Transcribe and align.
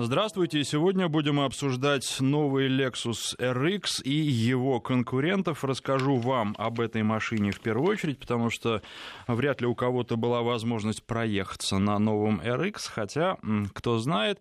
Здравствуйте. 0.00 0.62
Сегодня 0.62 1.08
будем 1.08 1.40
обсуждать 1.40 2.20
новый 2.20 2.68
Lexus 2.68 3.36
RX 3.36 4.00
и 4.04 4.12
его 4.12 4.78
конкурентов. 4.78 5.64
Расскажу 5.64 6.18
вам 6.18 6.54
об 6.56 6.78
этой 6.78 7.02
машине 7.02 7.50
в 7.50 7.58
первую 7.58 7.90
очередь, 7.90 8.20
потому 8.20 8.48
что 8.48 8.80
вряд 9.26 9.60
ли 9.60 9.66
у 9.66 9.74
кого-то 9.74 10.16
была 10.16 10.42
возможность 10.42 11.02
проехаться 11.02 11.78
на 11.78 11.98
новом 11.98 12.40
RX, 12.40 12.88
хотя, 12.88 13.38
кто 13.74 13.98
знает, 13.98 14.38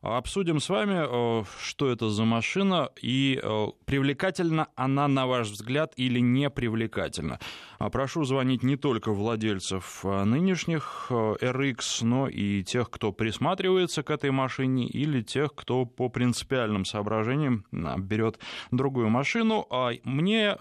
Обсудим 0.00 0.60
с 0.60 0.68
вами, 0.68 1.40
э, 1.40 1.44
что 1.60 1.90
это 1.90 2.08
за 2.08 2.24
машина 2.24 2.90
и 3.02 3.40
э, 3.42 3.66
привлекательна 3.84 4.68
она, 4.76 5.08
на 5.08 5.26
ваш 5.26 5.48
взгляд, 5.48 5.92
или 5.96 6.20
не 6.20 6.50
привлекательна. 6.50 7.40
А 7.78 7.90
прошу 7.90 8.24
звонить 8.24 8.64
не 8.64 8.76
только 8.76 9.12
владельцев 9.12 10.00
э, 10.04 10.24
нынешних 10.24 11.06
RX, 11.10 12.04
но 12.04 12.28
и 12.28 12.64
тех, 12.64 12.90
кто 12.90 13.12
присматривается 13.12 14.02
к 14.02 14.10
этой 14.10 14.30
машине, 14.30 14.86
или 14.86 15.22
тех, 15.22 15.54
кто 15.54 15.86
по 15.86 16.08
принципиальным 16.08 16.84
соображениям 16.84 17.64
берет 17.70 18.38
другую 18.70 19.08
машину. 19.10 19.66
А 19.70 19.92
мне 20.04 20.56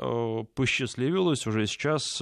посчастливилось 0.56 1.48
уже 1.48 1.66
сейчас 1.66 2.22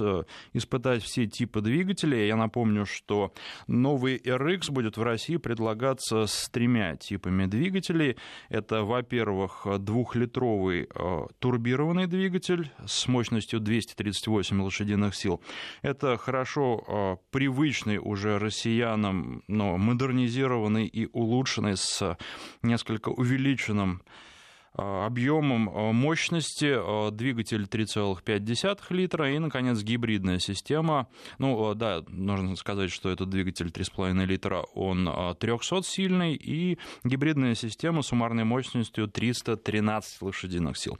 испытать 0.52 1.02
все 1.02 1.26
типы 1.26 1.60
двигателей. 1.60 2.26
Я 2.26 2.36
напомню, 2.36 2.86
что 2.86 3.32
новый 3.66 4.16
RX 4.18 4.70
будет 4.70 4.96
в 4.96 5.02
России 5.02 5.36
предлагаться 5.36 6.26
с 6.26 6.48
тремя 6.48 6.96
типами 6.96 7.46
двигателей. 7.46 8.16
Это, 8.48 8.82
во-первых, 8.82 9.66
двухлитровый 9.78 10.88
турбированный 11.38 12.06
двигатель 12.06 12.70
с 12.86 13.06
мощностью 13.08 13.60
238 13.60 14.60
лошадиных 14.86 15.14
сил. 15.14 15.40
Это 15.82 16.16
хорошо 16.16 16.84
э, 16.86 17.16
привычный 17.30 17.98
уже 17.98 18.38
россиянам, 18.38 19.42
но 19.48 19.76
модернизированный 19.76 20.86
и 20.86 21.08
улучшенный 21.12 21.76
с 21.76 22.16
несколько 22.62 23.10
увеличенным 23.10 24.02
объемом 24.76 25.68
э, 25.68 25.92
мощности, 25.92 26.76
э, 26.76 27.10
двигатель 27.10 27.62
3,5 27.64 28.78
литра 28.90 29.32
и, 29.32 29.38
наконец, 29.38 29.82
гибридная 29.82 30.38
система. 30.38 31.08
Ну, 31.38 31.74
да, 31.74 32.02
нужно 32.08 32.56
сказать, 32.56 32.90
что 32.90 33.10
этот 33.10 33.30
двигатель 33.30 33.68
3,5 33.68 34.24
литра, 34.26 34.62
он 34.74 35.08
300-сильный, 35.08 36.34
и 36.34 36.78
гибридная 37.04 37.54
система 37.54 38.02
с 38.02 38.08
суммарной 38.08 38.44
мощностью 38.44 39.08
313 39.08 40.22
лошадиных 40.22 40.76
сил. 40.76 40.98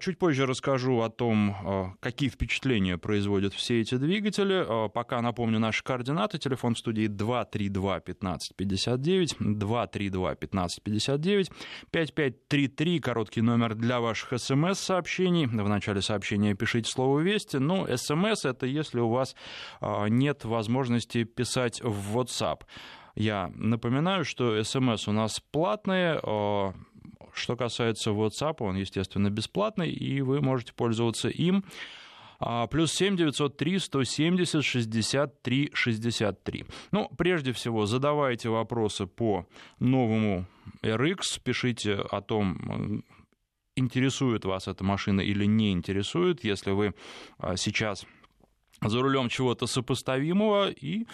Чуть 0.00 0.18
позже 0.18 0.46
расскажу 0.46 1.00
о 1.00 1.10
том, 1.10 1.96
какие 2.00 2.28
впечатления 2.28 2.98
производят 2.98 3.54
все 3.54 3.80
эти 3.80 3.96
двигатели. 3.96 4.88
Пока 4.90 5.20
напомню 5.20 5.58
наши 5.58 5.82
координаты. 5.82 6.38
Телефон 6.38 6.74
в 6.74 6.78
студии 6.78 7.06
232 7.06 8.00
15 8.00 8.56
59, 8.56 9.36
232 9.38 10.34
15 10.34 10.82
59, 10.82 11.50
5533 11.90 12.83
3, 12.84 13.00
короткий 13.00 13.40
номер 13.40 13.74
для 13.74 13.98
ваших 13.98 14.38
смс-сообщений. 14.38 15.46
В 15.46 15.68
начале 15.70 16.02
сообщения 16.02 16.54
пишите 16.54 16.90
слово 16.90 17.20
«Вести». 17.20 17.56
Ну, 17.56 17.86
смс— 17.96 18.44
это 18.44 18.66
если 18.66 19.00
у 19.00 19.08
вас 19.08 19.34
а, 19.80 20.04
нет 20.04 20.44
возможности 20.44 21.24
писать 21.24 21.80
в 21.82 22.18
WhatsApp. 22.18 22.60
Я 23.14 23.50
напоминаю, 23.54 24.26
что 24.26 24.62
смс 24.62 25.08
у 25.08 25.12
нас 25.12 25.40
платные, 25.50 26.20
а, 26.22 26.74
что 27.32 27.56
касается 27.56 28.10
WhatsApp, 28.10 28.56
он, 28.58 28.76
естественно, 28.76 29.30
бесплатный, 29.30 29.90
и 29.90 30.20
вы 30.20 30.42
можете 30.42 30.74
пользоваться 30.74 31.30
им. 31.30 31.64
А, 32.46 32.66
плюс 32.66 32.92
7 32.92 33.16
903 33.16 33.78
170 33.78 34.62
63 34.62 35.70
63. 35.72 36.66
Ну, 36.92 37.08
прежде 37.16 37.52
всего, 37.52 37.86
задавайте 37.86 38.50
вопросы 38.50 39.06
по 39.06 39.46
новому 39.78 40.44
RX, 40.82 41.40
пишите 41.42 41.94
о 41.94 42.20
том, 42.20 43.02
интересует 43.76 44.44
вас 44.44 44.68
эта 44.68 44.84
машина 44.84 45.22
или 45.22 45.46
не 45.46 45.72
интересует. 45.72 46.44
Если 46.44 46.72
вы 46.72 46.94
а, 47.38 47.56
сейчас 47.56 48.04
за 48.82 49.00
рулем 49.00 49.28
чего-то 49.28 49.66
сопоставимого 49.66 50.70
и, 50.70 51.06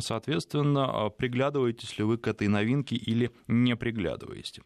соответственно, 0.00 1.10
приглядываетесь 1.10 1.98
ли 1.98 2.04
вы 2.04 2.18
к 2.18 2.26
этой 2.26 2.48
новинке 2.48 2.96
или 2.96 3.30
не 3.46 3.76
приглядываетесь. 3.76 4.60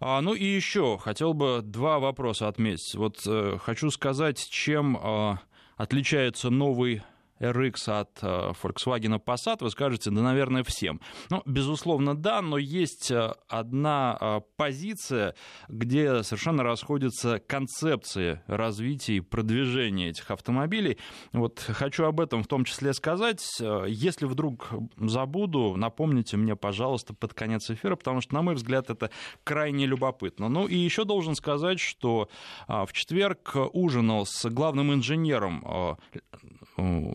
А, 0.00 0.20
ну 0.22 0.34
и 0.34 0.44
еще 0.44 0.98
хотел 0.98 1.34
бы 1.34 1.60
два 1.62 1.98
вопроса 1.98 2.48
отметить. 2.48 2.94
Вот 2.94 3.20
э, 3.26 3.58
хочу 3.60 3.90
сказать, 3.90 4.48
чем 4.48 4.96
э, 4.96 5.36
отличается 5.76 6.48
новый 6.48 7.02
RX 7.40 7.88
от 7.88 8.18
э, 8.22 8.52
Volkswagen 8.62 9.18
Passat, 9.18 9.58
вы 9.60 9.70
скажете, 9.70 10.10
да, 10.10 10.20
наверное, 10.20 10.62
всем. 10.62 11.00
Ну, 11.30 11.42
безусловно, 11.46 12.14
да, 12.14 12.42
но 12.42 12.58
есть 12.58 13.10
э, 13.10 13.32
одна 13.48 14.16
э, 14.20 14.40
позиция, 14.56 15.34
где 15.68 16.22
совершенно 16.22 16.62
расходятся 16.62 17.38
концепции 17.38 18.42
развития 18.46 19.16
и 19.16 19.20
продвижения 19.20 20.10
этих 20.10 20.30
автомобилей. 20.30 20.98
Вот 21.32 21.60
хочу 21.60 22.04
об 22.04 22.20
этом 22.20 22.42
в 22.42 22.46
том 22.46 22.64
числе 22.64 22.92
сказать. 22.92 23.40
Если 23.86 24.26
вдруг 24.26 24.70
забуду, 24.98 25.76
напомните 25.76 26.36
мне, 26.36 26.56
пожалуйста, 26.56 27.14
под 27.14 27.34
конец 27.34 27.70
эфира, 27.70 27.96
потому 27.96 28.20
что, 28.20 28.34
на 28.34 28.42
мой 28.42 28.54
взгляд, 28.54 28.90
это 28.90 29.10
крайне 29.44 29.86
любопытно. 29.86 30.48
Ну 30.48 30.66
и 30.66 30.76
еще 30.76 31.04
должен 31.04 31.34
сказать, 31.34 31.80
что 31.80 32.28
в 32.68 32.88
четверг 32.92 33.54
ужинал 33.72 34.26
с 34.26 34.48
главным 34.50 34.92
инженером 34.92 35.96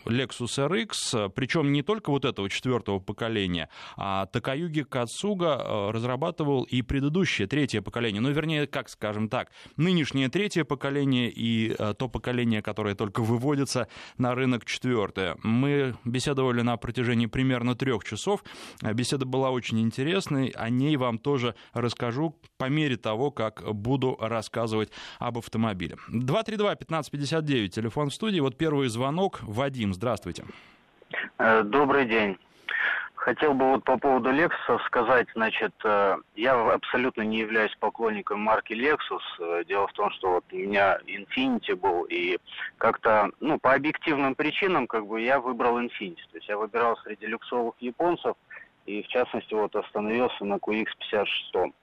Lexus 0.05 0.57
RX, 0.57 1.29
причем 1.29 1.71
не 1.71 1.81
только 1.81 2.09
вот 2.09 2.25
этого 2.25 2.49
четвертого 2.49 2.99
поколения, 2.99 3.69
а 3.97 4.25
Такаюги 4.27 4.83
Кацуга 4.83 5.57
э, 5.59 5.91
разрабатывал 5.91 6.63
и 6.63 6.81
предыдущее, 6.81 7.47
третье 7.47 7.81
поколение, 7.81 8.21
ну, 8.21 8.31
вернее, 8.31 8.67
как 8.67 8.89
скажем 8.89 9.29
так, 9.29 9.51
нынешнее 9.77 10.29
третье 10.29 10.63
поколение 10.63 11.31
и 11.31 11.75
э, 11.77 11.93
то 11.97 12.07
поколение, 12.07 12.61
которое 12.61 12.95
только 12.95 13.21
выводится 13.21 13.87
на 14.17 14.35
рынок 14.35 14.65
четвертое. 14.65 15.37
Мы 15.43 15.95
беседовали 16.05 16.61
на 16.61 16.77
протяжении 16.77 17.25
примерно 17.25 17.75
трех 17.75 18.03
часов, 18.03 18.43
беседа 18.81 19.25
была 19.25 19.51
очень 19.51 19.81
интересной, 19.81 20.49
о 20.49 20.69
ней 20.69 20.95
вам 20.97 21.17
тоже 21.17 21.55
расскажу 21.73 22.37
по 22.57 22.69
мере 22.69 22.97
того, 22.97 23.31
как 23.31 23.63
буду 23.73 24.17
рассказывать 24.19 24.89
об 25.19 25.37
автомобиле. 25.37 25.97
232-1559, 26.11 27.69
телефон 27.69 28.09
в 28.09 28.13
студии, 28.13 28.39
вот 28.39 28.57
первый 28.57 28.87
звонок, 28.89 29.41
Вадим, 29.55 29.93
здравствуйте. 29.93 30.43
Э, 31.39 31.63
добрый 31.63 32.05
день. 32.05 32.37
Хотел 33.15 33.53
бы 33.55 33.71
вот 33.71 33.83
по 33.83 33.97
поводу 33.97 34.29
Lexus 34.31 34.79
сказать, 34.85 35.27
значит, 35.33 35.73
э, 35.83 36.17
я 36.35 36.73
абсолютно 36.73 37.21
не 37.21 37.39
являюсь 37.39 37.75
поклонником 37.79 38.41
марки 38.41 38.73
Lexus. 38.73 39.21
Э, 39.39 39.63
дело 39.65 39.87
в 39.87 39.93
том, 39.93 40.11
что 40.11 40.33
вот 40.33 40.45
у 40.51 40.55
меня 40.55 40.99
Infiniti 41.07 41.73
был, 41.73 42.03
и 42.03 42.37
как-то, 42.77 43.31
ну, 43.39 43.57
по 43.57 43.73
объективным 43.73 44.35
причинам, 44.35 44.85
как 44.85 45.07
бы, 45.07 45.21
я 45.21 45.39
выбрал 45.39 45.79
Infiniti. 45.79 46.21
То 46.31 46.37
есть 46.37 46.49
я 46.49 46.57
выбирал 46.57 46.97
среди 46.97 47.25
люксовых 47.25 47.75
японцев, 47.79 48.35
и 48.85 49.01
в 49.01 49.07
частности 49.07 49.53
вот 49.53 49.75
остановился 49.75 50.45
на 50.45 50.55
QX56. 50.55 51.27
Угу. 51.55 51.73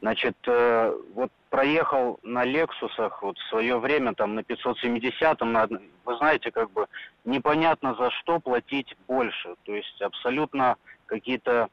Значит, 0.00 0.36
э, 0.46 0.92
вот 1.14 1.30
проехал 1.48 2.18
на 2.22 2.44
Лексусах 2.44 3.22
вот 3.22 3.38
в 3.38 3.48
свое 3.48 3.78
время 3.78 4.14
там 4.14 4.34
на 4.34 4.40
570-м, 4.40 5.52
на, 5.52 5.68
вы 6.04 6.16
знаете, 6.16 6.50
как 6.50 6.70
бы 6.72 6.86
непонятно 7.24 7.94
за 7.94 8.10
что 8.10 8.40
платить 8.40 8.96
больше. 9.06 9.54
То 9.64 9.74
есть 9.74 10.00
абсолютно 10.02 10.76
какие-то 11.06 11.68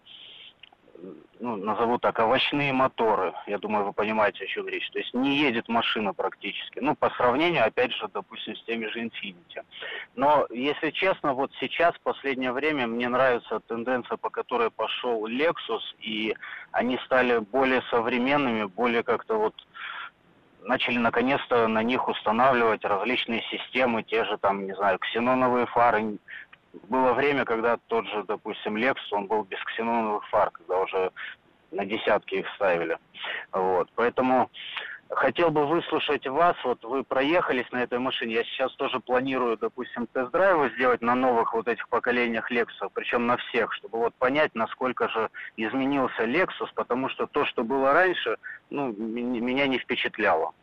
ну, 1.39 1.55
назову 1.55 1.97
так, 1.99 2.19
овощные 2.19 2.73
моторы. 2.73 3.33
Я 3.45 3.57
думаю, 3.57 3.85
вы 3.85 3.93
понимаете, 3.93 4.45
о 4.45 4.47
чем 4.47 4.67
речь. 4.67 4.89
То 4.91 4.99
есть 4.99 5.13
не 5.13 5.37
едет 5.37 5.67
машина 5.67 6.13
практически. 6.13 6.79
Ну, 6.79 6.95
по 6.95 7.09
сравнению, 7.11 7.65
опять 7.65 7.93
же, 7.93 8.07
допустим, 8.13 8.55
с 8.55 8.63
теми 8.63 8.87
же 8.87 9.01
Infiniti. 9.03 9.63
Но, 10.15 10.47
если 10.49 10.89
честно, 10.91 11.33
вот 11.33 11.51
сейчас, 11.59 11.95
в 11.95 12.01
последнее 12.01 12.51
время, 12.51 12.87
мне 12.87 13.07
нравится 13.07 13.59
тенденция, 13.67 14.17
по 14.17 14.29
которой 14.29 14.71
пошел 14.71 15.27
Lexus, 15.27 15.81
и 15.99 16.35
они 16.71 16.97
стали 17.05 17.39
более 17.39 17.81
современными, 17.89 18.65
более 18.65 19.03
как-то 19.03 19.35
вот 19.35 19.53
начали 20.63 20.97
наконец-то 20.97 21.67
на 21.67 21.81
них 21.81 22.07
устанавливать 22.07 22.83
различные 22.83 23.41
системы, 23.43 24.03
те 24.03 24.25
же 24.25 24.37
там, 24.37 24.65
не 24.65 24.75
знаю, 24.75 24.99
ксеноновые 24.99 25.65
фары, 25.67 26.17
было 26.89 27.13
время, 27.13 27.45
когда 27.45 27.77
тот 27.87 28.07
же, 28.07 28.23
допустим, 28.23 28.75
Lexus, 28.77 29.11
он 29.11 29.27
был 29.27 29.43
без 29.43 29.63
ксеноновых 29.63 30.27
фар, 30.29 30.51
когда 30.51 30.79
уже 30.79 31.11
на 31.71 31.85
десятки 31.85 32.35
их 32.35 32.47
ставили. 32.55 32.97
Вот. 33.51 33.89
Поэтому 33.95 34.49
хотел 35.09 35.51
бы 35.51 35.65
выслушать 35.65 36.27
вас. 36.27 36.55
Вот 36.63 36.83
вы 36.83 37.03
проехались 37.03 37.69
на 37.71 37.83
этой 37.83 37.99
машине. 37.99 38.35
Я 38.35 38.43
сейчас 38.43 38.73
тоже 38.75 38.99
планирую, 38.99 39.57
допустим, 39.57 40.07
тест-драйвы 40.07 40.71
сделать 40.75 41.01
на 41.01 41.15
новых 41.15 41.53
вот 41.53 41.67
этих 41.67 41.87
поколениях 41.89 42.51
Lexus, 42.51 42.89
причем 42.93 43.27
на 43.27 43.37
всех, 43.37 43.73
чтобы 43.73 43.99
вот 43.99 44.13
понять, 44.15 44.53
насколько 44.55 45.09
же 45.09 45.29
изменился 45.55 46.23
Lexus, 46.23 46.69
потому 46.75 47.09
что 47.09 47.27
то, 47.27 47.45
что 47.45 47.63
было 47.63 47.93
раньше, 47.93 48.37
ну, 48.69 48.93
меня 48.93 49.67
не 49.67 49.79
впечатляло. 49.79 50.53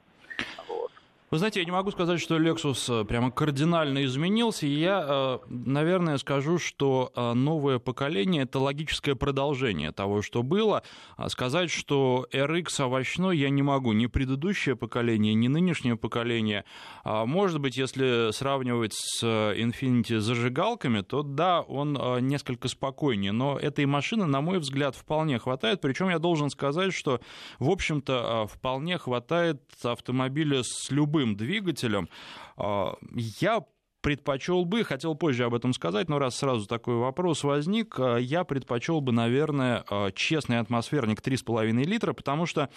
Вот. 0.68 0.92
Вы 1.34 1.38
знаете, 1.38 1.58
я 1.58 1.66
не 1.66 1.72
могу 1.72 1.90
сказать, 1.90 2.20
что 2.20 2.38
Lexus 2.38 3.02
э, 3.02 3.04
прямо 3.04 3.32
кардинально 3.32 4.04
изменился. 4.04 4.68
Я, 4.68 5.04
э, 5.04 5.38
наверное, 5.48 6.16
скажу, 6.18 6.60
что 6.60 7.10
э, 7.12 7.32
новое 7.32 7.80
поколение— 7.80 8.42
это 8.44 8.60
логическое 8.60 9.16
продолжение 9.16 9.90
того, 9.90 10.22
что 10.22 10.44
было. 10.44 10.84
А 11.16 11.28
сказать, 11.28 11.72
что 11.72 12.28
RX 12.32 12.80
овощной 12.82 13.36
я 13.36 13.50
не 13.50 13.62
могу. 13.62 13.92
Ни 13.94 14.06
предыдущее 14.06 14.76
поколение, 14.76 15.34
ни 15.34 15.48
нынешнее 15.48 15.96
поколение. 15.96 16.64
А, 17.02 17.26
может 17.26 17.58
быть, 17.58 17.76
если 17.76 18.30
сравнивать 18.30 18.92
с 18.94 19.24
Infiniti 19.24 20.20
зажигалками, 20.20 21.00
то 21.00 21.24
да, 21.24 21.62
он 21.62 21.98
несколько 22.28 22.68
спокойнее. 22.68 23.32
Но 23.32 23.58
этой 23.58 23.86
машины, 23.86 24.26
на 24.26 24.40
мой 24.40 24.60
взгляд, 24.60 24.94
вполне 24.94 25.40
хватает. 25.40 25.80
Причем 25.80 26.10
я 26.10 26.20
должен 26.20 26.48
сказать, 26.48 26.94
что, 26.94 27.18
в 27.58 27.70
общем-то, 27.70 28.46
вполне 28.46 28.98
хватает 28.98 29.60
автомобиля 29.82 30.62
с 30.62 30.92
любым 30.92 31.23
любым 31.24 31.36
двигателем. 31.36 32.08
А, 32.56 32.96
я 33.40 33.64
предпочел 34.02 34.66
бы, 34.66 34.84
хотел 34.84 35.14
позже 35.14 35.44
об 35.44 35.54
этом 35.54 35.72
сказать, 35.72 36.10
но 36.10 36.18
раз 36.18 36.36
сразу 36.36 36.66
такой 36.66 36.96
вопрос 36.96 37.42
возник, 37.42 37.98
а, 37.98 38.16
я 38.16 38.44
предпочел 38.44 39.00
бы, 39.00 39.12
наверное, 39.12 39.82
а, 39.88 40.10
честный 40.12 40.58
атмосферник 40.58 41.22
3,5 41.22 41.84
литра, 41.84 42.12
потому 42.12 42.44
что 42.46 42.68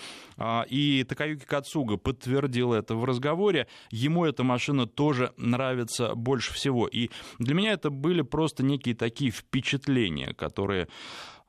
и 0.70 1.06
Такаюки 1.08 1.46
Кацуга 1.46 1.98
подтвердил 1.98 2.74
это 2.74 2.96
в 2.96 3.04
разговоре, 3.04 3.68
ему 3.92 4.26
эта 4.26 4.44
машина 4.44 4.86
тоже 4.88 5.34
нравится 5.38 6.16
больше 6.16 6.54
всего. 6.54 6.88
И 6.88 7.10
для 7.40 7.56
меня 7.56 7.74
это 7.74 7.90
были 7.90 8.22
просто 8.22 8.64
некие 8.64 8.96
такие 8.96 9.32
впечатления, 9.32 10.34
которые 10.34 10.88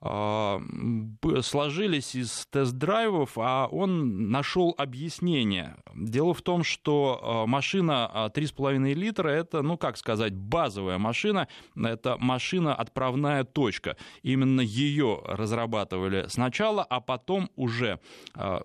сложились 0.01 2.15
из 2.15 2.47
тест-драйвов, 2.51 3.37
а 3.37 3.67
он 3.67 4.31
нашел 4.31 4.75
объяснение. 4.79 5.77
Дело 5.95 6.35
в 6.35 6.43
том, 6.43 6.63
что 6.63 7.21
а, 7.21 7.47
машина 7.47 8.31
3,5 8.35 8.95
литра— 8.95 9.29
это, 9.31 9.63
ну, 9.63 9.77
как 9.77 9.97
сказать, 9.97 10.37
базовая 10.37 10.99
машина, 10.99 11.49
это 11.77 12.17
машина 12.21 12.75
отправная 12.75 13.43
точка. 13.43 13.97
Именно 14.23 14.61
ее 14.61 15.21
разрабатывали 15.25 16.27
сначала, 16.29 16.85
а 16.85 17.01
потом 17.01 17.51
уже 17.57 17.99
а, 18.35 18.63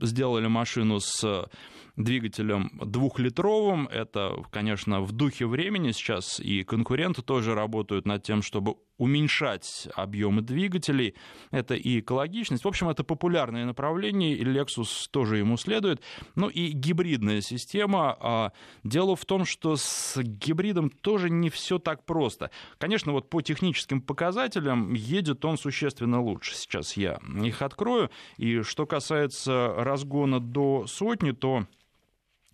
сделали 0.00 0.48
машину 0.48 1.00
с 1.00 1.48
двигателем 1.96 2.70
двухлитровым. 2.84 3.88
Это, 3.88 4.36
конечно, 4.50 5.00
в 5.00 5.12
духе 5.12 5.46
времени 5.46 5.92
сейчас, 5.92 6.40
и 6.40 6.64
конкуренты 6.64 7.22
тоже 7.22 7.54
работают 7.54 8.06
над 8.06 8.22
тем, 8.22 8.42
чтобы 8.42 8.76
уменьшать 8.96 9.88
объемы 9.94 10.42
двигателей. 10.42 11.14
Это 11.50 11.74
и 11.74 12.00
экологичность. 12.00 12.64
В 12.64 12.68
общем, 12.68 12.88
это 12.88 13.02
популярное 13.04 13.64
направление, 13.64 14.36
и 14.36 14.44
Lexus 14.44 15.08
тоже 15.10 15.38
ему 15.38 15.56
следует. 15.56 16.02
Ну 16.36 16.48
и 16.48 16.70
гибридная 16.70 17.40
система. 17.40 18.16
А, 18.20 18.52
дело 18.84 19.16
в 19.16 19.24
том, 19.24 19.44
что 19.44 19.76
с 19.76 20.20
гибридом 20.22 20.90
тоже 20.90 21.30
не 21.30 21.50
все 21.50 21.78
так 21.78 22.04
просто. 22.04 22.50
Конечно, 22.78 23.12
вот 23.12 23.30
по 23.30 23.42
техническим 23.42 24.00
показателям 24.00 24.94
едет 24.94 25.44
он 25.44 25.58
существенно 25.58 26.20
лучше. 26.22 26.54
Сейчас 26.54 26.96
я 26.96 27.18
их 27.42 27.62
открою. 27.62 28.10
И 28.36 28.62
что 28.62 28.86
касается 28.86 29.74
разгона 29.76 30.40
до 30.40 30.86
сотни, 30.86 31.32
то 31.32 31.66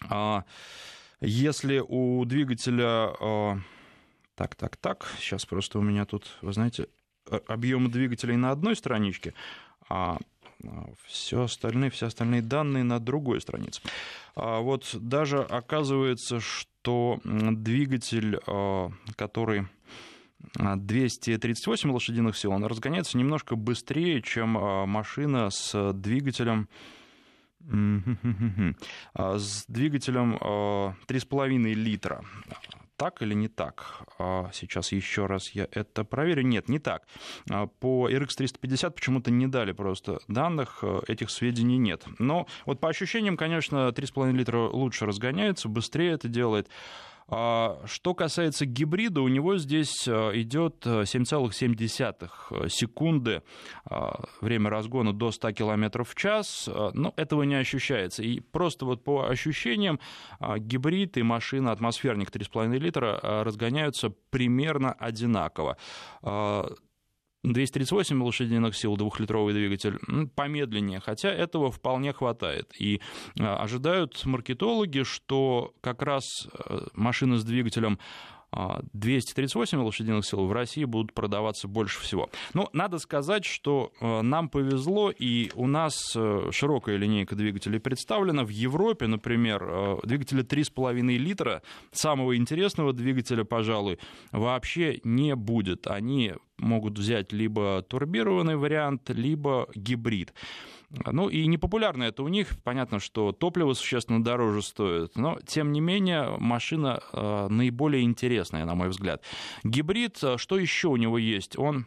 а, 0.09 0.45
если 1.21 1.83
у 1.87 2.25
двигателя... 2.25 3.61
А, 4.41 4.45
так, 4.45 4.55
так, 4.55 4.77
так, 4.77 5.07
сейчас 5.19 5.45
просто 5.45 5.79
у 5.79 5.83
меня 5.83 6.07
тут, 6.07 6.39
вы 6.41 6.53
знаете, 6.53 6.89
объемы 7.47 7.91
двигателей 7.91 8.37
на 8.37 8.51
одной 8.51 8.75
страничке, 8.75 9.35
а, 9.89 10.19
а 10.65 10.87
все 11.05 11.43
остальные, 11.43 11.91
все 11.91 12.07
остальные 12.07 12.43
данные 12.43 12.85
на 12.85 12.99
другой 13.01 13.41
странице. 13.41 13.83
Вот 14.35 14.95
даже 14.95 15.39
оказывается, 15.43 16.41
что 16.41 17.21
двигатель, 17.25 18.39
который 19.17 19.67
238 20.55 21.91
лошадиных 21.91 22.37
сил, 22.37 22.53
он 22.53 22.65
разгоняется 22.65 23.19
немножко 23.19 23.57
быстрее, 23.57 24.23
чем 24.23 24.51
машина 24.89 25.51
с 25.51 25.93
двигателем 25.93 26.69
а, 29.15 29.39
с 29.39 29.65
двигателем 29.69 30.37
3,5 30.37 30.93
а, 31.03 31.75
литра. 31.75 32.25
Так 33.01 33.23
или 33.23 33.33
не 33.33 33.49
так? 33.49 34.03
А, 34.19 34.51
сейчас 34.53 34.93
еще 34.93 35.25
раз 35.25 35.53
я 35.53 35.67
это 35.71 36.05
проверю. 36.05 36.43
Нет, 36.43 36.69
не 36.69 36.79
так. 36.79 37.07
По 37.79 38.11
RX 38.11 38.35
350 38.37 38.95
почему-то 38.95 39.31
не 39.31 39.47
дали 39.47 39.73
просто 39.73 40.19
данных, 40.29 40.85
этих 41.09 41.31
сведений 41.31 41.79
нет. 41.79 42.05
Но 42.19 42.47
вот 42.67 42.79
по 42.79 42.91
ощущениям, 42.91 43.39
конечно, 43.39 43.89
3,5 43.89 44.33
литра 44.33 44.59
лучше 44.59 45.07
разгоняется, 45.07 45.71
быстрее 45.71 46.11
это 46.11 46.29
делает. 46.29 46.69
А, 47.31 47.81
что 47.87 48.15
касается 48.15 48.67
гибрида, 48.67 49.21
у 49.21 49.29
него 49.29 49.57
здесь 49.57 50.09
э, 50.09 50.33
идет 50.35 50.85
7,7 50.85 52.29
э, 52.51 52.69
секунды 52.69 53.43
а, 53.85 54.25
время 54.41 54.69
разгона 54.69 55.13
до 55.13 55.31
100 55.31 55.53
км 55.53 56.03
в 56.03 56.15
час, 56.17 56.69
э, 56.69 56.91
но 56.93 57.15
этого 57.17 57.45
не 57.45 57.55
ощущается. 57.55 58.25
И 58.25 58.41
просто 58.41 58.85
вот 58.85 59.05
по 59.05 59.29
ощущениям 59.29 60.01
а, 60.41 60.59
гибрид 60.59 61.17
и 61.19 61.23
машина 61.23 61.71
атмосферник 61.71 62.31
3,5 62.31 62.79
литра 62.79 63.21
разгоняются 63.23 64.11
примерно 64.31 64.93
одинаково. 64.93 65.77
238 67.43 68.23
лошадиных 68.23 68.77
сил, 68.77 68.97
двухлитровый 68.97 69.55
двигатель, 69.55 69.99
помедленнее, 70.35 71.01
хотя 71.01 71.31
этого 71.31 71.71
вполне 71.71 72.13
хватает. 72.13 72.73
И 72.79 73.01
а, 73.39 73.63
ожидают 73.63 74.25
маркетологи, 74.27 75.05
что 75.05 75.73
как 75.81 76.03
раз 76.03 76.49
э, 76.53 76.87
машины 76.95 77.39
с 77.39 77.45
двигателем 77.45 77.99
238 78.53 79.79
а, 79.79 79.85
лошадиных 79.85 80.27
сил 80.27 80.47
в 80.47 80.53
России 80.53 80.85
будут 80.85 81.13
продаваться 81.13 81.69
больше 81.69 82.01
всего. 82.01 82.31
Но 82.55 82.69
надо 82.73 82.99
сказать, 82.99 83.45
что 83.45 83.93
э, 84.01 84.23
нам 84.23 84.49
повезло, 84.49 85.11
и 85.11 85.51
у 85.55 85.67
нас 85.67 85.95
э, 86.17 86.51
широкая 86.51 86.97
линейка 86.97 87.37
двигателей 87.37 87.79
представлена. 87.79 88.45
В 88.45 88.49
Европе, 88.49 89.07
например, 89.07 89.63
э, 89.63 89.97
двигатели 90.05 90.45
3,5 90.45 91.01
литра, 91.17 91.63
самого 91.93 92.37
интересного 92.37 92.93
двигателя, 92.93 93.45
пожалуй, 93.45 93.99
вообще 94.33 95.01
не 95.05 95.37
будет. 95.37 95.87
Они 95.87 96.35
могут 96.59 96.99
взять 96.99 97.33
либо 97.33 97.83
турбированный 97.83 98.57
вариант, 98.57 99.11
либо 99.11 99.69
гибрид. 99.75 100.35
Ну 100.91 101.29
и 101.29 101.47
непопулярно 101.47 102.05
это 102.05 102.23
у 102.23 102.29
них. 102.29 102.61
Понятно, 102.65 102.99
что 102.99 103.33
топливо 103.33 103.75
существенно 103.75 104.23
дороже 104.23 104.63
стоит, 104.63 105.17
но 105.17 105.39
тем 105.47 105.73
не 105.73 105.81
менее 105.81 106.37
машина 106.39 107.01
э, 107.13 107.47
наиболее 107.49 108.03
интересная, 108.03 108.65
на 108.65 108.75
мой 108.75 108.89
взгляд. 108.89 109.23
Гибрид, 109.63 110.19
э, 110.23 110.37
что 110.37 110.59
еще 110.59 110.89
у 110.89 110.97
него 110.97 111.17
есть? 111.19 111.57
Он 111.59 111.87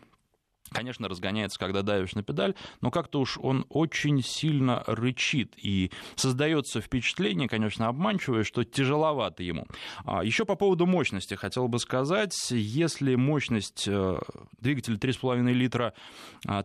конечно, 0.71 1.07
разгоняется, 1.07 1.59
когда 1.59 1.81
давишь 1.81 2.15
на 2.15 2.23
педаль, 2.23 2.55
но 2.81 2.91
как-то 2.91 3.19
уж 3.19 3.37
он 3.37 3.65
очень 3.69 4.21
сильно 4.21 4.83
рычит, 4.87 5.53
и 5.57 5.91
создается 6.15 6.81
впечатление, 6.81 7.47
конечно, 7.47 7.87
обманчивое, 7.87 8.43
что 8.43 8.63
тяжеловато 8.63 9.43
ему. 9.43 9.65
А 10.05 10.23
еще 10.23 10.45
по 10.45 10.55
поводу 10.55 10.85
мощности 10.85 11.35
хотел 11.35 11.67
бы 11.67 11.79
сказать, 11.79 12.35
если 12.51 13.15
мощность 13.15 13.85
э, 13.87 14.19
двигателя 14.59 14.97
3,5 14.97 15.51
литра 15.53 15.93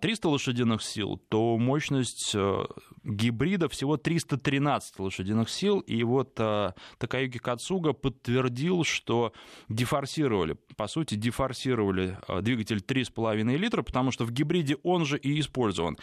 300 0.00 0.28
а, 0.28 0.30
лошадиных 0.30 0.82
сил, 0.82 1.20
то 1.28 1.56
мощность 1.58 2.32
э, 2.34 2.64
гибрида 3.04 3.68
всего 3.68 3.96
313 3.96 4.98
лошадиных 4.98 5.50
сил, 5.50 5.80
и 5.80 6.02
вот 6.02 6.34
э, 6.38 6.72
Такаюки 6.98 7.38
Кацуга 7.38 7.92
подтвердил, 7.92 8.84
что 8.84 9.32
дефорсировали, 9.68 10.56
по 10.76 10.86
сути, 10.86 11.14
дефорсировали 11.14 12.18
двигатель 12.42 12.78
3,5 12.78 13.56
литра, 13.56 13.82
потому 13.88 14.10
что 14.10 14.26
в 14.26 14.30
гибриде 14.30 14.76
он 14.82 15.06
же 15.06 15.16
и 15.16 15.40
использован. 15.40 15.96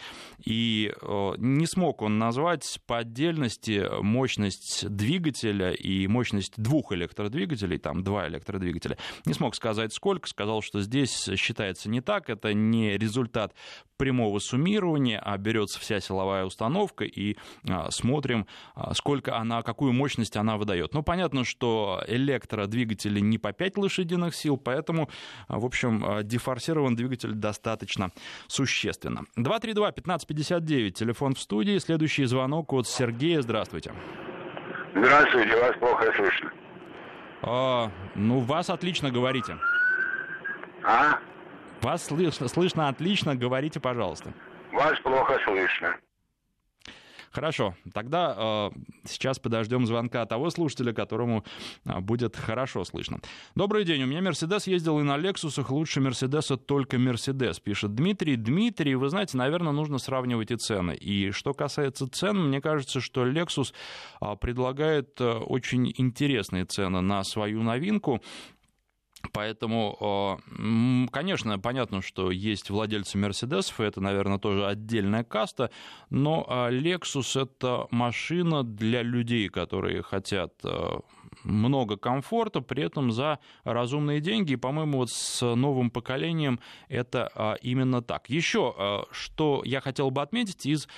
И 0.44 0.92
э, 1.00 1.32
не 1.38 1.66
смог 1.66 2.02
он 2.02 2.18
назвать 2.18 2.80
по 2.84 2.98
отдельности 2.98 3.86
мощность 4.02 4.88
двигателя 4.88 5.70
и 5.70 6.08
мощность 6.08 6.54
двух 6.56 6.92
электродвигателей, 6.92 7.78
там 7.78 8.02
два 8.02 8.26
электродвигателя. 8.26 8.98
Не 9.24 9.34
смог 9.34 9.54
сказать 9.54 9.92
сколько, 9.92 10.28
сказал, 10.28 10.62
что 10.62 10.80
здесь 10.80 11.30
считается 11.36 11.88
не 11.88 12.00
так, 12.00 12.28
это 12.28 12.52
не 12.52 12.98
результат 12.98 13.54
прямого 13.96 14.40
суммирования, 14.40 15.20
а 15.20 15.38
берется 15.38 15.78
вся 15.78 16.00
силовая 16.00 16.44
установка 16.44 17.04
и 17.04 17.36
а, 17.68 17.90
смотрим, 17.90 18.46
а, 18.74 18.94
сколько 18.94 19.36
она, 19.36 19.62
какую 19.62 19.92
мощность 19.92 20.36
она 20.36 20.56
выдает. 20.56 20.92
Ну, 20.92 21.02
понятно, 21.02 21.44
что 21.44 22.02
электродвигатели 22.08 23.20
не 23.20 23.38
по 23.38 23.52
5 23.52 23.78
лошадиных 23.78 24.34
сил, 24.34 24.56
поэтому, 24.56 25.08
в 25.48 25.64
общем, 25.64 26.04
дефорсирован 26.24 26.96
двигатель 26.96 27.32
достаточно 27.32 27.75
существенно. 28.46 29.24
232-1559, 29.36 30.90
телефон 30.90 31.34
в 31.34 31.40
студии, 31.40 31.78
следующий 31.78 32.24
звонок 32.24 32.72
от 32.72 32.86
Сергея, 32.86 33.42
здравствуйте. 33.42 33.92
Здравствуйте, 34.94 35.56
вас 35.60 35.76
плохо 35.76 36.12
слышно. 36.16 36.52
А, 37.42 37.90
ну, 38.14 38.40
вас 38.40 38.70
отлично 38.70 39.10
говорите. 39.10 39.56
А? 40.82 41.18
Вас 41.82 42.06
слышно, 42.06 42.48
слышно 42.48 42.88
отлично, 42.88 43.34
говорите, 43.34 43.80
пожалуйста. 43.80 44.32
Вас 44.72 44.98
плохо 45.00 45.38
слышно. 45.44 45.96
Хорошо, 47.36 47.74
тогда 47.92 48.34
э, 48.34 48.78
сейчас 49.04 49.38
подождем 49.38 49.84
звонка 49.84 50.24
того 50.24 50.48
слушателя, 50.48 50.94
которому 50.94 51.44
э, 51.84 52.00
будет 52.00 52.34
хорошо 52.34 52.82
слышно. 52.84 53.20
Добрый 53.54 53.84
день, 53.84 54.04
у 54.04 54.06
меня 54.06 54.22
Мерседес 54.22 54.66
ездил 54.66 55.00
и 55.00 55.02
на 55.02 55.18
Лексусах, 55.18 55.70
лучше 55.70 56.00
Мерседеса 56.00 56.56
только 56.56 56.96
Мерседес, 56.96 57.60
пишет 57.60 57.94
Дмитрий. 57.94 58.36
Дмитрий, 58.36 58.94
вы 58.94 59.10
знаете, 59.10 59.36
наверное, 59.36 59.72
нужно 59.72 59.98
сравнивать 59.98 60.50
и 60.50 60.56
цены. 60.56 60.92
И 60.92 61.30
что 61.30 61.52
касается 61.52 62.08
цен, 62.08 62.38
мне 62.38 62.62
кажется, 62.62 63.02
что 63.02 63.26
Lexus 63.26 63.74
э, 64.22 64.36
предлагает 64.40 65.20
э, 65.20 65.30
очень 65.30 65.92
интересные 65.94 66.64
цены 66.64 67.02
на 67.02 67.22
свою 67.22 67.62
новинку. 67.62 68.22
Поэтому, 69.32 70.40
конечно, 71.12 71.58
понятно, 71.58 72.02
что 72.02 72.30
есть 72.30 72.70
владельцы 72.70 73.18
Мерседесов, 73.18 73.80
и 73.80 73.84
это, 73.84 74.00
наверное, 74.00 74.38
тоже 74.38 74.66
отдельная 74.66 75.24
каста, 75.24 75.70
но 76.10 76.46
а, 76.48 76.70
Lexus— 76.70 77.40
это 77.42 77.86
машина 77.90 78.62
для 78.62 79.02
людей, 79.02 79.48
которые 79.48 80.02
хотят 80.02 80.52
а, 80.64 81.00
много 81.44 81.96
комфорта, 81.96 82.60
при 82.60 82.84
этом 82.84 83.12
за 83.12 83.38
разумные 83.64 84.20
деньги. 84.20 84.52
И, 84.52 84.56
по-моему, 84.56 84.98
вот 84.98 85.10
с 85.10 85.54
новым 85.54 85.90
поколением 85.90 86.60
это 86.88 87.30
а, 87.34 87.54
именно 87.54 88.02
так. 88.02 88.30
Еще, 88.30 89.04
что 89.10 89.62
я 89.64 89.80
хотел 89.80 90.10
бы 90.10 90.22
отметить 90.22 90.66
из, 90.66 90.88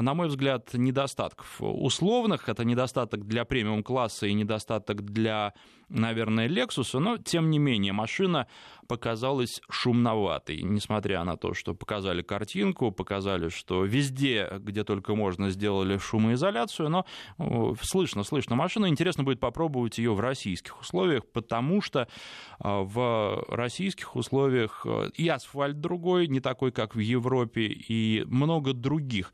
на 0.00 0.14
мой 0.14 0.28
взгляд, 0.28 0.74
недостатков 0.74 1.56
условных, 1.60 2.48
это 2.48 2.64
недостаток 2.64 3.26
для 3.26 3.44
премиум-класса 3.44 4.26
и 4.26 4.34
недостаток 4.34 5.02
для 5.02 5.54
наверное, 5.88 6.48
Lexus, 6.48 6.98
но, 6.98 7.16
тем 7.16 7.50
не 7.50 7.58
менее, 7.58 7.92
машина 7.92 8.46
показалась 8.88 9.60
шумноватой, 9.68 10.62
несмотря 10.62 11.24
на 11.24 11.36
то, 11.36 11.54
что 11.54 11.74
показали 11.74 12.22
картинку, 12.22 12.92
показали, 12.92 13.48
что 13.48 13.84
везде, 13.84 14.48
где 14.58 14.84
только 14.84 15.14
можно, 15.14 15.50
сделали 15.50 15.98
шумоизоляцию, 15.98 16.88
но 16.88 17.76
слышно, 17.80 18.22
слышно 18.22 18.54
машину. 18.56 18.88
Интересно 18.88 19.24
будет 19.24 19.40
попробовать 19.40 19.98
ее 19.98 20.14
в 20.14 20.20
российских 20.20 20.80
условиях, 20.80 21.26
потому 21.26 21.80
что 21.80 22.08
а, 22.58 22.82
в 22.82 23.44
российских 23.48 24.14
условиях 24.14 24.82
э, 24.84 25.10
и 25.14 25.28
асфальт 25.28 25.80
другой, 25.80 26.28
не 26.28 26.40
такой, 26.40 26.70
как 26.70 26.94
в 26.94 27.00
Европе, 27.00 27.66
и 27.66 28.24
много 28.26 28.72
других 28.72 29.32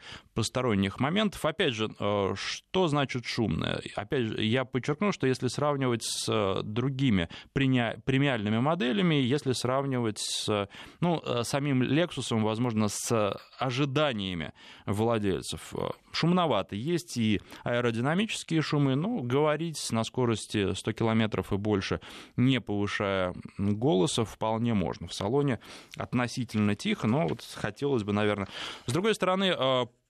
посторонних 0.52 1.00
моментов. 1.00 1.44
Опять 1.46 1.72
же, 1.72 1.88
э, 1.98 2.34
что 2.36 2.88
значит 2.88 3.24
шумное? 3.24 3.82
Опять 3.96 4.26
же, 4.26 4.44
я 4.44 4.66
подчеркну, 4.66 5.10
что 5.10 5.26
если 5.26 5.48
сравнивать 5.48 6.02
с 6.02 6.28
э, 6.28 6.62
другими 6.62 7.30
премиальными 7.54 8.58
моделями, 8.58 9.14
если 9.14 9.52
сравнивать 9.52 10.18
с 10.18 10.68
ну, 11.00 11.22
самим 11.42 11.82
Lexus, 11.82 12.38
возможно, 12.42 12.88
с 12.88 13.40
ожиданиями 13.58 14.52
владельцев, 14.84 15.72
шумновато. 16.12 16.76
Есть 16.76 17.16
и 17.16 17.40
аэродинамические 17.64 18.60
шумы, 18.60 18.94
но 18.94 19.20
говорить 19.20 19.78
на 19.90 20.04
скорости 20.04 20.74
100 20.74 20.92
км 20.92 21.44
и 21.50 21.56
больше, 21.56 22.00
не 22.36 22.60
повышая 22.60 23.34
голоса, 23.56 24.26
вполне 24.26 24.74
можно. 24.74 25.08
В 25.08 25.14
салоне 25.14 25.60
относительно 25.96 26.74
тихо, 26.74 27.06
но 27.06 27.26
вот 27.26 27.42
хотелось 27.54 28.02
бы, 28.02 28.12
наверное... 28.12 28.48
С 28.86 28.92
другой 28.92 29.14
стороны, 29.14 29.54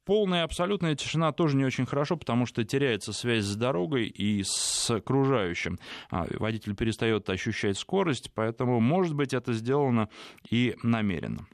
полная 0.04 0.44
абсолютная 0.44 0.94
тишина 0.94 1.32
тоже 1.32 1.56
не 1.56 1.64
очень 1.64 1.87
хорошо, 1.87 2.16
потому 2.16 2.47
что 2.47 2.64
теряется 2.64 3.12
связь 3.12 3.44
с 3.44 3.56
дорогой 3.56 4.06
и 4.06 4.42
с 4.44 4.90
окружающим. 4.90 5.78
А, 6.11 6.26
водитель 6.38 6.75
перестает 6.75 7.28
ощущать 7.30 7.78
скорость, 7.78 8.30
поэтому, 8.35 8.80
может 8.80 9.14
быть, 9.14 9.35
это 9.35 9.52
сделано 9.52 10.09
и 10.50 10.76
намеренно. 10.82 11.47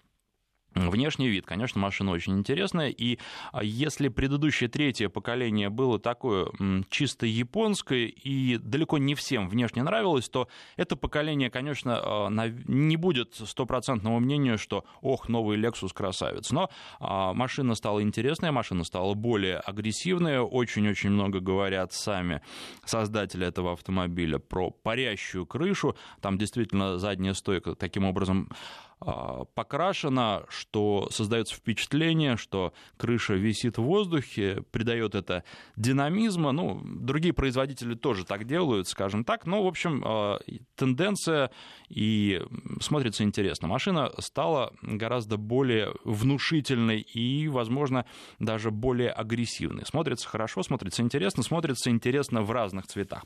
Внешний 0.75 1.28
вид, 1.28 1.46
конечно, 1.46 1.80
машина 1.80 2.12
очень 2.12 2.38
интересная, 2.38 2.88
и 2.90 3.18
а, 3.52 3.64
если 3.64 4.08
предыдущее 4.08 4.68
третье 4.68 5.08
поколение 5.08 5.70
было 5.70 5.98
такое 5.98 6.48
чисто 6.90 7.26
японское 7.26 8.06
и 8.06 8.58
далеко 8.58 8.98
не 8.98 9.14
всем 9.14 9.48
внешне 9.48 9.82
нравилось, 9.82 10.28
то 10.28 10.48
это 10.76 10.94
поколение, 10.94 11.50
конечно, 11.50 11.98
а, 12.02 12.30
не 12.66 12.96
будет 12.96 13.34
стопроцентного 13.34 14.18
мнения, 14.18 14.56
что 14.56 14.84
ох, 15.00 15.28
новый 15.28 15.58
Lexus 15.58 15.90
красавец, 15.92 16.50
но 16.50 16.70
а, 17.00 17.32
машина 17.32 17.75
стала 17.75 18.02
интересная, 18.02 18.52
машина 18.52 18.84
стала 18.84 19.14
более 19.14 19.56
агрессивная, 19.56 20.42
очень-очень 20.42 21.10
много 21.10 21.40
говорят 21.40 21.92
сами 21.92 22.40
создатели 22.84 23.46
этого 23.46 23.72
автомобиля 23.72 24.38
про 24.38 24.70
парящую 24.70 25.46
крышу, 25.46 25.96
там 26.20 26.38
действительно 26.38 26.98
задняя 26.98 27.34
стойка 27.34 27.75
таким 27.75 28.04
образом 28.04 28.50
покрашена, 29.00 30.42
что 30.48 31.08
создается 31.10 31.54
впечатление, 31.54 32.36
что 32.36 32.72
крыша 32.96 33.34
висит 33.34 33.78
в 33.78 33.82
воздухе, 33.82 34.64
придает 34.72 35.14
это 35.14 35.44
динамизма. 35.76 36.52
Ну, 36.52 36.80
другие 36.84 37.32
производители 37.32 37.94
тоже 37.94 38.24
так 38.24 38.44
делают, 38.44 38.88
скажем 38.88 39.24
так. 39.24 39.46
Но, 39.46 39.62
в 39.62 39.66
общем, 39.66 40.02
а, 40.04 40.40
тенденция 40.74 41.50
и 41.88 42.42
смотрится 42.80 43.22
интересно. 43.22 43.68
Машина 43.68 44.10
стала 44.18 44.72
гораздо 44.82 45.36
более 45.36 45.94
внушительной 46.04 47.00
и, 47.00 47.48
возможно, 47.48 48.04
даже 48.38 48.70
более 48.70 49.10
агрессивной. 49.10 49.86
Смотрится 49.86 50.28
хорошо, 50.28 50.62
смотрится 50.62 51.02
интересно, 51.02 51.42
смотрится 51.42 51.90
интересно 51.90 52.42
в 52.42 52.50
разных 52.50 52.86
цветах. 52.86 53.24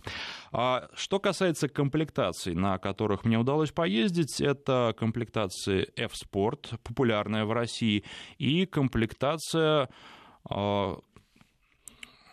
А 0.52 0.88
что 0.94 1.18
касается 1.18 1.68
комплектаций, 1.68 2.54
на 2.54 2.78
которых 2.78 3.24
мне 3.24 3.38
удалось 3.38 3.70
поездить, 3.70 4.40
это 4.40 4.94
комплектация 4.98 5.61
комплектации 5.62 5.92
F-Sport, 5.96 6.78
популярная 6.82 7.44
в 7.44 7.52
России, 7.52 8.04
и 8.38 8.66
комплектация 8.66 9.88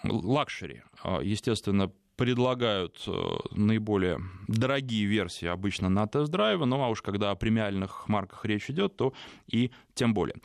Luxury. 0.04 0.82
Естественно, 1.22 1.92
предлагают 2.16 3.02
э, 3.08 3.12
наиболее 3.52 4.20
дорогие 4.50 5.06
версии 5.06 5.48
обычно 5.48 5.88
на 5.88 6.06
тест-драйве, 6.06 6.66
ну 6.66 6.84
а 6.84 6.90
уж 6.90 7.02
когда 7.02 7.32
о 7.32 7.36
премиальных 7.36 8.10
марках 8.10 8.44
речь 8.44 8.70
идет, 8.70 8.98
то 8.98 9.14
и 9.48 9.72
тем 9.94 10.14
более. 10.14 10.36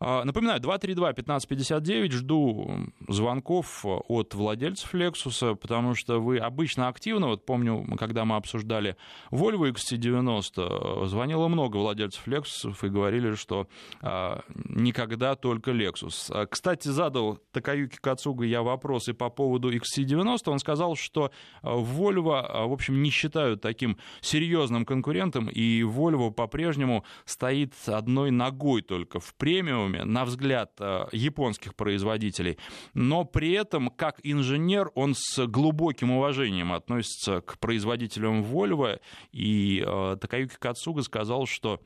А, 0.00 0.24
напоминаю, 0.24 0.60
232-1559, 0.60 2.12
жду 2.12 2.70
звонков 3.08 3.84
от 3.84 4.34
владельцев 4.34 4.94
Lexus, 4.94 5.56
потому 5.56 5.94
что 5.94 6.20
вы 6.20 6.38
обычно 6.38 6.86
активно, 6.86 7.28
вот 7.28 7.44
помню, 7.44 7.84
когда 7.98 8.24
мы 8.24 8.36
обсуждали 8.36 8.96
Volvo 9.32 9.72
XC90, 9.72 11.06
звонило 11.06 11.48
много 11.48 11.78
владельцев 11.78 12.28
Lexus 12.28 12.76
и 12.82 12.88
говорили, 12.88 13.34
что 13.34 13.66
а, 14.00 14.42
никогда 14.68 15.34
только 15.34 15.72
Lexus. 15.72 16.30
А, 16.30 16.46
кстати, 16.46 16.86
задал 16.88 17.38
Такаюки 17.50 17.96
Кацуга 18.00 18.44
я 18.44 18.62
вопросы 18.62 19.14
по 19.14 19.30
поводу 19.30 19.72
XC90, 19.72 20.42
он 20.46 20.60
сказал, 20.60 20.94
что 20.94 21.32
Volvo, 21.62 22.66
в 22.68 22.72
общем, 22.72 23.02
не 23.02 23.10
считают 23.10 23.62
таким 23.62 23.98
серьезным 24.20 24.84
конкурентом, 24.84 25.48
и 25.48 25.82
Volvo 25.82 26.30
по-прежнему 26.30 27.04
стоит 27.24 27.74
одной 27.86 28.30
ногой 28.30 28.82
только 28.82 29.18
в 29.18 29.34
премиуме, 29.34 29.87
минимуме, 29.88 30.04
на 30.04 30.24
взгляд 30.24 30.72
э, 30.78 31.06
японских 31.12 31.74
производителей, 31.74 32.58
но 32.94 33.24
при 33.24 33.52
этом, 33.52 33.90
как 33.90 34.20
инженер, 34.22 34.90
он 34.94 35.14
с 35.14 35.46
глубоким 35.46 36.10
уважением 36.12 36.72
относится 36.72 37.40
к 37.40 37.58
производителям 37.58 38.42
Volvo, 38.42 39.00
и 39.32 39.84
э, 39.86 40.16
Такаюки 40.20 40.56
Кацуга 40.58 41.02
сказал, 41.02 41.46
что 41.46 41.80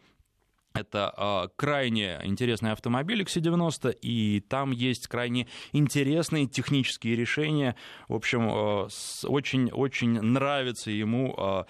это 0.74 1.12
э, 1.16 1.48
крайне 1.56 2.18
интересный 2.24 2.72
автомобиль 2.72 3.22
XC90, 3.22 3.92
и 4.00 4.40
там 4.40 4.70
есть 4.70 5.06
крайне 5.06 5.46
интересные 5.72 6.46
технические 6.46 7.14
решения. 7.14 7.76
В 8.08 8.14
общем, 8.14 8.48
очень-очень 8.48 10.16
э, 10.16 10.22
нравится 10.22 10.90
ему 10.90 11.34
э, 11.36 11.64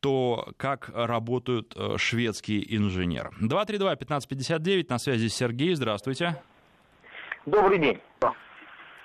то 0.00 0.48
как 0.56 0.90
работают 0.94 1.74
э, 1.76 1.96
шведские 1.98 2.76
инженеры. 2.76 3.30
232-1559, 3.40 4.86
на 4.88 4.98
связи 4.98 5.28
Сергей, 5.28 5.74
здравствуйте. 5.74 6.40
Добрый 7.46 7.78
день. 7.78 8.00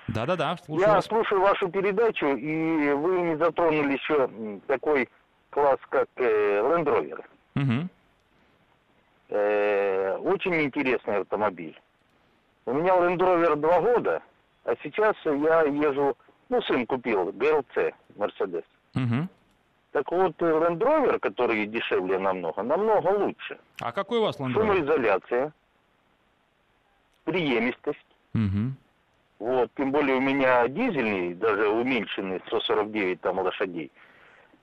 Да-да-да, 0.06 0.56
слушаю 0.58 0.86
Я 0.88 0.94
вас. 0.94 1.06
слушаю 1.06 1.40
вашу 1.40 1.68
передачу, 1.70 2.26
и 2.26 2.92
вы 2.92 3.22
не 3.22 3.36
затронули 3.38 3.94
еще 3.94 4.60
такой 4.66 5.08
класс, 5.50 5.78
как 5.88 6.08
э, 6.16 6.60
Land 6.60 6.84
Rover. 6.84 7.24
Угу. 7.56 7.88
Э, 9.30 10.16
очень 10.18 10.62
интересный 10.62 11.18
автомобиль. 11.18 11.78
У 12.66 12.74
меня 12.74 12.94
Land 12.96 13.18
Rover 13.18 13.56
два 13.56 13.80
года, 13.80 14.22
а 14.64 14.74
сейчас 14.82 15.16
я 15.24 15.62
езжу, 15.62 16.16
ну, 16.50 16.60
сын 16.62 16.86
купил, 16.86 17.30
GLC, 17.30 17.94
Mercedes. 18.16 18.64
Угу. 18.94 19.28
Так 19.94 20.10
вот, 20.10 20.34
э, 20.42 20.44
Land 20.44 20.80
Rover, 20.80 21.20
который 21.20 21.66
дешевле 21.66 22.18
намного, 22.18 22.64
намного 22.64 23.10
лучше. 23.10 23.58
А 23.80 23.92
какой 23.92 24.18
у 24.18 24.22
вас 24.22 24.40
Land 24.40 24.48
Rover? 24.48 24.54
Шумоизоляция, 24.54 25.52
приемистость. 27.22 28.06
Угу. 28.34 28.72
Вот, 29.38 29.70
тем 29.76 29.92
более 29.92 30.16
у 30.16 30.20
меня 30.20 30.66
дизельный, 30.66 31.34
даже 31.34 31.68
уменьшенный, 31.68 32.42
149 32.46 33.20
там 33.20 33.38
лошадей. 33.38 33.92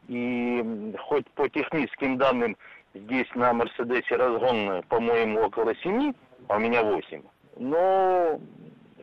И 0.09 0.93
хоть 0.99 1.31
по 1.31 1.47
техническим 1.47 2.17
данным 2.17 2.57
здесь 2.93 3.33
на 3.33 3.53
Мерседесе 3.53 4.17
разгон, 4.17 4.83
по-моему, 4.89 5.43
около 5.43 5.73
7, 5.75 6.13
а 6.49 6.57
у 6.57 6.59
меня 6.59 6.83
8. 6.83 7.21
Но 7.55 8.37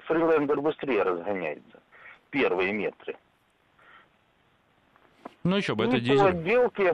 фрилендер 0.05 0.61
быстрее 0.61 1.05
разгоняется. 1.05 1.81
Первые 2.29 2.75
метры. 2.75 3.17
Ну 5.49 5.57
еще 5.57 5.75
бы, 5.75 5.85
это 5.85 5.97
И 5.97 6.01
дизель. 6.01 6.19
по 6.19 6.29
отделке, 6.29 6.93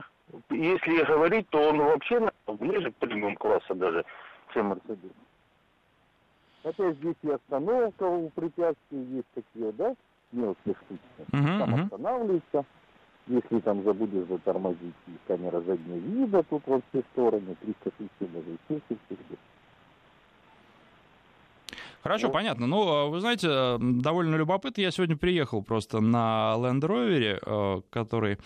если 0.49 1.03
говорить, 1.03 1.49
то 1.49 1.59
он 1.59 1.79
вообще 1.79 2.31
ближе 2.47 2.89
к 2.91 2.95
премиум 2.95 3.35
класса 3.35 3.75
даже, 3.75 4.05
чем 4.53 4.67
Мерседес. 4.67 5.11
Хотя 6.63 6.93
здесь 6.93 7.15
и 7.21 7.31
остановка 7.31 8.03
у 8.03 8.29
препятствий 8.29 9.03
есть 9.03 9.27
такие, 9.33 9.73
да, 9.73 9.93
мелкие 10.31 10.73
штуки. 10.85 11.01
Мгм, 11.33 11.59
Там 11.59 11.69
мгм. 11.73 11.83
останавливается. 11.83 12.65
Если 13.27 13.59
там 13.59 13.83
забудешь 13.83 14.27
затормозить, 14.27 14.95
и 15.07 15.11
камера 15.27 15.59
заднего 15.61 15.97
вида 15.97 16.43
тут 16.43 16.61
во 16.67 16.79
все 16.79 17.03
стороны, 17.11 17.55
360 17.59 18.31
даже 18.31 18.51
и 18.51 18.57
70 18.69 19.39
Хорошо, 22.05 22.27
Ну. 22.27 22.33
понятно. 22.33 22.67
Ну, 22.67 22.87
а 22.87 23.05
вы 23.07 23.19
знаете, 23.19 23.77
довольно 23.79 24.35
любопытно. 24.35 24.81
Я 24.81 24.91
сегодня 24.91 25.17
приехал 25.17 25.63
просто 25.63 26.01
на 26.01 26.53
Land 26.55 26.81
Rover, 26.81 27.39
э, 27.41 27.81
который 27.89 28.37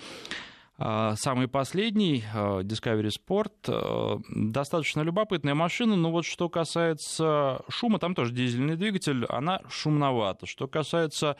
э, 0.77 1.13
самый 1.17 1.49
последний, 1.49 2.23
э, 2.33 2.61
Discovery 2.61 3.09
Sport. 3.09 4.21
Достаточно 4.29 5.01
любопытная 5.01 5.55
машина, 5.55 5.97
но 5.97 6.09
вот 6.09 6.23
что 6.25 6.47
касается 6.47 7.59
шума, 7.67 7.99
там 7.99 8.15
тоже 8.15 8.31
дизельный 8.31 8.77
двигатель, 8.77 9.25
она 9.25 9.59
шумновата. 9.67 10.45
Что 10.45 10.69
касается 10.69 11.35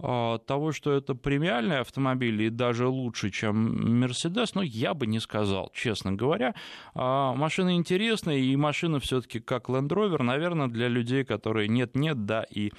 того, 0.00 0.72
что 0.72 0.92
это 0.92 1.14
премиальный 1.14 1.80
автомобиль 1.80 2.42
и 2.42 2.50
даже 2.50 2.86
лучше, 2.86 3.30
чем 3.30 4.02
Mercedes, 4.02 4.52
ну, 4.54 4.62
я 4.62 4.94
бы 4.94 5.06
не 5.06 5.20
сказал, 5.20 5.70
честно 5.74 6.12
говоря. 6.12 6.54
А, 6.94 7.34
Машина 7.34 7.74
интересная, 7.74 8.36
и 8.36 8.56
машина 8.56 9.00
все-таки 9.00 9.40
как 9.40 9.68
Land 9.68 9.88
Rover, 9.88 10.22
наверное, 10.22 10.68
для 10.68 10.88
людей, 10.88 11.24
которые 11.24 11.68
нет-нет, 11.68 12.24
да, 12.24 12.44
и 12.50 12.70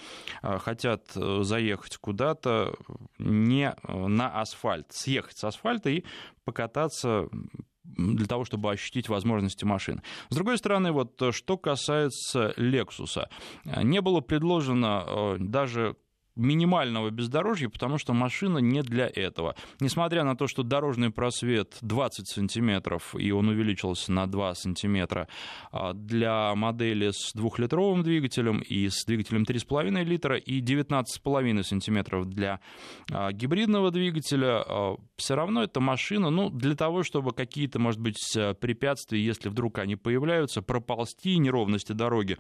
а, 0.42 0.58
хотят 0.60 1.12
э, 1.16 1.44
заехать 1.44 1.98
куда-то 1.98 2.74
не 3.18 3.74
э, 3.76 4.08
на 4.08 4.40
асфальт, 4.40 4.88
съехать 4.92 5.38
с 5.38 5.44
асфальта 5.44 5.90
и 5.90 6.04
покататься 6.46 7.28
для 7.84 8.26
того, 8.26 8.46
чтобы 8.46 8.72
ощутить 8.72 9.10
возможности 9.10 9.66
машины. 9.66 10.02
С 10.30 10.36
другой 10.36 10.58
стороны, 10.58 10.92
вот 10.92 11.22
э, 11.22 11.32
что 11.32 11.58
касается 11.58 12.54
Lexus, 12.58 13.28
не 13.66 14.02
было 14.02 14.22
предложено 14.22 15.38
даже 15.40 15.96
минимального 16.36 17.10
бездорожья, 17.10 17.70
потому 17.70 17.98
что 17.98 18.14
машина 18.14 18.60
не 18.60 18.82
для 18.82 19.10
этого. 19.14 19.56
Несмотря 19.80 20.24
на 20.24 20.36
то, 20.36 20.48
что 20.48 20.64
дорожный 20.64 21.12
просвет 21.12 21.78
20 21.82 22.28
сантиметров, 22.28 23.16
и 23.18 23.32
он 23.32 23.50
увеличился 23.50 24.12
на 24.12 24.28
2 24.28 24.56
сантиметра 24.56 25.28
а, 25.72 25.94
для 25.94 26.54
модели 26.56 27.12
с 27.12 27.34
двухлитровым 27.34 28.04
двигателем 28.04 28.60
и 28.60 28.88
с 28.90 29.04
двигателем 29.06 29.44
3,5 29.44 30.04
литра, 30.04 30.38
и 30.38 30.62
19,5 30.62 31.64
сантиметров 31.64 32.30
для 32.30 32.60
а, 33.12 33.32
гибридного 33.32 33.92
двигателя, 33.92 34.64
все 35.16 35.36
равно 35.36 35.64
эта 35.64 35.80
машина, 35.80 36.30
ну, 36.30 36.50
для 36.50 36.76
того, 36.76 37.04
чтобы 37.04 37.32
какие-то, 37.32 37.80
может 37.80 38.00
быть, 38.00 38.38
препятствия, 38.60 39.24
если 39.24 39.50
вдруг 39.50 39.80
они 39.80 39.96
появляются, 39.96 40.62
проползти 40.62 41.38
неровности 41.38 41.92
дороги, 41.92 42.38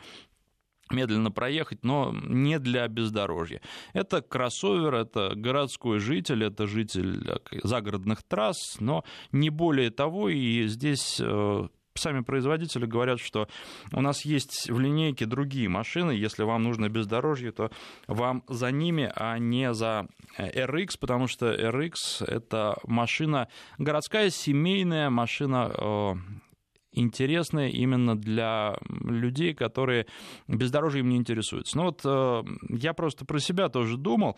медленно 0.93 1.31
проехать, 1.31 1.83
но 1.83 2.13
не 2.23 2.59
для 2.59 2.87
бездорожья. 2.87 3.61
Это 3.93 4.21
кроссовер, 4.21 4.93
это 4.95 5.33
городской 5.35 5.99
житель, 5.99 6.43
это 6.43 6.67
житель 6.67 7.27
э, 7.27 7.59
загородных 7.63 8.23
трасс, 8.23 8.77
но 8.79 9.03
не 9.31 9.49
более 9.49 9.89
того, 9.91 10.29
и 10.29 10.67
здесь 10.67 11.19
э, 11.19 11.67
сами 11.95 12.21
производители 12.21 12.85
говорят, 12.85 13.19
что 13.19 13.47
у 13.93 14.01
нас 14.01 14.25
есть 14.25 14.69
в 14.69 14.79
линейке 14.79 15.25
другие 15.25 15.69
машины, 15.69 16.11
если 16.11 16.43
вам 16.43 16.63
нужно 16.63 16.89
бездорожье, 16.89 17.51
то 17.51 17.71
вам 18.07 18.43
за 18.47 18.71
ними, 18.71 19.11
а 19.15 19.37
не 19.37 19.73
за 19.73 20.07
э, 20.37 20.65
RX, 20.65 20.97
потому 20.99 21.27
что 21.27 21.53
RX— 21.53 22.25
это 22.27 22.77
машина 22.85 23.47
городская, 23.77 24.29
семейная 24.29 25.09
машина 25.09 26.17
интересная 26.91 27.69
именно 27.69 28.15
для 28.15 28.77
людей, 29.03 29.53
которые 29.53 30.07
бездорожьем 30.47 31.09
не 31.09 31.17
интересуются. 31.17 31.77
Ну 31.77 31.85
вот 31.85 32.01
э, 32.03 32.43
я 32.69 32.93
просто 32.93 33.25
про 33.25 33.39
себя 33.39 33.69
тоже 33.69 33.97
думал. 33.97 34.37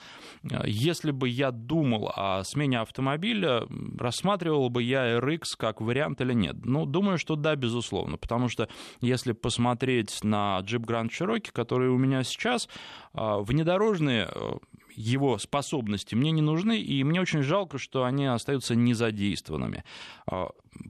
Если 0.65 1.11
бы 1.11 1.29
я 1.29 1.51
думал 1.51 2.11
о 2.15 2.43
смене 2.43 2.79
автомобиля, 2.79 3.63
рассматривал 3.97 4.69
бы 4.69 4.83
я 4.83 5.17
RX 5.19 5.41
как 5.57 5.81
вариант 5.81 6.21
или 6.21 6.33
нет? 6.33 6.57
Ну, 6.63 6.85
думаю, 6.85 7.17
что 7.17 7.35
да, 7.35 7.55
безусловно, 7.55 8.17
потому 8.17 8.49
что 8.49 8.67
если 9.01 9.31
посмотреть 9.31 10.23
на 10.23 10.59
Jeep 10.61 10.85
Grand 10.85 11.09
Cherokee, 11.09 11.51
который 11.51 11.89
у 11.89 11.97
меня 11.97 12.23
сейчас, 12.23 12.67
э, 13.13 13.19
внедорожные 13.41 14.29
э, 14.33 14.53
его 14.95 15.37
способности 15.37 16.15
мне 16.15 16.31
не 16.31 16.41
нужны, 16.41 16.79
и 16.79 17.03
мне 17.03 17.21
очень 17.21 17.41
жалко, 17.41 17.77
что 17.77 18.03
они 18.03 18.25
остаются 18.25 18.75
незадействованными. 18.75 19.83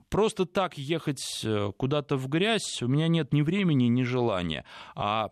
Просто 0.08 0.46
так 0.46 0.78
ехать 0.78 1.44
куда-то 1.76 2.16
в 2.16 2.28
грязь 2.28 2.80
у 2.80 2.88
меня 2.88 3.06
нет 3.08 3.34
ни 3.34 3.42
времени, 3.42 3.84
ни 3.84 4.02
желания. 4.02 4.64
А 4.94 5.30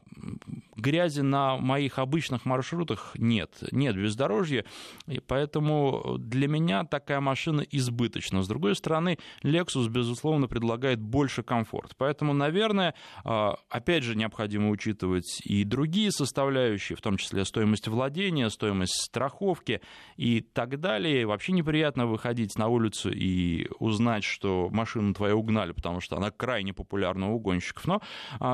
грязи 0.76 1.22
на 1.22 1.56
моих 1.56 1.98
обычных 1.98 2.44
маршрутах 2.44 3.12
нет. 3.16 3.50
Нет 3.70 3.96
бездорожья, 3.96 4.66
и 5.06 5.20
поэтому 5.20 6.16
для 6.18 6.48
меня 6.48 6.84
такая 6.84 7.20
машина 7.20 7.62
избыточна. 7.62 8.42
С 8.42 8.48
другой 8.48 8.76
стороны, 8.76 9.18
Lexus, 9.42 9.88
безусловно, 9.88 10.48
предлагает 10.48 11.00
больше 11.00 11.42
комфорта. 11.42 11.94
Поэтому, 11.96 12.34
наверное, 12.34 12.94
опять 13.24 14.02
же, 14.02 14.16
необходимо 14.16 14.68
учитывать 14.68 15.40
и 15.44 15.64
другие 15.64 16.10
составляющие, 16.12 16.96
в 16.96 17.00
том 17.00 17.16
числе 17.16 17.46
стоимость 17.46 17.88
владения, 17.88 18.50
стоимость 18.50 18.61
страховки 18.86 19.80
и 20.16 20.40
так 20.40 20.80
далее. 20.80 21.26
Вообще 21.26 21.52
неприятно 21.52 22.06
выходить 22.06 22.58
на 22.58 22.68
улицу 22.68 23.10
и 23.10 23.68
узнать, 23.78 24.24
что 24.24 24.68
машину 24.70 25.14
твою 25.14 25.38
угнали, 25.38 25.72
потому 25.72 26.00
что 26.00 26.16
она 26.16 26.30
крайне 26.30 26.72
популярна 26.72 27.32
у 27.32 27.38
гонщиков. 27.38 27.86
Но, 27.86 28.00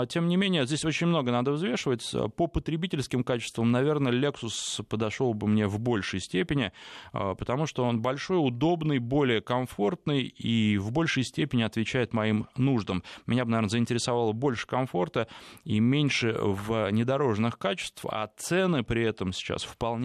тем 0.06 0.28
не 0.28 0.36
менее, 0.36 0.66
здесь 0.66 0.84
очень 0.84 1.06
много 1.06 1.32
надо 1.32 1.52
взвешивать. 1.52 2.14
По 2.36 2.46
потребительским 2.46 3.24
качествам, 3.24 3.70
наверное, 3.70 4.12
Lexus 4.12 4.82
подошел 4.84 5.34
бы 5.34 5.46
мне 5.48 5.66
в 5.66 5.78
большей 5.80 6.20
степени, 6.20 6.72
потому 7.12 7.66
что 7.66 7.84
он 7.84 8.00
большой, 8.00 8.38
удобный, 8.38 8.98
более 8.98 9.40
комфортный 9.40 10.22
и 10.22 10.78
в 10.78 10.92
большей 10.92 11.24
степени 11.24 11.62
отвечает 11.62 12.12
моим 12.12 12.46
нуждам. 12.56 13.02
Меня 13.26 13.44
бы, 13.44 13.50
наверное, 13.50 13.70
заинтересовало 13.70 14.32
больше 14.32 14.66
комфорта 14.66 15.28
и 15.64 15.80
меньше 15.80 16.36
внедорожных 16.38 17.58
качеств, 17.58 18.04
а 18.08 18.28
цены 18.36 18.84
при 18.84 19.02
этом 19.02 19.32
сейчас 19.32 19.64
вполне 19.64 19.97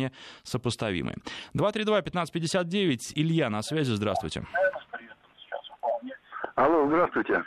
сопоставимые. 0.44 1.16
232-1559, 1.56 2.98
Илья 3.16 3.50
на 3.50 3.62
связи, 3.62 3.92
здравствуйте. 3.92 4.44
Алло, 6.56 6.88
здравствуйте. 6.88 7.44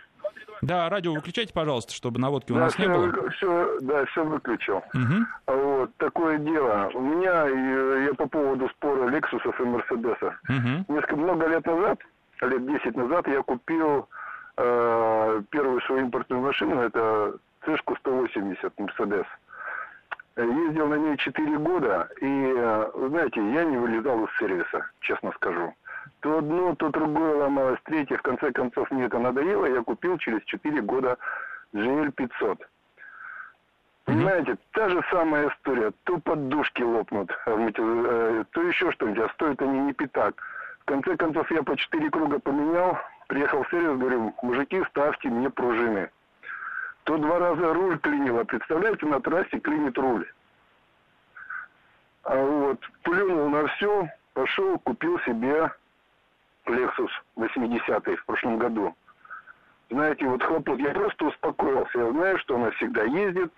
Да, 0.62 0.88
радио 0.88 1.12
выключайте, 1.12 1.52
пожалуйста, 1.52 1.92
чтобы 1.92 2.18
наводки 2.18 2.52
у 2.52 2.56
нас 2.56 2.74
все, 2.74 2.82
не 2.82 2.88
было. 2.88 3.30
Все, 3.30 3.78
да, 3.82 4.04
все 4.06 4.24
выключил. 4.24 4.78
Угу. 4.94 5.54
Вот, 5.58 5.96
такое 5.98 6.38
дело. 6.38 6.90
У 6.94 7.00
меня, 7.00 7.46
я 8.04 8.14
по 8.14 8.26
поводу 8.26 8.68
спора 8.70 9.08
Лексусов 9.08 9.60
и 9.60 9.64
Мерседеса. 9.64 10.38
Угу. 10.48 10.94
Несколько, 10.94 11.16
много 11.16 11.46
лет 11.46 11.66
назад, 11.66 12.00
лет 12.40 12.66
10 12.66 12.96
назад, 12.96 13.28
я 13.28 13.42
купил 13.42 14.08
э, 14.56 15.42
первую 15.50 15.80
свою 15.82 16.02
импортную 16.02 16.42
машину, 16.42 16.80
это 16.80 17.34
Цешку 17.64 17.96
180 17.96 18.72
Мерседес. 18.78 19.26
Ездил 20.36 20.88
на 20.88 20.96
ней 20.96 21.16
4 21.16 21.58
года, 21.58 22.08
и, 22.20 22.54
э, 22.56 22.90
знаете, 23.08 23.40
я 23.52 23.64
не 23.64 23.78
вылезал 23.78 24.24
из 24.24 24.36
сервиса, 24.38 24.90
честно 25.00 25.32
скажу. 25.32 25.74
То 26.20 26.38
одно, 26.38 26.74
то 26.74 26.90
другое 26.90 27.36
ломалось, 27.36 27.80
третье. 27.84 28.18
В 28.18 28.22
конце 28.22 28.52
концов, 28.52 28.90
мне 28.90 29.04
это 29.04 29.18
надоело. 29.18 29.64
Я 29.64 29.82
купил 29.82 30.18
через 30.18 30.42
4 30.44 30.82
года 30.82 31.16
GL 31.72 32.12
500. 32.12 32.68
Понимаете, 34.04 34.56
та 34.72 34.88
же 34.88 35.02
самая 35.10 35.48
история. 35.48 35.92
То 36.04 36.18
подушки 36.18 36.82
лопнут, 36.82 37.30
то 37.44 38.62
еще 38.62 38.92
что-нибудь, 38.92 39.24
а 39.24 39.28
стоят 39.30 39.60
они 39.62 39.80
не 39.80 39.92
пятак. 39.94 40.34
В 40.80 40.84
конце 40.84 41.16
концов, 41.16 41.50
я 41.50 41.62
по 41.62 41.76
4 41.76 42.10
круга 42.10 42.38
поменял, 42.38 42.98
приехал 43.26 43.64
в 43.64 43.70
сервис, 43.70 43.98
говорю, 43.98 44.34
мужики, 44.42 44.84
ставьте 44.90 45.28
мне 45.28 45.50
пружины. 45.50 46.10
То 47.06 47.16
два 47.18 47.38
раза 47.38 47.72
руль 47.72 47.98
клинило. 48.00 48.42
Представляете, 48.42 49.06
на 49.06 49.20
трассе 49.20 49.60
клинит 49.60 49.96
руль. 49.96 50.26
А 52.24 52.34
вот, 52.34 52.80
плюнул 53.02 53.48
на 53.48 53.68
все, 53.68 54.08
пошел, 54.34 54.76
купил 54.80 55.20
себе 55.20 55.70
Lexus 56.66 57.10
80 57.36 58.04
в 58.04 58.24
прошлом 58.26 58.58
году. 58.58 58.96
Знаете, 59.88 60.26
вот 60.26 60.42
хлопот, 60.42 60.80
я 60.80 60.90
просто 60.90 61.26
успокоился. 61.26 61.96
Я 61.96 62.10
знаю, 62.10 62.38
что 62.40 62.56
она 62.56 62.72
всегда 62.72 63.04
ездит, 63.04 63.52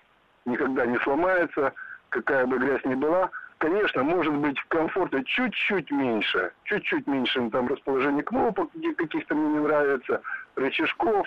никогда 0.45 0.85
не 0.85 0.99
сломается, 0.99 1.73
какая 2.11 2.45
бы 2.47 2.59
грязь 2.59 2.85
ни 2.85 2.97
была. 2.97 3.31
Конечно, 3.57 4.03
может 4.03 4.35
быть, 4.35 4.61
комфорта 4.69 5.25
чуть-чуть 5.25 5.91
меньше, 5.91 6.53
чуть-чуть 6.65 7.07
меньше 7.07 7.49
там 7.49 7.67
расположение 7.67 8.23
кнопок 8.23 8.71
каких-то 8.99 9.35
мне 9.35 9.55
не 9.55 9.61
нравится, 9.61 10.21
рычажков. 10.55 11.27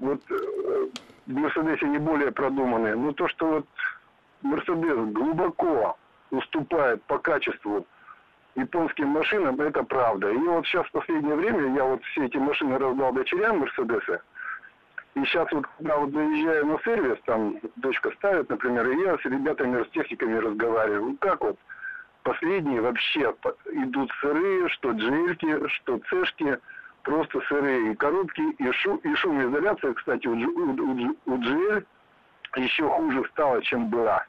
Вот 0.00 0.20
в 1.26 1.32
Мерседесе 1.32 1.86
не 1.86 1.98
более 1.98 2.32
продуманные. 2.32 2.96
Но 2.96 3.12
то, 3.12 3.28
что 3.28 3.46
вот 3.46 3.66
Мерседес 4.42 5.12
глубоко 5.12 5.96
уступает 6.30 7.02
по 7.04 7.18
качеству 7.18 7.86
японским 8.56 9.08
машинам, 9.08 9.60
это 9.60 9.82
правда. 9.84 10.30
И 10.30 10.36
вот 10.36 10.66
сейчас 10.66 10.86
в 10.86 10.92
последнее 10.92 11.36
время 11.36 11.74
я 11.74 11.84
вот 11.84 12.02
все 12.04 12.24
эти 12.24 12.38
машины 12.38 12.78
раздал 12.78 13.12
дочерям 13.12 13.60
Мерседеса. 13.60 14.22
И 15.14 15.24
сейчас 15.24 15.50
вот, 15.52 15.66
когда 15.76 15.98
вот 15.98 16.12
заезжаю 16.12 16.66
на 16.66 16.78
сервис, 16.80 17.18
там 17.26 17.58
дочка 17.76 18.10
ставит, 18.12 18.48
например, 18.48 18.88
и 18.88 19.02
я 19.02 19.18
с 19.18 19.24
ребятами, 19.24 19.84
с 19.84 19.88
техниками 19.90 20.36
разговариваю. 20.36 21.10
Вот 21.10 21.20
так 21.20 21.40
вот. 21.40 21.58
Последние 22.22 22.82
вообще 22.82 23.34
идут 23.72 24.12
сырые, 24.20 24.68
что 24.68 24.90
джельки, 24.90 25.68
что 25.68 25.98
цешки, 26.10 26.58
просто 27.02 27.40
сырые. 27.48 27.92
И 27.92 27.96
коробки, 27.96 28.40
и, 28.40 28.72
шу, 28.72 28.96
и 28.96 29.14
шумоизоляция, 29.14 29.94
кстати, 29.94 30.26
у, 30.26 30.32
у, 30.32 30.36
у, 30.36 31.16
у 31.26 31.38
GL 31.38 31.84
еще 32.56 32.88
хуже 32.88 33.24
стала, 33.32 33.62
чем 33.62 33.88
была. 33.88 34.24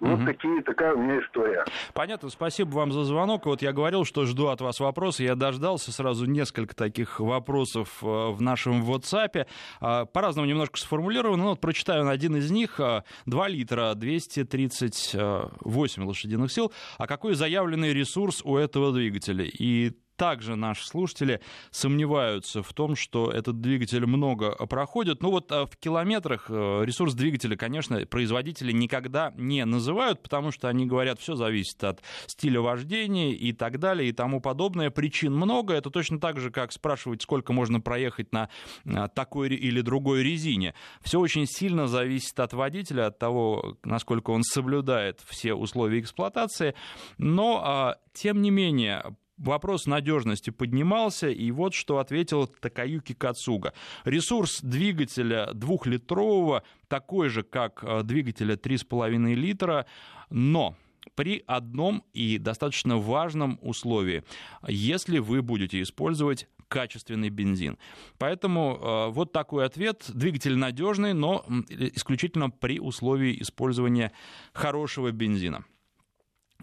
Вот 0.00 0.18
угу. 0.18 0.26
такие, 0.26 0.62
такая 0.62 0.94
у 0.94 0.98
меня 0.98 1.20
история. 1.20 1.64
Понятно, 1.92 2.30
спасибо 2.30 2.70
вам 2.70 2.90
за 2.90 3.04
звонок. 3.04 3.44
Вот 3.44 3.60
я 3.60 3.72
говорил, 3.72 4.06
что 4.06 4.24
жду 4.24 4.46
от 4.46 4.62
вас 4.62 4.80
вопросы. 4.80 5.24
Я 5.24 5.34
дождался 5.34 5.92
сразу 5.92 6.24
несколько 6.24 6.74
таких 6.74 7.20
вопросов 7.20 7.98
э, 8.02 8.06
в 8.06 8.40
нашем 8.40 8.82
WhatsApp. 8.82 9.46
А, 9.80 10.06
по-разному 10.06 10.48
немножко 10.48 10.78
сформулировано. 10.78 11.42
Но 11.42 11.50
вот 11.50 11.60
прочитаю 11.60 12.08
один 12.08 12.36
из 12.36 12.50
них. 12.50 12.76
2 12.78 13.04
а, 13.26 13.48
литра, 13.48 13.92
238 13.94 16.04
лошадиных 16.04 16.50
сил. 16.50 16.72
А 16.96 17.06
какой 17.06 17.34
заявленный 17.34 17.92
ресурс 17.92 18.40
у 18.42 18.56
этого 18.56 18.92
двигателя? 18.92 19.44
И 19.44 19.92
также 20.20 20.54
наши 20.54 20.86
слушатели 20.86 21.40
сомневаются 21.70 22.62
в 22.62 22.70
том, 22.74 22.94
что 22.94 23.30
этот 23.30 23.62
двигатель 23.62 24.04
много 24.04 24.50
проходит. 24.66 25.22
Ну 25.22 25.30
вот 25.30 25.50
а, 25.50 25.64
в 25.64 25.78
километрах 25.78 26.50
э, 26.50 26.82
ресурс 26.84 27.14
двигателя, 27.14 27.56
конечно, 27.56 28.04
производители 28.04 28.70
никогда 28.70 29.32
не 29.38 29.64
называют, 29.64 30.22
потому 30.22 30.50
что 30.50 30.68
они 30.68 30.84
говорят, 30.84 31.20
все 31.20 31.36
зависит 31.36 31.82
от 31.84 32.02
стиля 32.26 32.60
вождения 32.60 33.32
и 33.32 33.54
так 33.54 33.78
далее 33.78 34.10
и 34.10 34.12
тому 34.12 34.42
подобное. 34.42 34.90
Причин 34.90 35.34
много. 35.34 35.72
Это 35.72 35.88
точно 35.88 36.20
так 36.20 36.38
же, 36.38 36.50
как 36.50 36.72
спрашивать, 36.72 37.22
сколько 37.22 37.54
можно 37.54 37.80
проехать 37.80 38.30
на 38.30 38.50
а, 38.84 39.08
такой 39.08 39.48
или 39.48 39.80
другой 39.80 40.22
резине. 40.22 40.74
Все 41.00 41.18
очень 41.18 41.46
сильно 41.46 41.86
зависит 41.86 42.38
от 42.40 42.52
водителя, 42.52 43.06
от 43.06 43.18
того, 43.18 43.78
насколько 43.84 44.32
он 44.32 44.42
соблюдает 44.42 45.22
все 45.26 45.54
условия 45.54 45.98
эксплуатации. 45.98 46.74
Но, 47.16 47.62
а, 47.64 47.96
тем 48.12 48.42
не 48.42 48.50
менее, 48.50 49.16
вопрос 49.40 49.86
надежности 49.86 50.50
поднимался, 50.50 51.28
и 51.28 51.50
вот 51.50 51.74
что 51.74 51.98
ответил 51.98 52.46
Такаюки 52.46 53.14
Кацуга. 53.14 53.72
Ресурс 54.04 54.60
двигателя 54.62 55.52
двухлитрового 55.52 56.62
такой 56.88 57.28
же, 57.28 57.42
как 57.42 57.82
э, 57.82 58.02
двигателя 58.04 58.54
3,5 58.54 59.34
литра, 59.34 59.86
но 60.28 60.76
при 61.14 61.42
одном 61.46 62.04
и 62.12 62.38
достаточно 62.38 62.98
важном 62.98 63.58
условии, 63.62 64.22
если 64.68 65.18
вы 65.18 65.42
будете 65.42 65.82
использовать 65.82 66.46
качественный 66.68 67.30
бензин. 67.30 67.78
Поэтому 68.18 68.78
э, 68.80 69.10
вот 69.10 69.32
такой 69.32 69.66
ответ. 69.66 70.04
Двигатель 70.14 70.56
надежный, 70.56 71.14
но 71.14 71.44
исключительно 71.68 72.48
при 72.48 72.78
условии 72.78 73.36
использования 73.42 74.12
хорошего 74.52 75.10
бензина. 75.10 75.64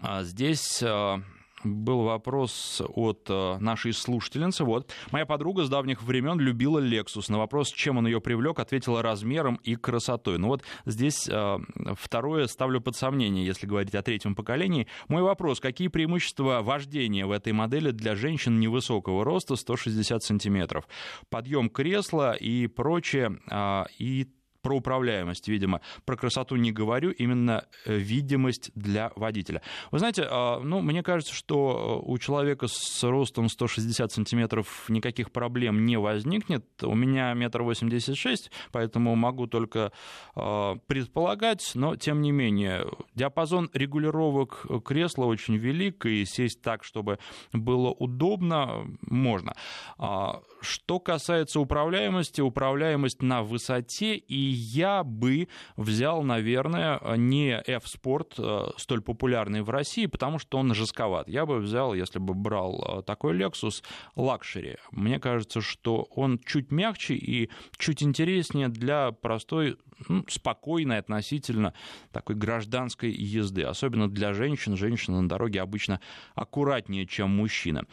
А 0.00 0.22
здесь 0.22 0.82
э, 0.82 1.16
был 1.64 2.02
вопрос 2.02 2.82
от 2.94 3.26
э, 3.28 3.58
нашей 3.58 3.92
слушательницы. 3.92 4.64
Вот. 4.64 4.90
Моя 5.10 5.26
подруга 5.26 5.64
с 5.64 5.68
давних 5.68 6.02
времен 6.02 6.38
любила 6.38 6.78
Lexus. 6.78 7.30
На 7.30 7.38
вопрос, 7.38 7.72
чем 7.72 7.98
он 7.98 8.06
ее 8.06 8.20
привлек, 8.20 8.58
ответила 8.58 9.02
размером 9.02 9.56
и 9.64 9.74
красотой. 9.74 10.38
Ну 10.38 10.48
вот 10.48 10.62
здесь 10.86 11.28
э, 11.28 11.58
второе 11.96 12.46
ставлю 12.46 12.80
под 12.80 12.96
сомнение, 12.96 13.44
если 13.44 13.66
говорить 13.66 13.94
о 13.94 14.02
третьем 14.02 14.34
поколении. 14.34 14.86
Мой 15.08 15.22
вопрос, 15.22 15.60
какие 15.60 15.88
преимущества 15.88 16.60
вождения 16.62 17.26
в 17.26 17.30
этой 17.30 17.52
модели 17.52 17.90
для 17.90 18.14
женщин 18.14 18.60
невысокого 18.60 19.24
роста, 19.24 19.56
160 19.56 20.22
сантиметров? 20.22 20.88
Подъем 21.30 21.68
кресла 21.68 22.32
и 22.32 22.66
прочее, 22.66 23.38
э, 23.50 23.84
и 23.98 24.28
про 24.62 24.76
управляемость, 24.76 25.48
видимо. 25.48 25.80
Про 26.04 26.16
красоту 26.16 26.56
не 26.56 26.72
говорю, 26.72 27.10
именно 27.10 27.64
э, 27.84 27.96
видимость 27.96 28.70
для 28.74 29.12
водителя. 29.16 29.62
Вы 29.90 29.98
знаете, 29.98 30.26
а, 30.28 30.60
ну, 30.60 30.80
мне 30.80 31.02
кажется, 31.02 31.34
что 31.34 32.02
э, 32.04 32.10
у 32.10 32.18
человека 32.18 32.66
с 32.68 33.02
ростом 33.04 33.48
160 33.48 34.12
сантиметров 34.12 34.86
никаких 34.88 35.30
проблем 35.30 35.84
не 35.84 35.96
возникнет. 35.98 36.64
У 36.82 36.94
меня 36.94 37.32
метр 37.34 37.62
восемьдесят 37.62 38.16
шесть, 38.16 38.50
поэтому 38.72 39.14
могу 39.14 39.46
только 39.46 39.92
а, 40.34 40.76
предполагать, 40.86 41.72
но 41.74 41.96
тем 41.96 42.20
не 42.20 42.32
менее, 42.32 42.86
диапазон 43.14 43.70
регулировок 43.72 44.66
кресла 44.84 45.24
очень 45.26 45.56
велик, 45.56 46.06
и 46.06 46.24
сесть 46.24 46.62
так, 46.62 46.84
чтобы 46.84 47.18
было 47.52 47.90
удобно, 47.90 48.86
можно. 49.02 49.54
А, 49.98 50.42
что 50.60 51.00
касается 51.00 51.60
управляемости, 51.60 52.40
управляемость 52.40 53.22
на 53.22 53.42
высоте 53.42 54.16
и 54.16 54.47
я 54.48 55.04
бы 55.04 55.48
взял, 55.76 56.22
наверное, 56.22 57.00
не 57.16 57.60
F-Sport, 57.66 58.34
э, 58.38 58.70
столь 58.76 59.02
популярный 59.02 59.62
в 59.62 59.70
России, 59.70 60.06
потому 60.06 60.38
что 60.38 60.58
он 60.58 60.74
жестковат. 60.74 61.28
Я 61.28 61.46
бы 61.46 61.58
взял, 61.58 61.94
если 61.94 62.18
бы 62.18 62.34
брал 62.34 63.00
э, 63.00 63.02
такой 63.02 63.36
Lexus, 63.38 63.82
Luxury. 64.16 64.76
Мне 64.90 65.18
кажется, 65.18 65.60
что 65.60 66.08
он 66.14 66.38
чуть 66.38 66.70
мягче 66.70 67.14
и 67.14 67.50
чуть 67.76 68.02
интереснее 68.02 68.68
для 68.68 69.12
простой, 69.12 69.76
ну, 70.08 70.24
спокойной 70.28 70.98
относительно 70.98 71.74
такой 72.12 72.36
гражданской 72.36 73.10
езды. 73.10 73.62
Особенно 73.62 74.08
для 74.08 74.32
женщин. 74.32 74.76
Женщины 74.76 75.20
на 75.20 75.28
дороге 75.28 75.60
обычно 75.60 76.00
аккуратнее, 76.34 77.06
чем 77.06 77.30
мужчины. 77.30 77.84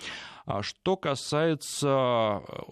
А 0.46 0.62
что 0.62 0.96
касается 0.98 2.42
э, 2.48 2.64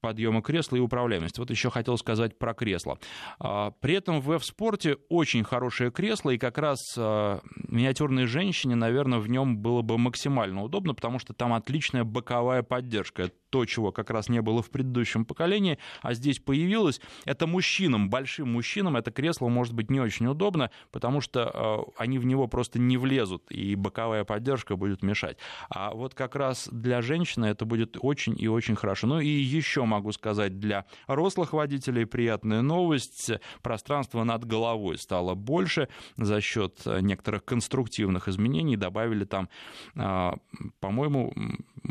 подъема 0.00 0.42
кресла 0.42 0.76
и 0.76 0.80
управляемость. 0.80 1.38
Вот 1.38 1.50
еще 1.50 1.70
хотел 1.70 1.98
сказать 1.98 2.38
про 2.38 2.54
кресло. 2.54 2.98
А, 3.38 3.72
при 3.80 3.94
этом 3.94 4.20
в 4.20 4.32
F-спорте 4.32 4.96
очень 5.08 5.44
хорошее 5.44 5.90
кресло, 5.90 6.30
и 6.30 6.38
как 6.38 6.58
раз 6.58 6.94
а, 6.96 7.40
миниатюрной 7.68 8.26
женщине, 8.26 8.74
наверное, 8.74 9.18
в 9.18 9.28
нем 9.28 9.58
было 9.58 9.82
бы 9.82 9.98
максимально 9.98 10.62
удобно, 10.62 10.94
потому 10.94 11.18
что 11.18 11.32
там 11.32 11.52
отличная 11.52 12.04
боковая 12.04 12.62
поддержка 12.62 13.30
то, 13.56 13.64
чего 13.64 13.90
как 13.90 14.10
раз 14.10 14.28
не 14.28 14.42
было 14.42 14.60
в 14.60 14.68
предыдущем 14.68 15.24
поколении, 15.24 15.78
а 16.02 16.12
здесь 16.12 16.38
появилось. 16.38 17.00
Это 17.24 17.46
мужчинам, 17.46 18.10
большим 18.10 18.52
мужчинам 18.52 18.96
это 18.96 19.10
кресло 19.10 19.48
может 19.48 19.72
быть 19.72 19.90
не 19.90 19.98
очень 19.98 20.26
удобно, 20.26 20.70
потому 20.92 21.22
что 21.22 21.86
э, 21.88 21.90
они 21.96 22.18
в 22.18 22.26
него 22.26 22.48
просто 22.48 22.78
не 22.78 22.98
влезут, 22.98 23.50
и 23.50 23.74
боковая 23.74 24.24
поддержка 24.24 24.76
будет 24.76 25.02
мешать. 25.02 25.38
А 25.70 25.94
вот 25.94 26.14
как 26.14 26.36
раз 26.36 26.68
для 26.70 27.00
женщины 27.00 27.46
это 27.46 27.64
будет 27.64 27.96
очень 27.98 28.36
и 28.38 28.46
очень 28.46 28.76
хорошо. 28.76 29.06
Ну 29.06 29.20
и 29.20 29.28
еще 29.28 29.86
могу 29.86 30.12
сказать, 30.12 30.60
для 30.60 30.84
рослых 31.06 31.54
водителей 31.54 32.04
приятная 32.04 32.60
новость. 32.60 33.30
Пространство 33.62 34.22
над 34.22 34.44
головой 34.44 34.98
стало 34.98 35.34
больше 35.34 35.88
за 36.18 36.42
счет 36.42 36.82
некоторых 36.84 37.46
конструктивных 37.46 38.28
изменений. 38.28 38.76
Добавили 38.76 39.24
там, 39.24 39.48
э, 39.94 40.32
по-моему, 40.78 41.32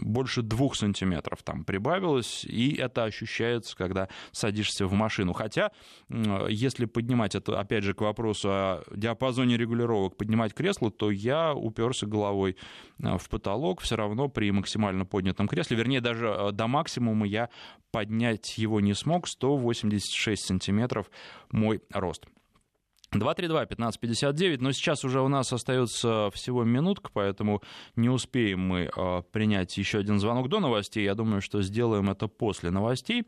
больше 0.01 0.41
двух 0.41 0.75
сантиметров 0.75 1.43
там 1.43 1.63
прибавилось, 1.63 2.45
и 2.45 2.75
это 2.75 3.03
ощущается, 3.03 3.75
когда 3.75 4.10
садишься 4.31 4.88
в 4.88 4.93
машину. 4.93 5.34
Хотя, 5.34 5.71
если 6.49 6.86
поднимать 6.86 7.36
это, 7.36 7.60
опять 7.60 7.84
же, 7.84 7.93
к 7.93 8.01
вопросу 8.01 8.49
о 8.49 8.84
диапазоне 8.95 9.58
регулировок, 9.58 10.17
поднимать 10.17 10.53
кресло, 10.53 10.91
то 10.91 11.12
я 11.12 11.53
уперся 11.53 12.08
головой 12.08 12.58
э, 12.99 13.17
в 13.17 13.29
потолок, 13.29 13.81
все 13.81 13.95
равно 13.95 14.27
при 14.27 14.51
максимально 14.51 15.05
поднятом 15.05 15.47
кресле, 15.47 15.77
вернее, 15.77 16.01
даже 16.01 16.27
э, 16.27 16.51
до 16.51 16.67
максимума 16.67 17.25
я 17.27 17.49
поднять 17.91 18.58
его 18.58 18.81
не 18.81 18.93
смог, 18.93 19.27
186 19.27 20.45
сантиметров 20.45 21.10
мой 21.51 21.81
рост. 21.91 22.25
232-1559, 23.19 24.58
но 24.60 24.71
сейчас 24.71 25.04
уже 25.04 25.21
у 25.21 25.28
нас 25.28 25.51
остается 25.54 26.30
всего 26.34 26.63
минутка, 26.63 27.10
поэтому 27.13 27.62
не 27.95 28.10
успеем 28.10 28.60
мы 28.60 28.89
э, 28.95 29.21
принять 29.32 29.78
еще 29.78 29.99
один 29.99 30.19
звонок 30.19 30.49
до 30.49 30.60
новостей. 30.60 31.04
Я 31.04 31.15
думаю, 31.15 31.41
что 31.41 31.62
сделаем 31.62 32.10
это 32.10 32.28
после 32.28 32.71
новостей. 32.71 33.23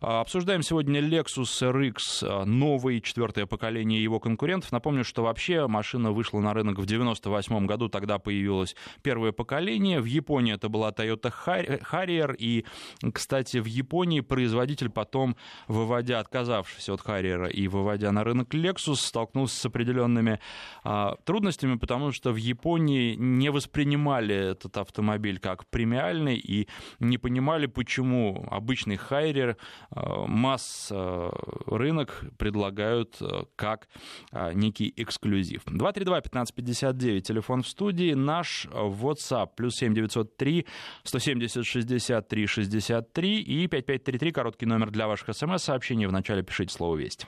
Э, 0.00 0.20
обсуждаем 0.20 0.62
сегодня 0.62 1.00
Lexus 1.00 1.62
RX, 1.62 1.96
э, 2.22 2.44
новый, 2.44 3.00
четвертое 3.00 3.46
поколение 3.46 4.02
его 4.02 4.20
конкурентов. 4.20 4.72
Напомню, 4.72 5.04
что 5.04 5.22
вообще 5.22 5.66
машина 5.66 6.12
вышла 6.12 6.40
на 6.40 6.54
рынок 6.54 6.78
в 6.78 6.86
98 6.86 7.66
году, 7.66 7.88
тогда 7.88 8.18
появилось 8.18 8.76
первое 9.02 9.32
поколение. 9.32 10.00
В 10.00 10.06
Японии 10.06 10.54
это 10.54 10.68
была 10.68 10.90
Toyota 10.90 11.32
Harrier, 11.46 12.34
и, 12.36 12.64
кстати, 13.12 13.58
в 13.58 13.66
Японии 13.66 14.20
производитель 14.20 14.90
потом, 14.90 15.36
выводя, 15.68 16.20
отказавшись 16.20 16.88
от 16.88 17.00
Harrier 17.00 17.50
и 17.50 17.68
выводя 17.68 18.12
на 18.12 18.24
рынок 18.24 18.54
Lexus, 18.54 18.96
стал 18.96 19.25
столкнулся 19.26 19.60
с 19.60 19.66
определенными 19.66 20.38
а, 20.84 21.16
трудностями, 21.24 21.76
потому 21.76 22.12
что 22.12 22.32
в 22.32 22.36
Японии 22.36 23.16
не 23.16 23.50
воспринимали 23.50 24.34
этот 24.34 24.76
автомобиль 24.76 25.38
как 25.38 25.66
премиальный 25.66 26.36
и 26.36 26.68
не 27.00 27.18
понимали, 27.18 27.66
почему 27.66 28.46
обычный 28.50 28.96
хайрер 28.96 29.56
а, 29.90 30.26
масс 30.26 30.88
а, 30.92 31.30
рынок 31.66 32.24
предлагают 32.38 33.16
а, 33.20 33.46
как 33.56 33.88
а, 34.32 34.52
некий 34.52 34.92
эксклюзив. 34.96 35.64
232-1559, 35.66 37.20
телефон 37.20 37.62
в 37.62 37.68
студии, 37.68 38.14
наш 38.14 38.66
WhatsApp, 38.66 39.50
плюс 39.56 39.76
7903 39.76 40.66
170 41.02 41.66
63 41.66 42.46
63 42.46 43.42
и 43.42 43.66
5533, 43.66 44.32
короткий 44.32 44.66
номер 44.66 44.90
для 44.90 45.08
ваших 45.08 45.34
смс-сообщений. 45.34 46.06
Вначале 46.06 46.42
пишите 46.42 46.72
слово 46.72 46.96
«Весть». 46.96 47.26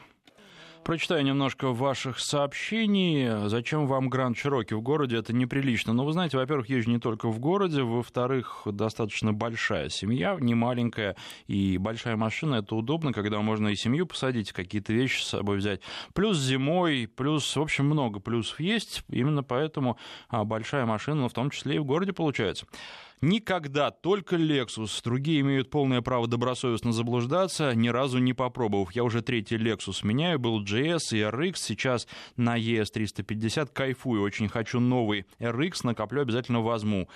Прочитаю 0.88 1.22
немножко 1.22 1.74
ваших 1.74 2.18
сообщений. 2.18 3.46
Зачем 3.50 3.86
вам 3.86 4.08
Гранд 4.08 4.38
Чироки 4.38 4.72
в 4.72 4.80
городе? 4.80 5.18
Это 5.18 5.34
неприлично. 5.34 5.92
Но 5.92 6.02
вы 6.02 6.14
знаете, 6.14 6.38
во-первых, 6.38 6.70
езжу 6.70 6.90
не 6.90 6.98
только 6.98 7.28
в 7.28 7.38
городе, 7.38 7.82
во-вторых, 7.82 8.62
достаточно 8.64 9.34
большая 9.34 9.90
семья, 9.90 10.38
не 10.40 10.54
маленькая, 10.54 11.14
и 11.46 11.76
большая 11.76 12.16
машина— 12.16 12.54
это 12.62 12.74
удобно, 12.74 13.12
когда 13.12 13.38
можно 13.42 13.68
и 13.68 13.76
семью 13.76 14.06
посадить, 14.06 14.52
какие-то 14.52 14.94
вещи 14.94 15.20
с 15.20 15.26
собой 15.26 15.58
взять. 15.58 15.82
Плюс 16.14 16.38
зимой, 16.38 17.06
плюс, 17.06 17.54
в 17.54 17.60
общем, 17.60 17.84
много 17.84 18.18
плюсов 18.18 18.58
есть. 18.58 19.04
Именно 19.10 19.42
поэтому 19.42 19.98
а, 20.30 20.44
большая 20.44 20.86
машина, 20.86 21.28
в 21.28 21.34
том 21.34 21.50
числе 21.50 21.76
и 21.76 21.80
в 21.80 21.84
городе 21.84 22.14
получается. 22.14 22.64
Никогда, 23.20 23.90
только 23.90 24.36
Lexus. 24.36 25.00
Другие 25.02 25.40
имеют 25.40 25.70
полное 25.70 26.02
право 26.02 26.28
добросовестно 26.28 26.92
заблуждаться, 26.92 27.74
ни 27.74 27.88
разу 27.88 28.18
не 28.18 28.32
попробовав. 28.32 28.92
Я 28.92 29.02
уже 29.02 29.22
третий 29.22 29.56
Lexus 29.56 30.06
меняю, 30.06 30.38
был 30.38 30.62
GS 30.62 31.00
и 31.12 31.20
RX, 31.20 31.56
сейчас 31.56 32.06
на 32.36 32.58
ES350 32.58 33.70
кайфую, 33.72 34.22
очень 34.22 34.48
хочу 34.48 34.78
новый 34.78 35.26
RX, 35.40 35.80
накоплю, 35.82 36.22
обязательно 36.22 36.60
возьму. 36.60 37.08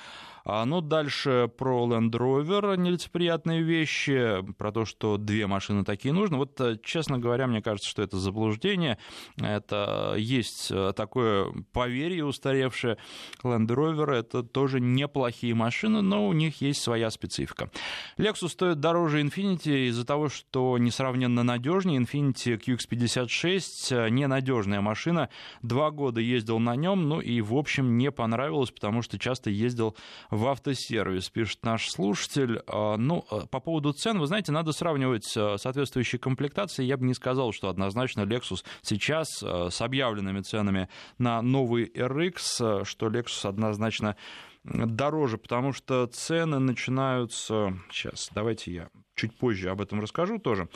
А, 0.44 0.64
ну, 0.64 0.80
дальше 0.80 1.50
про 1.56 1.86
Land 1.86 2.10
Rover 2.10 2.76
нелицеприятные 2.76 3.62
вещи, 3.62 4.42
про 4.58 4.72
то, 4.72 4.84
что 4.84 5.16
две 5.16 5.46
машины 5.46 5.84
такие 5.84 6.12
нужны. 6.12 6.36
Вот, 6.36 6.60
э, 6.60 6.78
честно 6.82 7.18
говоря, 7.18 7.46
мне 7.46 7.62
кажется, 7.62 7.88
что 7.88 8.02
это 8.02 8.18
заблуждение. 8.18 8.98
Это 9.40 10.14
есть 10.18 10.70
э, 10.70 10.92
такое 10.96 11.52
поверье 11.72 12.24
устаревшее. 12.24 12.98
Land 13.44 13.68
Rover— 13.68 14.10
это 14.12 14.42
тоже 14.42 14.80
неплохие 14.80 15.54
машины, 15.54 16.02
но 16.02 16.26
у 16.26 16.32
них 16.32 16.60
есть 16.60 16.82
своя 16.82 17.10
специфика. 17.10 17.70
Lexus 18.18 18.48
стоит 18.48 18.80
дороже 18.80 19.22
Infiniti 19.22 19.88
из-за 19.88 20.04
того, 20.04 20.28
что 20.28 20.76
несравненно 20.78 21.42
надежнее. 21.42 22.00
Infiniti 22.00 22.58
QX56 22.58 24.06
э,— 24.06 24.08
ненадежная 24.10 24.80
машина. 24.80 25.28
Два 25.62 25.90
года 25.90 26.20
ездил 26.20 26.58
на 26.58 26.74
нем, 26.74 27.08
ну 27.08 27.20
и, 27.20 27.40
в 27.40 27.54
общем, 27.54 27.96
не 27.96 28.10
понравилось, 28.10 28.70
потому 28.70 29.02
что 29.02 29.18
часто 29.18 29.50
ездил 29.50 29.96
в 30.32 30.46
автосервис, 30.48 31.28
пишет 31.28 31.62
наш 31.62 31.90
слушатель. 31.90 32.62
А, 32.66 32.96
ну, 32.96 33.22
а, 33.30 33.46
по 33.46 33.60
поводу 33.60 33.92
цен, 33.92 34.18
вы 34.18 34.26
знаете, 34.26 34.50
надо 34.50 34.72
сравнивать 34.72 35.30
а, 35.36 35.58
соответствующие 35.58 36.18
комплектации. 36.18 36.84
Я 36.84 36.96
бы 36.96 37.04
не 37.04 37.12
сказал, 37.12 37.52
что 37.52 37.68
однозначно 37.68 38.22
Lexus 38.22 38.64
сейчас 38.80 39.28
с 39.42 39.80
объявленными 39.82 40.40
ценами 40.40 40.88
на 41.18 41.42
новый 41.42 41.84
RX, 41.94 42.84
что 42.86 43.08
Lexus 43.08 43.46
однозначно 43.46 44.16
дороже, 44.64 45.36
потому 45.36 45.74
что 45.74 46.06
цены 46.06 46.58
начинаются... 46.58 47.78
Сейчас, 47.90 48.30
давайте 48.34 48.72
я 48.72 48.88
чуть 49.14 49.36
позже 49.36 49.68
об 49.68 49.82
этом 49.82 50.00
расскажу 50.00 50.38
тоже. 50.38 50.68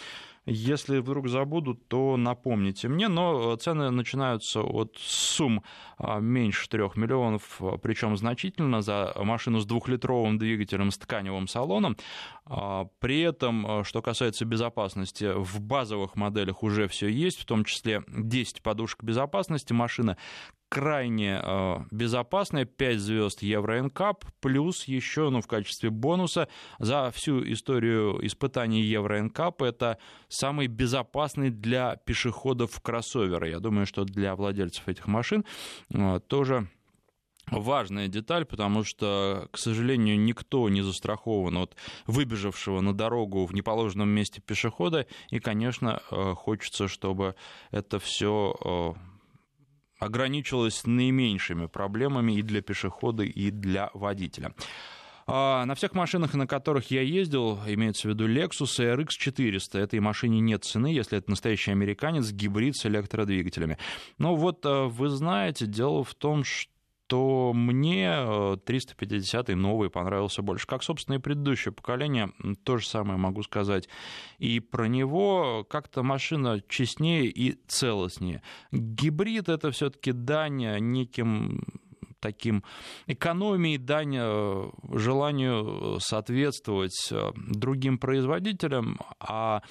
Если 0.49 0.99
вдруг 0.99 1.29
забуду, 1.29 1.75
то 1.75 2.17
напомните 2.17 2.87
мне. 2.87 3.09
Но 3.09 3.55
э, 3.55 3.57
цены 3.57 3.91
начинаются 3.91 4.61
от 4.61 4.97
сумм 4.97 5.65
а, 5.99 6.21
меньше 6.21 6.69
3 6.69 6.83
миллионов, 6.95 7.57
э, 7.61 7.79
причем 7.83 8.17
значительно, 8.17 8.81
за 8.81 9.13
машину 9.17 9.59
с 9.59 9.67
двухлитровым 9.67 10.39
двигателем 10.39 10.93
с 10.93 10.99
тканевым 10.99 11.49
салоном. 11.49 11.97
А, 12.49 12.87
при 13.01 13.23
этом, 13.23 13.81
э, 13.81 13.85
что 13.85 14.03
касается 14.03 14.45
безопасности, 14.45 15.33
в 15.35 15.61
базовых 15.61 16.15
моделях 16.15 16.63
уже 16.63 16.87
все 16.87 17.09
есть, 17.09 17.41
в 17.41 17.45
том 17.45 17.65
числе 17.65 18.03
10 18.07 18.63
подушек 18.63 19.03
безопасности. 19.03 19.73
Машина 19.73 20.17
крайне 20.69 21.41
э, 21.43 21.79
безопасная, 21.91 22.65
5 22.65 22.99
звезд 23.01 23.43
Евро 23.43 23.81
NCAP, 23.81 24.25
плюс 24.41 24.85
еще, 24.85 25.31
ну, 25.31 25.41
в 25.41 25.49
качестве 25.49 25.91
бонуса, 25.91 26.49
за 26.79 27.11
всю 27.13 27.43
историю 27.53 28.25
испытаний 28.25 28.83
Евро 28.83 29.21
NCAP 29.21 29.67
это 29.67 29.99
самый 30.29 30.69
безопасный 30.69 31.51
для 31.51 31.97
пешеходов 31.97 32.81
кроссовер. 32.81 33.43
Я 33.45 33.59
думаю, 33.59 33.87
что 33.87 34.05
для 34.05 34.37
владельцев 34.37 34.87
этих 34.89 35.09
машин 35.09 35.45
тоже 36.29 36.69
важная 37.51 38.09
деталь, 38.09 38.45
потому 38.45 38.85
что, 38.85 39.49
к 39.53 39.59
сожалению, 39.59 40.19
никто 40.19 40.69
не 40.69 40.83
застрахован 40.83 41.57
от 41.59 41.77
выбежавшего 42.07 42.81
на 42.81 42.93
дорогу 42.95 43.47
в 43.47 43.55
неположенном 43.55 44.09
месте 44.09 44.41
пешехода, 44.41 45.07
и, 45.31 45.39
конечно, 45.39 46.01
э, 46.11 46.35
хочется, 46.35 46.89
чтобы 46.89 47.35
это 47.71 47.99
все 47.99 48.95
ограничилась 49.99 50.87
наименьшими 50.87 51.67
проблемами 51.67 52.33
и 52.33 52.43
для 52.43 52.61
пешехода, 52.61 53.23
и 53.23 53.51
для 53.51 53.91
водителя. 53.95 54.55
А 55.29 55.65
на 55.65 55.75
всех 55.75 55.95
машинах, 55.95 56.35
на 56.35 56.47
которых 56.47 56.93
я 56.93 57.03
ездил, 57.03 57.59
имеется 57.67 58.07
в 58.07 58.11
виду 58.13 58.29
Lexus 58.29 58.81
и 58.81 58.87
RX 58.87 59.09
400, 59.11 59.79
этой 59.79 59.99
машине 59.99 60.39
нет 60.41 60.65
цены, 60.65 60.87
если 60.87 61.19
это 61.19 61.31
настоящий 61.31 61.73
американец, 61.73 62.31
гибрид 62.31 62.77
с 62.77 62.87
электродвигателями. 62.87 63.77
Но 64.19 64.37
вот 64.37 64.65
э, 64.65 64.85
вы 64.85 65.09
знаете, 65.09 65.67
дело 65.67 66.05
в 66.05 66.15
том, 66.15 66.45
что 66.45 66.71
то 67.07 67.53
мне 67.55 68.09
350-й 68.09 69.53
э, 69.53 69.57
новый 69.57 69.91
понравился 69.91 70.43
больше. 70.43 70.67
Как, 70.67 70.83
собственно, 70.83 71.17
и 71.17 71.21
предыдущее 71.21 71.73
поколение, 71.73 72.33
то 72.65 72.79
же 72.79 72.87
самое 72.87 73.19
могу 73.19 73.43
сказать. 73.43 73.89
И 74.39 74.61
про 74.61 74.87
него 74.89 75.65
как-то 75.69 76.03
машина 76.03 76.63
честнее 76.69 77.27
и 77.27 77.59
целостнее. 77.67 78.43
Гибрид— 78.73 79.49
это 79.49 79.71
все 79.71 79.91
таки 79.91 80.13
дань 80.13 80.79
неким 80.81 81.63
таким 82.21 82.65
экономией, 83.07 83.79
дань 83.79 84.17
э, 84.19 84.71
желанию 84.95 85.99
соответствовать 86.01 87.09
э, 87.13 87.31
другим 87.37 87.99
производителям, 87.99 88.99
а 89.21 89.63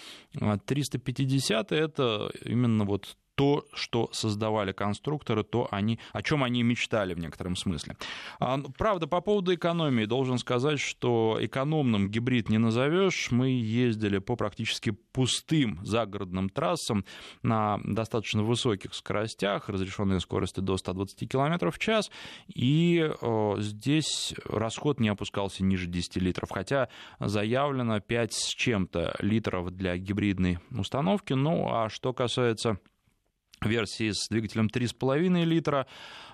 350 0.66 1.72
это 1.72 2.32
именно 2.44 2.86
вот 2.86 3.18
то, 3.36 3.66
что 3.74 4.10
создавали 4.12 4.72
конструкторы, 4.72 5.44
то 5.44 5.68
они, 5.72 6.00
о 6.14 6.22
чем 6.22 6.44
они 6.44 6.64
мечтали 6.64 7.14
в 7.14 7.20
некотором 7.20 7.56
смысле. 7.56 7.98
А, 8.40 8.58
ну, 8.58 8.70
правда, 8.70 9.08
по 9.08 9.22
поводу 9.22 9.54
экономии 9.54 10.06
должен 10.06 10.38
сказать, 10.38 10.80
что 10.80 11.38
экономным 11.40 12.10
гибрид 12.10 12.50
не 12.50 12.58
назовешь. 12.58 13.32
Мы 13.32 13.50
ездили 13.50 14.20
по 14.20 14.36
практически 14.36 14.92
пустым 14.92 15.80
загородным 15.84 16.50
трассам 16.50 17.06
на 17.44 17.80
достаточно 17.84 18.44
высоких 18.44 18.94
скоростях, 18.94 19.70
разрешенные 19.70 20.20
скорости 20.20 20.62
до 20.62 20.78
120 20.78 21.30
км 21.30 21.72
в 21.72 21.80
час, 21.80 22.12
и 22.48 23.12
о, 23.22 23.58
здесь 23.60 24.34
расход 24.46 25.00
не 25.00 25.10
опускался 25.10 25.64
ниже 25.64 25.88
10 25.88 26.18
литров, 26.18 26.50
хотя 26.52 26.90
заявлено 27.20 28.00
5 28.00 28.34
с 28.34 28.48
чем-то 28.56 29.16
литров 29.20 29.72
для 29.72 29.98
гибридной 29.98 30.60
установки. 30.72 31.34
Ну, 31.34 31.70
а 31.74 31.90
что 31.90 32.14
касается 32.14 32.80
версии 33.66 34.12
с 34.12 34.28
двигателем 34.30 34.68
3,5 34.68 35.44
литра. 35.44 35.88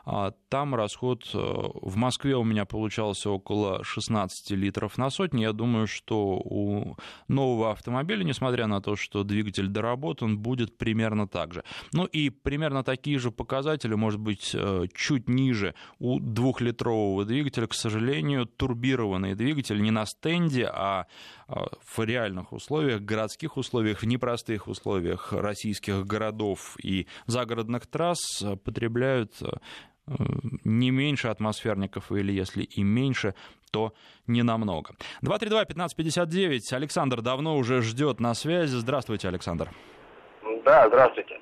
А, 0.05 0.31
там 0.49 0.75
расход 0.75 1.29
э, 1.33 1.37
в 1.37 1.95
Москве 1.95 2.35
у 2.35 2.43
меня 2.43 2.65
получался 2.65 3.29
около 3.29 3.83
16 3.83 4.51
литров 4.51 4.97
на 4.97 5.09
сотню. 5.09 5.41
Я 5.41 5.53
думаю, 5.53 5.87
что 5.87 6.41
у 6.43 6.97
нового 7.27 7.71
автомобиля, 7.71 8.23
несмотря 8.23 8.67
на 8.67 8.81
то, 8.81 8.95
что 8.95 9.23
двигатель 9.23 9.67
доработан, 9.67 10.37
будет 10.37 10.77
примерно 10.77 11.27
так 11.27 11.53
же. 11.53 11.63
Ну 11.93 12.05
и 12.05 12.29
примерно 12.29 12.83
такие 12.83 13.19
же 13.19 13.31
показатели, 13.31 13.93
может 13.93 14.19
быть, 14.19 14.51
э, 14.53 14.85
чуть 14.93 15.29
ниже 15.29 15.75
у 15.99 16.19
двухлитрового 16.19 17.25
двигателя. 17.25 17.67
К 17.67 17.73
сожалению, 17.73 18.45
турбированный 18.45 19.35
двигатель 19.35 19.81
не 19.81 19.91
на 19.91 20.05
стенде, 20.05 20.65
а, 20.65 21.05
а 21.47 21.67
в 21.85 22.03
реальных 22.03 22.53
условиях, 22.53 23.01
городских 23.01 23.57
условиях, 23.57 24.01
в 24.01 24.05
непростых 24.05 24.67
условиях 24.67 25.31
российских 25.31 26.05
городов 26.05 26.75
и 26.81 27.07
загородных 27.27 27.87
трасс 27.87 28.41
э, 28.41 28.55
потребляют 28.55 29.41
не 30.63 30.91
меньше 30.91 31.27
атмосферников, 31.27 32.11
или 32.11 32.31
если 32.31 32.63
и 32.63 32.83
меньше, 32.83 33.35
то 33.71 33.93
не 34.27 34.43
намного. 34.43 34.91
232-1559. 35.23 36.73
Александр 36.73 37.21
давно 37.21 37.57
уже 37.57 37.81
ждет 37.81 38.19
на 38.19 38.33
связи. 38.33 38.75
Здравствуйте, 38.75 39.27
Александр. 39.27 39.69
Да, 40.65 40.87
здравствуйте. 40.87 41.39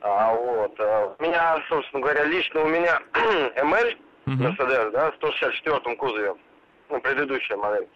А, 0.00 0.34
вот. 0.34 0.74
А, 0.78 1.14
у 1.18 1.22
меня, 1.22 1.62
собственно 1.68 2.02
говоря, 2.02 2.24
лично 2.24 2.62
у 2.62 2.68
меня 2.68 3.00
ML, 3.56 3.96
Mercedes, 4.26 4.90
да, 4.90 5.10
в 5.10 5.14
164 5.16 5.96
кузове, 5.96 6.34
ну, 6.90 7.00
предыдущая 7.00 7.56
модель. 7.56 7.88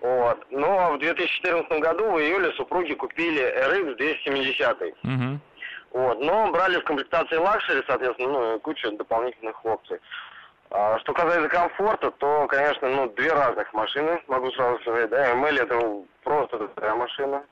Вот. 0.00 0.44
Но 0.50 0.92
в 0.92 0.98
2014 0.98 1.80
году 1.80 2.10
в 2.12 2.18
июле 2.18 2.52
супруги 2.52 2.92
купили 2.94 3.42
RX 3.42 3.96
270. 3.96 4.82
Угу. 4.82 5.40
Вот. 5.94 6.20
Но 6.20 6.50
брали 6.50 6.80
в 6.80 6.84
комплектации 6.84 7.36
Luxury, 7.36 7.82
соответственно, 7.86 8.28
ну, 8.32 8.60
кучу 8.60 8.90
дополнительных 8.90 9.64
опций. 9.64 10.00
А, 10.70 10.98
что 10.98 11.12
касается 11.12 11.48
комфорта, 11.48 12.10
то, 12.10 12.48
конечно, 12.48 12.88
ну, 12.88 13.08
две 13.10 13.32
разных 13.32 13.72
машины, 13.72 14.20
могу 14.26 14.50
сразу 14.50 14.80
сказать, 14.80 15.08
да, 15.10 15.32
ML 15.34 15.62
это 15.62 16.02
просто 16.24 16.58
другая 16.58 16.96
машина, 16.96 17.44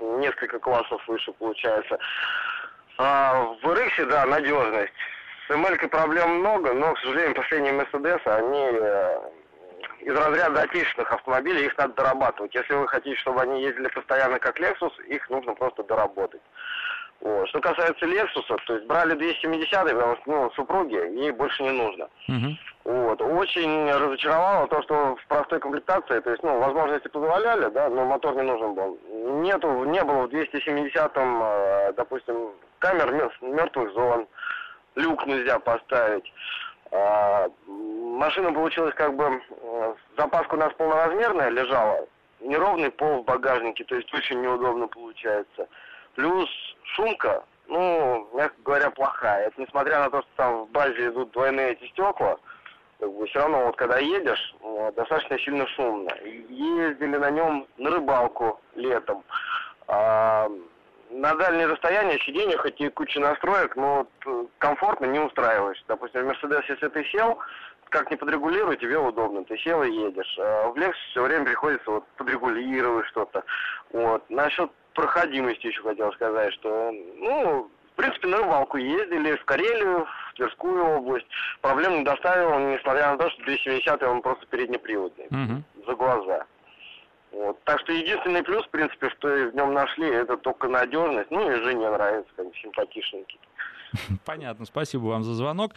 несколько 0.00 0.58
классов 0.58 1.02
выше 1.08 1.32
получается. 1.32 1.98
А 2.98 3.54
в 3.62 3.64
RX, 3.64 4.04
да, 4.04 4.26
надежность. 4.26 4.92
С 5.48 5.50
ML 5.50 5.88
проблем 5.88 6.40
много, 6.40 6.74
но, 6.74 6.92
к 6.92 6.98
сожалению, 6.98 7.36
последние 7.36 7.72
Mercedes, 7.72 8.20
они 8.26 8.68
э, 8.70 9.18
из 10.00 10.14
разряда 10.14 10.60
отечественных 10.60 11.10
автомобилей, 11.10 11.64
их 11.64 11.78
надо 11.78 11.94
дорабатывать. 11.94 12.54
Если 12.54 12.74
вы 12.74 12.86
хотите, 12.86 13.16
чтобы 13.16 13.40
они 13.40 13.62
ездили 13.62 13.88
постоянно 13.88 14.38
как 14.38 14.60
Lexus, 14.60 14.92
их 15.06 15.30
нужно 15.30 15.54
просто 15.54 15.84
доработать. 15.84 16.42
Вот. 17.20 17.48
Что 17.48 17.60
касается 17.60 18.06
Lexus, 18.06 18.58
то 18.66 18.74
есть 18.74 18.86
брали 18.86 19.14
270 19.14 19.70
потому 19.70 20.16
что 20.16 20.22
ну, 20.26 20.50
супруги, 20.52 20.94
ей 20.94 21.32
больше 21.32 21.62
не 21.64 21.70
нужно. 21.70 22.08
Uh-huh. 22.28 22.56
Вот. 22.84 23.20
Очень 23.20 23.90
разочаровало 23.90 24.68
то, 24.68 24.82
что 24.82 25.16
в 25.16 25.26
простой 25.26 25.58
комплектации, 25.58 26.20
то 26.20 26.30
есть, 26.30 26.42
ну, 26.42 26.58
возможности 26.58 27.08
позволяли, 27.08 27.70
да, 27.70 27.88
но 27.88 28.04
мотор 28.04 28.36
не 28.36 28.42
нужен 28.42 28.74
был. 28.74 28.98
Нету, 29.42 29.84
не 29.84 30.02
было 30.04 30.26
в 30.26 30.30
270-м, 30.30 31.42
э, 31.42 31.92
допустим, 31.94 32.50
камер 32.78 33.32
мертвых 33.42 33.92
зон, 33.92 34.26
люк 34.94 35.26
нельзя 35.26 35.58
поставить. 35.58 36.32
А, 36.90 37.48
машина 37.66 38.52
получилась 38.52 38.94
как 38.94 39.14
бы, 39.14 39.42
э, 39.50 39.94
запаска 40.16 40.54
у 40.54 40.58
нас 40.58 40.72
полноразмерная 40.74 41.50
лежала, 41.50 42.06
неровный 42.40 42.90
пол 42.90 43.22
в 43.22 43.24
багажнике, 43.24 43.84
то 43.84 43.96
есть 43.96 44.12
очень 44.14 44.40
неудобно 44.40 44.86
получается. 44.86 45.68
Плюс 46.18 46.50
шумка, 46.96 47.44
ну, 47.68 48.28
мягко 48.34 48.56
говоря, 48.64 48.90
плохая. 48.90 49.46
Это 49.46 49.60
несмотря 49.60 50.00
на 50.00 50.10
то, 50.10 50.20
что 50.22 50.30
там 50.34 50.64
в 50.64 50.70
базе 50.70 51.10
идут 51.10 51.30
двойные 51.30 51.74
эти 51.74 51.86
стекла, 51.90 52.36
как 52.98 53.12
бы 53.12 53.24
все 53.28 53.38
равно 53.38 53.66
вот 53.66 53.76
когда 53.76 53.98
едешь, 53.98 54.56
э, 54.60 54.92
достаточно 54.96 55.38
сильно 55.38 55.64
шумно. 55.68 56.10
Ездили 56.24 57.16
на 57.18 57.30
нем 57.30 57.68
на 57.76 57.90
рыбалку 57.92 58.60
летом. 58.74 59.22
А, 59.86 60.50
на 61.10 61.34
дальние 61.36 61.66
расстояния 61.66 62.18
сиденье, 62.18 62.58
хоть 62.58 62.80
и 62.80 62.88
куча 62.88 63.20
настроек, 63.20 63.76
но 63.76 64.04
э, 64.26 64.46
комфортно 64.58 65.04
не 65.04 65.20
устраиваешь. 65.20 65.84
Допустим, 65.86 66.22
в 66.22 66.26
Мерседес, 66.26 66.64
если 66.68 66.88
ты 66.88 67.04
сел, 67.04 67.38
как 67.90 68.10
не 68.10 68.16
подрегулируй, 68.16 68.76
тебе 68.76 68.98
удобно. 68.98 69.44
Ты 69.44 69.56
сел 69.58 69.84
и 69.84 69.92
едешь. 69.92 70.36
А 70.40 70.66
в 70.66 70.76
Lexus 70.76 70.94
все 71.12 71.22
время 71.22 71.44
приходится 71.44 71.88
вот 71.88 72.04
подрегулировать 72.16 73.06
что-то. 73.06 73.44
Вот. 73.92 74.28
Насчет 74.28 74.72
проходимости 74.98 75.68
еще 75.68 75.82
хотел 75.82 76.12
сказать, 76.12 76.52
что, 76.54 76.92
ну, 77.16 77.70
в 77.92 77.96
принципе, 77.96 78.26
на 78.26 78.38
рыбалку 78.38 78.78
ездили 78.78 79.36
в 79.36 79.44
Карелию, 79.44 80.06
в 80.30 80.34
Тверскую 80.34 80.84
область. 80.84 81.26
Проблем 81.60 81.98
не 81.98 82.04
доставил, 82.04 82.58
несмотря 82.58 83.12
на 83.12 83.18
то, 83.18 83.30
что 83.30 83.44
270 83.44 84.02
он 84.02 84.22
просто 84.22 84.44
переднеприводный. 84.46 85.26
Угу. 85.26 85.84
За 85.86 85.94
глаза. 85.94 86.46
Вот. 87.30 87.62
Так 87.64 87.78
что 87.80 87.92
единственный 87.92 88.42
плюс, 88.42 88.64
в 88.66 88.70
принципе, 88.70 89.10
что 89.10 89.28
в 89.28 89.54
нем 89.54 89.72
нашли, 89.72 90.08
это 90.08 90.36
только 90.36 90.66
надежность. 90.66 91.30
Ну 91.30 91.48
и 91.48 91.62
жене 91.62 91.90
нравится, 91.90 92.30
как 92.36 92.46
симпатичненький. 92.56 93.38
Понятно, 94.24 94.66
спасибо 94.66 95.04
вам 95.04 95.24
за 95.24 95.34
звонок. 95.34 95.74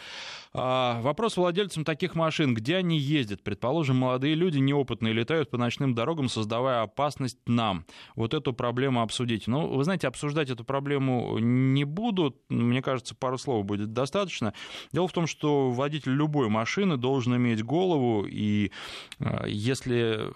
А, 0.53 1.01
вопрос 1.01 1.37
владельцам 1.37 1.83
таких 1.83 2.15
машин, 2.15 2.53
где 2.53 2.77
они 2.77 2.97
ездят? 2.97 3.43
Предположим, 3.43 3.97
молодые 3.97 4.35
люди 4.35 4.57
неопытные 4.57 5.13
летают 5.13 5.49
по 5.49 5.57
ночным 5.57 5.95
дорогам, 5.95 6.29
создавая 6.29 6.81
опасность 6.81 7.37
нам. 7.45 7.85
Вот 8.15 8.33
эту 8.33 8.53
проблему 8.53 9.01
обсудить. 9.01 9.47
Ну, 9.47 9.67
вы 9.67 9.83
знаете, 9.83 10.07
обсуждать 10.07 10.49
эту 10.49 10.63
проблему 10.63 11.37
не 11.39 11.83
буду. 11.85 12.35
Мне 12.49 12.81
кажется, 12.81 13.15
пару 13.15 13.37
слов 13.37 13.65
будет 13.65 13.93
достаточно. 13.93 14.53
Дело 14.91 15.07
в 15.07 15.13
том, 15.13 15.27
что 15.27 15.71
водитель 15.71 16.11
любой 16.11 16.49
машины 16.49 16.97
должен 16.97 17.35
иметь 17.35 17.63
голову, 17.63 18.25
и 18.27 18.71
а, 19.19 19.45
если 19.47 20.31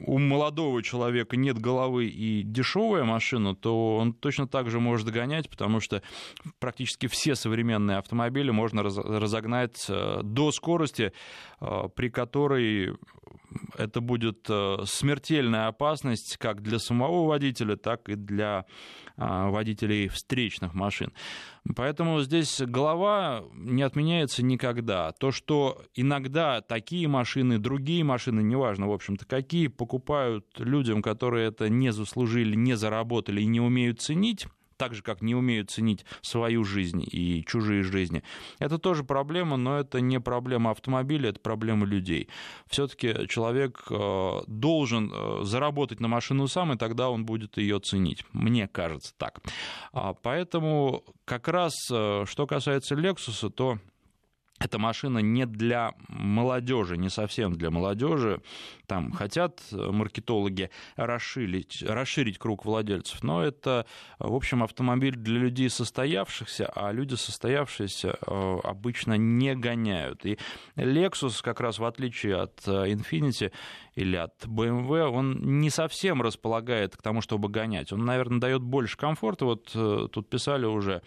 у 0.00 0.18
молодого 0.18 0.82
человека 0.82 1.36
нет 1.36 1.58
головы 1.58 2.06
и 2.06 2.42
дешевая 2.42 3.04
машина, 3.04 3.54
то 3.54 3.96
он 3.96 4.12
точно 4.12 4.46
так 4.46 4.70
же 4.70 4.80
может 4.80 5.08
гонять, 5.08 5.48
потому 5.48 5.80
что 5.80 6.02
практически 6.58 7.06
все 7.06 7.34
современные 7.34 7.98
автомобили 7.98 8.50
можно 8.50 8.82
разогнать 8.82 9.86
э, 9.88 10.20
до 10.22 10.52
скорости, 10.52 11.12
э, 11.60 11.88
при 11.94 12.08
которой 12.08 12.96
это 13.76 14.00
будет 14.00 14.46
э, 14.48 14.78
смертельная 14.84 15.68
опасность 15.68 16.36
как 16.38 16.62
для 16.62 16.78
самого 16.78 17.26
водителя, 17.26 17.76
так 17.76 18.08
и 18.08 18.14
для 18.14 18.66
водителей 19.16 20.06
встречных 20.06 20.74
машин. 20.74 21.12
Поэтому 21.74 22.20
здесь 22.20 22.60
голова 22.60 23.42
не 23.52 23.82
отменяется 23.82 24.44
никогда. 24.44 25.10
То, 25.10 25.32
что 25.32 25.82
иногда 25.94 26.60
такие 26.60 27.08
машины, 27.08 27.58
другие 27.58 28.04
машины, 28.04 28.42
неважно, 28.42 28.86
в 28.86 28.92
общем-то, 28.92 29.26
какие 29.26 29.66
покупают 29.66 30.46
людям, 30.58 31.02
которые 31.02 31.48
это 31.48 31.68
не 31.68 31.90
заслужили, 31.90 32.54
не 32.54 32.76
заработали 32.76 33.42
и 33.42 33.46
не 33.46 33.60
умеют 33.60 34.00
ценить, 34.00 34.46
так 34.78 34.94
же, 34.94 35.02
как 35.02 35.20
не 35.20 35.34
умеют 35.34 35.70
ценить 35.70 36.06
свою 36.22 36.64
жизнь 36.64 37.04
и 37.04 37.44
чужие 37.46 37.82
жизни. 37.82 38.22
Это 38.58 38.78
тоже 38.78 39.04
проблема, 39.04 39.56
но 39.56 39.78
это 39.78 40.00
не 40.00 40.20
проблема 40.20 40.70
автомобиля, 40.70 41.30
это 41.30 41.40
проблема 41.40 41.84
людей. 41.84 42.28
Все-таки 42.68 43.26
человек 43.28 43.84
э, 43.90 44.40
должен 44.46 45.12
э, 45.12 45.40
заработать 45.42 46.00
на 46.00 46.08
машину 46.08 46.48
сам, 46.48 46.72
и 46.72 46.78
тогда 46.78 47.10
он 47.10 47.26
будет 47.26 47.58
ее 47.58 47.80
ценить. 47.80 48.24
Мне 48.32 48.68
кажется 48.68 49.12
так. 49.18 49.40
А, 49.92 50.14
поэтому 50.14 51.04
как 51.24 51.48
раз, 51.48 51.74
э, 51.90 52.24
что 52.26 52.46
касается 52.46 52.94
Lexus, 52.94 53.50
то 53.50 53.78
эта 54.58 54.78
машина 54.78 55.18
не 55.18 55.46
для 55.46 55.92
молодежи, 56.08 56.96
не 56.96 57.08
совсем 57.08 57.54
для 57.54 57.70
молодежи. 57.70 58.40
Там 58.86 59.12
хотят 59.12 59.60
маркетологи 59.70 60.70
расширить, 60.96 61.82
расширить 61.82 62.38
круг 62.38 62.64
владельцев, 62.64 63.22
но 63.22 63.42
это, 63.42 63.86
в 64.18 64.34
общем, 64.34 64.62
автомобиль 64.62 65.16
для 65.16 65.38
людей 65.38 65.70
состоявшихся, 65.70 66.66
а 66.74 66.92
люди 66.92 67.14
состоявшиеся 67.14 68.18
э, 68.26 68.58
обычно 68.64 69.16
не 69.16 69.54
гоняют. 69.54 70.24
И 70.24 70.38
Lexus, 70.76 71.42
как 71.42 71.60
раз 71.60 71.78
в 71.78 71.84
отличие 71.84 72.36
от 72.36 72.66
э, 72.66 72.92
Infiniti, 72.92 73.52
или 73.98 74.14
от 74.14 74.44
BMW, 74.44 75.08
он 75.08 75.58
не 75.60 75.70
совсем 75.70 76.22
располагает 76.22 76.96
к 76.96 77.02
тому, 77.02 77.20
чтобы 77.20 77.48
гонять. 77.48 77.92
Он, 77.92 78.04
наверное, 78.04 78.38
дает 78.38 78.62
больше 78.62 78.96
комфорта. 78.96 79.44
Вот 79.44 79.72
э, 79.74 80.06
тут 80.12 80.30
писали 80.30 80.66
уже, 80.66 81.02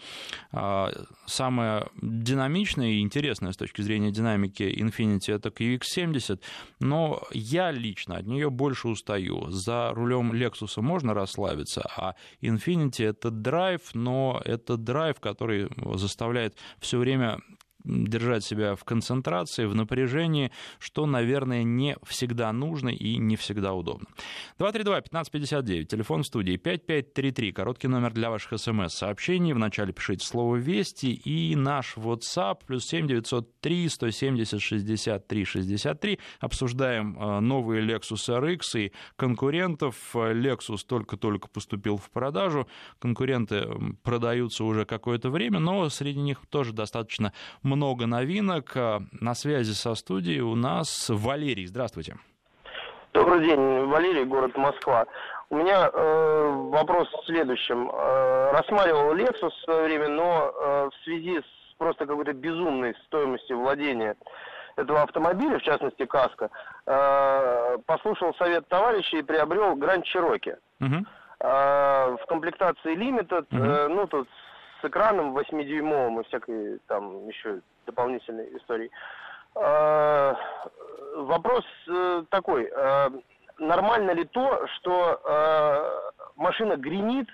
а, 0.52 0.92
самое 1.26 1.88
динамичное 2.02 2.90
и 2.90 3.00
интересное 3.00 3.41
с 3.50 3.58
точки 3.58 3.82
зрения 3.82 4.12
динамики 4.12 4.64
Infiniti 4.64 5.34
это 5.34 5.50
QX70, 5.50 6.40
но 6.80 7.24
я 7.32 7.72
лично 7.72 8.18
от 8.18 8.28
нее 8.28 8.50
больше 8.50 8.88
устаю. 8.88 9.50
За 9.50 9.92
рулем 9.94 10.32
Lexus 10.32 10.82
можно 10.82 11.14
расслабиться, 11.14 11.82
а 11.98 12.16
Infiniti 12.42 13.06
это 13.06 13.32
драйв, 13.32 13.82
но 13.94 14.42
это 14.46 14.78
драйв, 14.78 15.20
который 15.20 15.70
заставляет 15.96 16.56
все 16.80 16.98
время 16.98 17.40
держать 17.84 18.44
себя 18.44 18.76
в 18.76 18.84
концентрации, 18.84 19.66
в 19.66 19.76
напряжении, 19.76 20.52
что, 20.80 21.06
наверное, 21.06 21.64
не 21.64 21.98
всегда 22.04 22.52
нужно 22.52 22.90
и 22.90 23.18
не 23.18 23.36
всегда 23.36 23.74
удобно. 23.74 24.08
232-1559, 24.60 25.86
телефон 25.86 26.24
в 26.24 26.28
студии 26.28 26.58
5533, 26.58 27.52
короткий 27.52 27.88
номер 27.88 28.14
для 28.14 28.30
ваших 28.30 28.60
смс-сообщений. 28.60 29.54
Вначале 29.54 29.94
пишите 29.94 30.26
слово 30.26 30.58
«Вести» 30.58 31.14
и 31.14 31.56
наш 31.56 31.98
WhatsApp 31.98 32.60
плюс 32.66 32.86
7903 32.86 33.90
170 33.90 34.62
63 34.62 35.46
63. 35.46 36.20
Обсуждаем 36.40 37.18
э, 37.18 37.40
новые 37.40 37.86
Lexus 37.86 38.28
RX 38.30 38.80
и 38.80 38.92
конкурентов. 39.16 39.96
Lexus 40.14 40.80
только-только 40.86 41.48
поступил 41.48 41.98
в 41.98 42.10
продажу. 42.12 42.68
Конкуренты 43.00 43.68
продаются 44.04 44.64
уже 44.64 44.86
какое-то 44.86 45.30
время, 45.30 45.60
но 45.60 45.90
среди 45.90 46.20
них 46.20 46.40
тоже 46.50 46.74
достаточно 46.74 47.34
много 47.64 47.71
новинок. 47.76 48.76
Э, 48.76 49.00
на 49.20 49.36
связи 49.36 49.74
со 49.74 49.96
студией 49.96 50.42
у 50.42 50.56
нас 50.56 51.10
Валерий. 51.10 51.66
Здравствуйте. 51.66 52.18
Добрый 53.14 53.46
день, 53.46 53.86
Валерий, 53.88 54.24
город 54.24 54.56
Москва. 54.56 55.06
У 55.50 55.58
меня 55.58 55.90
э, 55.92 56.70
вопрос 56.72 57.10
в 57.12 57.26
следующем. 57.26 57.90
Э, 57.92 58.52
рассматривал 58.54 59.14
Lexus 59.16 59.50
в 59.50 59.64
свое 59.66 59.84
время, 59.84 60.08
но 60.08 60.54
э, 60.54 60.90
в 60.90 61.04
связи 61.04 61.40
с 61.40 61.76
просто 61.78 62.06
какой-то 62.06 62.34
безумной 62.34 62.96
стоимостью 63.08 63.60
владения 63.60 64.16
этого 64.76 65.02
автомобиля, 65.02 65.60
в 65.60 65.64
частности 65.64 66.06
Каска, 66.06 66.50
э, 66.86 67.78
послушал 67.86 68.34
совет 68.36 68.68
товарища 68.68 69.18
и 69.18 69.24
приобрел 69.24 69.76
Гранд 69.76 70.06
Чироки. 70.06 70.58
Угу. 70.80 71.06
Э, 71.40 72.18
в 72.22 72.26
комплектации 72.28 72.96
Limited, 72.96 73.48
угу. 73.52 73.64
э, 73.64 73.88
ну 73.88 74.08
тут 74.08 74.30
с 74.82 74.86
экраном 74.86 75.38
8-дюймовым 75.38 76.22
и 76.22 76.24
всякой 76.26 76.80
там 76.88 77.28
еще 77.28 77.62
дополнительной 77.86 78.58
истории. 78.58 78.90
А, 79.56 80.36
вопрос 81.16 81.66
э, 81.88 82.24
такой. 82.30 82.72
А, 82.76 83.12
нормально 83.58 84.12
ли 84.12 84.26
то, 84.26 84.66
что 84.76 85.22
а, 85.24 86.12
машина 86.36 86.78
гремит 86.78 87.30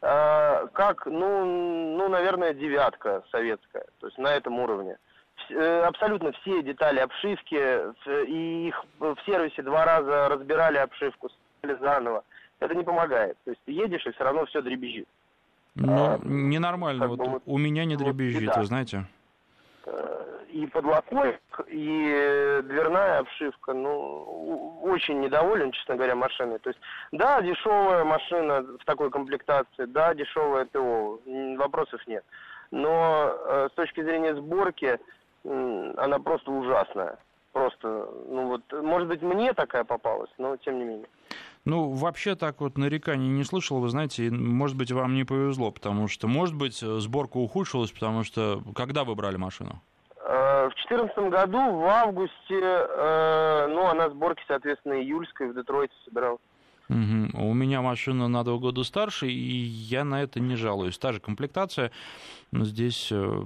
э, 0.00 0.66
как, 0.72 1.06
ну, 1.06 1.44
ну, 1.96 2.08
наверное, 2.08 2.54
девятка 2.54 3.22
советская, 3.30 3.86
то 4.00 4.06
есть 4.06 4.18
на 4.18 4.28
этом 4.28 4.58
уровне. 4.58 4.96
Э, 5.50 5.82
абсолютно 5.82 6.32
все 6.32 6.62
детали 6.62 6.98
обшивки, 6.98 7.94
и 8.26 8.68
их 8.68 8.84
в 8.98 9.16
сервисе 9.24 9.62
два 9.62 9.84
раза 9.84 10.28
разбирали 10.28 10.78
обшивку, 10.78 11.30
заново. 11.62 12.24
Это 12.60 12.74
не 12.74 12.84
помогает. 12.84 13.36
То 13.44 13.50
есть 13.50 13.62
ты 13.64 13.72
едешь, 13.72 14.06
и 14.06 14.10
все 14.12 14.24
равно 14.24 14.46
все 14.46 14.62
дребезжит. 14.62 15.08
Ну, 15.78 15.92
а, 15.92 16.18
ненормально. 16.24 17.06
Вот, 17.06 17.18
вот 17.20 17.42
у 17.46 17.56
меня 17.56 17.84
не 17.84 17.96
дребезжит, 17.96 18.48
вот, 18.48 18.56
вы 18.56 18.64
знаете. 18.64 19.04
Э, 19.86 20.44
и 20.50 20.66
подлокотник, 20.66 21.40
и 21.68 22.60
дверная 22.64 23.18
обшивка, 23.18 23.72
ну, 23.72 24.80
очень 24.82 25.20
недоволен, 25.20 25.70
честно 25.70 25.94
говоря, 25.94 26.16
машиной. 26.16 26.58
То 26.58 26.70
есть, 26.70 26.80
да, 27.12 27.40
дешевая 27.42 28.04
машина 28.04 28.62
в 28.62 28.84
такой 28.84 29.10
комплектации, 29.10 29.84
да, 29.84 30.14
дешевая 30.14 30.64
ТО, 30.66 31.20
вопросов 31.56 32.00
нет. 32.08 32.24
Но 32.70 33.32
э, 33.32 33.68
с 33.72 33.74
точки 33.74 34.02
зрения 34.02 34.34
сборки, 34.34 34.98
э, 35.44 35.94
она 35.96 36.18
просто 36.18 36.50
ужасная. 36.50 37.18
Просто, 37.52 38.08
ну 38.28 38.48
вот, 38.48 38.62
может 38.82 39.08
быть, 39.08 39.22
мне 39.22 39.52
такая 39.52 39.84
попалась, 39.84 40.30
но 40.38 40.56
тем 40.56 40.78
не 40.78 40.84
менее. 40.84 41.08
Ну, 41.68 41.90
вообще 41.90 42.34
так 42.34 42.62
вот 42.62 42.78
нареканий 42.78 43.28
не 43.28 43.44
слышал, 43.44 43.78
вы 43.78 43.90
знаете, 43.90 44.30
может 44.30 44.74
быть, 44.74 44.90
вам 44.90 45.14
не 45.14 45.24
повезло, 45.24 45.70
потому 45.70 46.08
что, 46.08 46.26
может 46.26 46.54
быть, 46.54 46.78
сборка 46.78 47.36
ухудшилась, 47.36 47.92
потому 47.92 48.24
что 48.24 48.62
когда 48.74 49.04
вы 49.04 49.14
брали 49.14 49.36
машину? 49.36 49.82
Э, 50.16 50.70
в 50.70 50.88
2014 50.88 51.18
году, 51.28 51.58
в 51.58 51.84
августе, 51.84 52.58
э, 52.58 53.66
ну, 53.68 53.84
она 53.84 54.08
сборки, 54.08 54.42
соответственно, 54.48 54.94
июльской 54.94 55.50
в 55.50 55.54
Детройте 55.54 55.92
собиралась. 56.06 56.40
Угу. 56.88 57.42
У 57.42 57.54
меня 57.54 57.82
машина 57.82 58.28
на 58.28 58.44
два 58.44 58.56
года 58.56 58.82
старше, 58.82 59.28
и 59.28 59.32
я 59.32 60.04
на 60.04 60.22
это 60.22 60.40
не 60.40 60.56
жалуюсь. 60.56 60.98
Та 60.98 61.12
же 61.12 61.20
комплектация. 61.20 61.90
Здесь 62.50 63.12
э, 63.12 63.44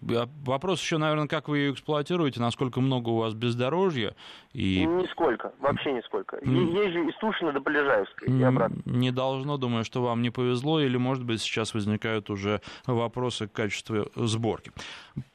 вопрос 0.00 0.80
еще, 0.80 0.96
наверное, 0.96 1.28
как 1.28 1.48
вы 1.48 1.58
ее 1.58 1.72
эксплуатируете, 1.72 2.40
насколько 2.40 2.80
много 2.80 3.10
у 3.10 3.18
вас 3.18 3.34
бездорожья. 3.34 4.14
И... 4.54 4.86
Нисколько, 4.86 5.52
вообще 5.58 5.92
нисколько. 5.92 6.36
Mm. 6.38 6.86
Езжу 6.86 7.08
из 7.08 7.16
Тушина 7.16 7.52
до 7.52 7.60
Полежаевской 7.60 8.28
и 8.28 8.42
обратно. 8.42 8.80
Не 8.86 9.10
должно, 9.10 9.58
думаю, 9.58 9.84
что 9.84 10.02
вам 10.02 10.22
не 10.22 10.30
повезло, 10.30 10.80
или, 10.80 10.96
может 10.96 11.24
быть, 11.24 11.42
сейчас 11.42 11.74
возникают 11.74 12.30
уже 12.30 12.62
вопросы 12.86 13.48
к 13.48 13.52
качеству 13.52 14.06
сборки. 14.14 14.72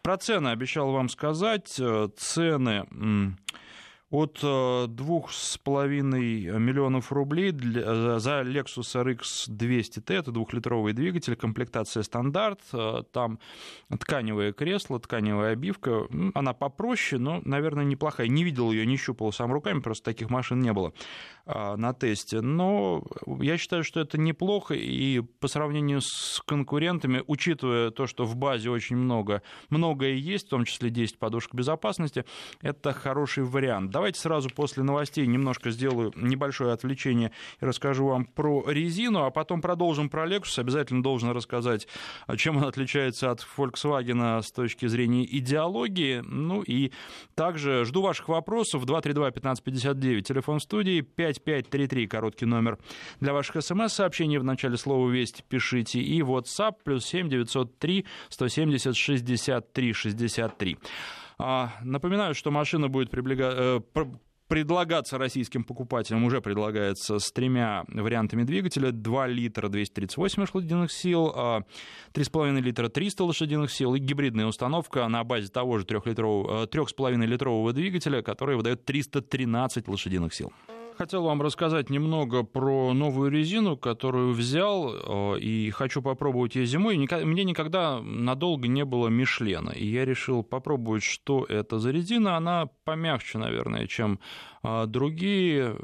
Про 0.01 0.17
цены 0.17 0.49
обещал 0.49 0.91
вам 0.91 1.07
сказать. 1.07 1.79
Э, 1.79 2.07
цены 2.17 2.87
от 4.13 4.43
2,5 4.43 6.59
миллионов 6.59 7.11
рублей 7.11 7.51
для, 7.51 8.19
за 8.19 8.41
Lexus 8.41 8.93
RX 8.93 9.49
200T, 9.49 10.13
это 10.13 10.31
двухлитровый 10.31 10.93
двигатель, 10.93 11.35
комплектация 11.35 12.03
стандарт, 12.03 12.59
э, 12.73 13.01
там 13.11 13.39
тканевое 13.89 14.53
кресло, 14.53 14.99
тканевая 14.99 15.53
обивка, 15.53 16.07
она 16.35 16.53
попроще, 16.53 17.19
но, 17.19 17.41
наверное, 17.43 17.85
неплохая. 17.85 18.27
Не 18.27 18.43
видел 18.43 18.71
ее, 18.71 18.85
не 18.85 18.97
щупал 18.97 19.31
сам 19.31 19.51
руками, 19.51 19.79
просто 19.79 20.05
таких 20.05 20.29
машин 20.29 20.59
не 20.59 20.73
было 20.73 20.93
а, 21.47 21.75
на 21.75 21.95
тесте, 21.95 22.41
но 22.41 23.03
я 23.39 23.57
считаю, 23.57 23.83
что 23.83 23.99
это 23.99 24.19
неплохо, 24.19 24.75
и 24.75 25.21
по 25.39 25.47
сравнению 25.47 26.01
с 26.01 26.39
конкурентами, 26.45 27.23
учитывая 27.25 27.89
то, 27.89 28.05
что 28.05 28.25
в 28.25 28.35
базе 28.35 28.69
очень 28.69 28.95
много, 28.95 29.41
многое 29.71 30.13
есть, 30.13 30.45
в 30.45 30.49
том 30.49 30.65
числе 30.65 30.91
10 30.91 31.17
подушек 31.17 31.55
безопасности, 31.55 32.25
это 32.61 32.93
хороший 32.93 33.43
вариант. 33.43 33.89
Давайте 34.03 34.19
сразу 34.19 34.49
после 34.49 34.83
новостей 34.83 35.25
немножко 35.25 35.71
сделаю 35.71 36.11
небольшое 36.17 36.73
отвлечение 36.73 37.31
и 37.61 37.65
расскажу 37.65 38.05
вам 38.07 38.25
про 38.25 38.65
резину, 38.67 39.23
а 39.23 39.31
потом 39.31 39.61
продолжим 39.61 40.09
про 40.09 40.27
Lexus. 40.27 40.59
Обязательно 40.59 41.01
должен 41.01 41.29
рассказать, 41.29 41.87
чем 42.35 42.57
он 42.57 42.65
отличается 42.65 43.31
от 43.31 43.47
Volkswagen 43.55 44.41
с 44.41 44.51
точки 44.51 44.87
зрения 44.87 45.23
идеологии. 45.23 46.21
Ну 46.25 46.63
и 46.63 46.91
также 47.33 47.85
жду 47.85 48.01
ваших 48.01 48.27
вопросов. 48.27 48.83
232-1559, 48.83 50.21
телефон 50.23 50.59
студии, 50.59 50.99
5533, 50.99 52.07
короткий 52.07 52.45
номер 52.45 52.79
для 53.21 53.31
ваших 53.31 53.63
смс-сообщений. 53.63 54.37
В 54.37 54.43
начале 54.43 54.75
слова 54.75 55.09
«Весть» 55.09 55.45
пишите. 55.47 56.01
И 56.01 56.19
WhatsApp 56.19 56.73
плюс 56.83 57.05
7 57.05 57.29
903 57.29 58.05
170 58.27 58.97
63 58.97 59.93
63. 59.93 60.77
Напоминаю, 61.37 62.35
что 62.35 62.51
машина 62.51 62.87
будет 62.89 63.09
приблига... 63.09 63.81
Э, 63.95 64.05
предлагаться 64.47 65.17
российским 65.17 65.63
покупателям 65.63 66.23
уже 66.25 66.39
предлагается 66.39 67.17
с 67.17 67.31
тремя 67.31 67.85
вариантами 67.87 68.43
двигателя. 68.43 68.91
2 68.91 69.27
литра 69.27 69.67
238 69.67 70.41
лошадиных 70.41 70.91
сил, 70.91 71.33
3,5 71.33 72.57
а 72.57 72.61
литра 72.61 72.89
300 72.89 73.23
лошадиных 73.23 73.71
сил 73.71 73.95
и 73.95 73.99
гибридная 73.99 74.45
установка 74.45 75.07
на 75.07 75.23
базе 75.23 75.47
того 75.47 75.79
же 75.79 75.85
3,5 75.85 77.25
литрового 77.25 77.73
двигателя, 77.73 78.21
который 78.21 78.55
выдает 78.55 78.85
313 78.85 79.87
лошадиных 79.87 80.33
сил. 80.33 80.51
Хотел 81.03 81.23
вам 81.23 81.41
рассказать 81.41 81.89
немного 81.89 82.43
про 82.43 82.93
новую 82.93 83.29
резину, 83.29 83.75
которую 83.75 84.31
взял, 84.31 85.33
э, 85.35 85.39
и 85.41 85.69
хочу 85.71 86.01
попробовать 86.01 86.55
ее 86.55 86.65
зимой. 86.65 86.95
Мне 86.95 87.43
никогда 87.43 87.99
надолго 88.01 88.69
не 88.69 88.85
было 88.85 89.09
Мишлена, 89.09 89.73
и 89.73 89.85
я 89.85 90.05
решил 90.05 90.43
попробовать, 90.43 91.03
что 91.03 91.43
это 91.43 91.79
за 91.79 91.91
резина. 91.91 92.37
Она 92.37 92.69
помягче, 92.85 93.37
наверное, 93.37 93.85
чем 93.85 94.21
э, 94.63 94.85
другие 94.87 95.75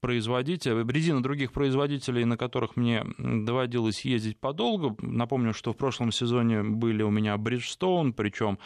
производителей, 0.00 0.84
резина 0.86 1.22
других 1.22 1.52
производителей, 1.52 2.24
на 2.24 2.36
которых 2.36 2.76
мне 2.76 3.04
доводилось 3.18 4.04
ездить 4.04 4.38
подолгу. 4.38 4.96
Напомню, 5.00 5.52
что 5.52 5.72
в 5.72 5.76
прошлом 5.76 6.12
сезоне 6.12 6.62
были 6.62 7.02
у 7.02 7.10
меня 7.10 7.36
Bridgestone, 7.36 8.12
причем 8.12 8.58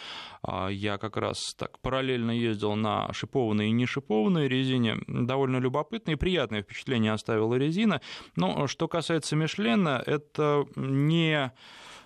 а, 0.42 0.68
я 0.68 0.98
как 0.98 1.16
раз 1.16 1.54
так 1.54 1.78
параллельно 1.80 2.30
ездил 2.30 2.74
на 2.74 3.12
шипованной 3.12 3.68
и 3.68 3.72
не 3.72 3.86
шипованной 3.86 4.48
резине. 4.48 4.96
Довольно 5.06 5.58
любопытное 5.58 6.14
и 6.14 6.18
приятное 6.18 6.62
впечатление 6.62 7.12
оставила 7.12 7.54
резина. 7.54 8.00
Но 8.36 8.66
что 8.66 8.88
касается 8.88 9.36
Мишлена, 9.36 10.02
это 10.04 10.66
не 10.76 11.52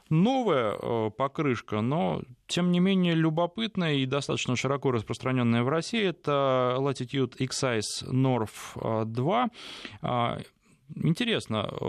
новая 0.09 0.77
э, 0.81 1.11
покрышка, 1.17 1.81
но 1.81 2.23
тем 2.47 2.71
не 2.71 2.81
менее 2.81 3.15
любопытная 3.15 3.95
и 3.95 4.07
достаточно 4.07 4.57
широко 4.57 4.91
распространенная 4.91 5.63
в 5.63 5.69
России. 5.69 6.03
Это 6.03 6.77
Latitude 6.79 7.37
Excise 7.39 8.05
North 8.09 9.05
2. 9.05 9.49
А, 10.03 10.39
интересно, 10.95 11.69
э, 11.71 11.85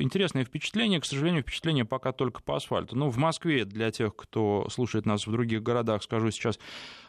интересное 0.00 0.44
впечатление, 0.44 1.00
к 1.00 1.04
сожалению, 1.04 1.42
впечатление 1.42 1.84
пока 1.84 2.12
только 2.12 2.42
по 2.42 2.56
асфальту. 2.56 2.96
Но 2.96 3.06
ну, 3.06 3.10
в 3.10 3.16
Москве, 3.16 3.64
для 3.64 3.90
тех, 3.90 4.14
кто 4.14 4.66
слушает 4.70 5.06
нас 5.06 5.26
в 5.26 5.32
других 5.32 5.62
городах, 5.62 6.02
скажу 6.02 6.30
сейчас, 6.30 6.58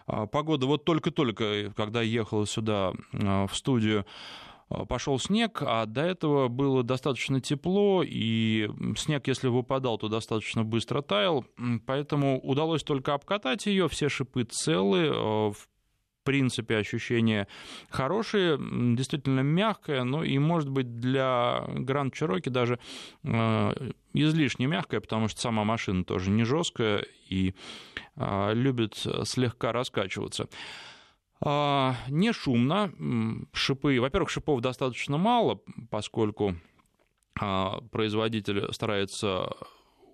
погода 0.06 0.66
вот 0.66 0.86
только-только, 0.86 1.72
когда 1.76 2.02
ехал 2.02 2.46
сюда 2.46 2.94
э, 3.12 3.48
в 3.48 3.56
студию, 3.56 4.06
Э, 4.06 4.53
пошел 4.88 5.20
снег, 5.20 5.62
а 5.62 5.86
до 5.86 6.02
этого 6.02 6.48
было 6.48 6.84
достаточно 6.84 7.40
тепло, 7.42 8.04
и 8.06 8.70
снег, 8.98 9.28
если 9.28 9.48
выпадал, 9.48 9.98
то 9.98 10.08
достаточно 10.08 10.64
быстро 10.64 11.02
таял, 11.02 11.46
поэтому 11.86 12.40
удалось 12.42 12.84
только 12.84 13.14
обкатать 13.14 13.66
ее, 13.66 13.88
все 13.88 14.10
шипы 14.10 14.44
целы, 14.44 15.08
э, 15.08 15.12
в 15.14 15.68
принципе, 16.24 16.78
ощущение 16.78 17.48
хорошее, 17.90 18.58
действительно 18.58 19.42
мягкое, 19.42 20.04
ну 20.04 20.24
и, 20.24 20.38
может 20.38 20.70
быть, 20.70 21.00
для 21.00 21.66
Гранд 21.68 22.14
Чироки 22.14 22.50
даже 22.50 22.80
э, 23.24 23.92
излишне 24.14 24.68
мягкое, 24.68 25.02
потому 25.02 25.28
что 25.28 25.42
сама 25.42 25.64
машина 25.66 26.06
тоже 26.06 26.32
не 26.32 26.44
жесткая 26.44 27.06
и 27.30 27.54
любит 28.16 28.94
слегка 29.24 29.72
раскачиваться. 29.72 30.48
А, 31.46 31.96
не 32.08 32.32
шумно. 32.32 32.94
Шипы, 33.52 34.00
во-первых, 34.00 34.30
шипов 34.30 34.62
достаточно 34.62 35.18
мало, 35.18 35.60
поскольку 35.90 36.56
а, 37.40 37.82
производитель 37.92 38.72
старается 38.72 39.50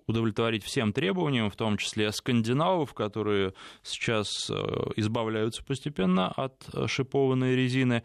удовлетворить 0.08 0.64
всем 0.64 0.92
требованиям, 0.92 1.52
в 1.52 1.56
том 1.56 1.78
числе 1.78 2.12
скандинавов, 2.12 2.96
которые 2.96 3.54
сейчас 3.84 4.50
э, 4.50 4.54
избавляются 4.96 5.64
постепенно 5.64 6.30
от 6.32 6.68
шипованной 6.88 7.56
резины. 7.56 8.02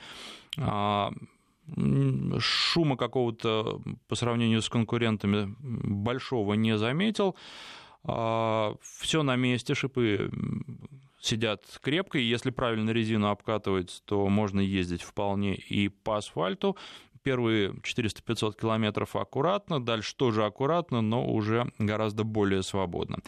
А, 0.59 1.11
шума 2.39 2.99
какого-то 2.99 3.81
по 4.07 4.16
сравнению 4.16 4.61
с 4.61 4.68
конкурентами 4.68 5.57
большого 5.61 6.53
не 6.53 6.77
заметил. 6.77 7.37
Все 8.03 9.22
на 9.22 9.37
месте, 9.37 9.75
шипы 9.75 10.31
сидят 11.25 11.62
крепко, 11.83 12.18
и 12.18 12.22
если 12.22 12.51
правильно 12.51 12.91
резину 12.91 13.29
обкатывать, 13.29 14.03
то 14.05 14.29
можно 14.29 14.61
ездить 14.61 15.03
вполне 15.03 15.55
и 15.55 15.89
по 15.89 16.16
асфальту. 16.18 16.77
первые 17.22 17.70
400-500 17.70 18.61
километров 18.61 19.16
аккуратно, 19.16 19.85
дальше 19.85 20.14
тоже 20.14 20.45
аккуратно, 20.45 21.01
но 21.01 21.27
уже 21.27 21.72
гораздо 21.79 22.22
более 22.25 22.62
свободно. 22.62 23.18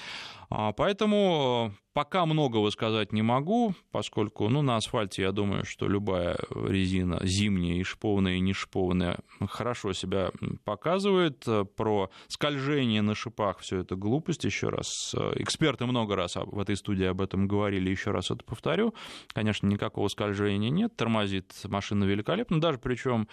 А, 0.50 0.72
поэтому 0.72 1.72
Пока 1.96 2.26
многого 2.26 2.68
сказать 2.68 3.14
не 3.14 3.22
могу, 3.22 3.74
поскольку 3.90 4.50
ну, 4.50 4.60
на 4.60 4.76
асфальте, 4.76 5.22
я 5.22 5.32
думаю, 5.32 5.64
что 5.64 5.88
любая 5.88 6.36
резина, 6.50 7.18
зимняя 7.22 7.76
и 7.76 7.82
шипованная, 7.84 8.34
и 8.34 8.40
не 8.40 8.52
шипованная, 8.52 9.20
хорошо 9.48 9.94
себя 9.94 10.30
показывает. 10.64 11.42
Про 11.74 12.10
скольжение 12.28 13.00
на 13.00 13.14
шипах 13.14 13.60
все 13.60 13.78
это 13.78 13.96
глупость, 13.96 14.44
еще 14.44 14.68
раз. 14.68 15.14
Эксперты 15.36 15.86
много 15.86 16.16
раз 16.16 16.36
в 16.36 16.58
этой 16.60 16.76
студии 16.76 17.06
об 17.06 17.22
этом 17.22 17.48
говорили, 17.48 17.88
еще 17.88 18.10
раз 18.10 18.30
это 18.30 18.44
повторю. 18.44 18.92
Конечно, 19.28 19.66
никакого 19.66 20.08
скольжения 20.08 20.68
нет, 20.68 20.94
тормозит 20.96 21.54
машина 21.64 22.04
великолепно, 22.04 22.60
даже 22.60 22.76
причем 22.76 23.26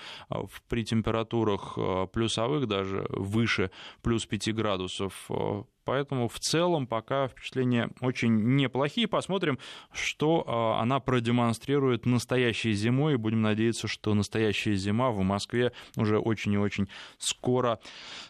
при 0.70 0.86
температурах 0.86 1.78
плюсовых, 2.14 2.66
даже 2.68 3.06
выше 3.10 3.72
плюс 4.04 4.26
5 4.26 4.56
градусов 4.56 5.30
Поэтому 5.86 6.28
в 6.28 6.40
целом 6.40 6.88
пока 6.88 7.28
впечатления 7.28 7.90
очень 8.02 8.56
неплохие. 8.56 9.08
Посмотрим, 9.08 9.60
что 9.92 10.44
а, 10.48 10.82
она 10.82 11.00
продемонстрирует 11.00 12.06
настоящей 12.06 12.74
зимой. 12.74 13.14
И 13.14 13.18
будем 13.18 13.42
надеяться, 13.42 13.88
что 13.88 14.14
настоящая 14.14 14.76
зима 14.76 15.12
в 15.12 15.20
Москве 15.22 15.72
уже 15.98 16.18
очень 16.18 16.54
и 16.54 16.58
очень 16.58 16.88
скоро 17.18 17.80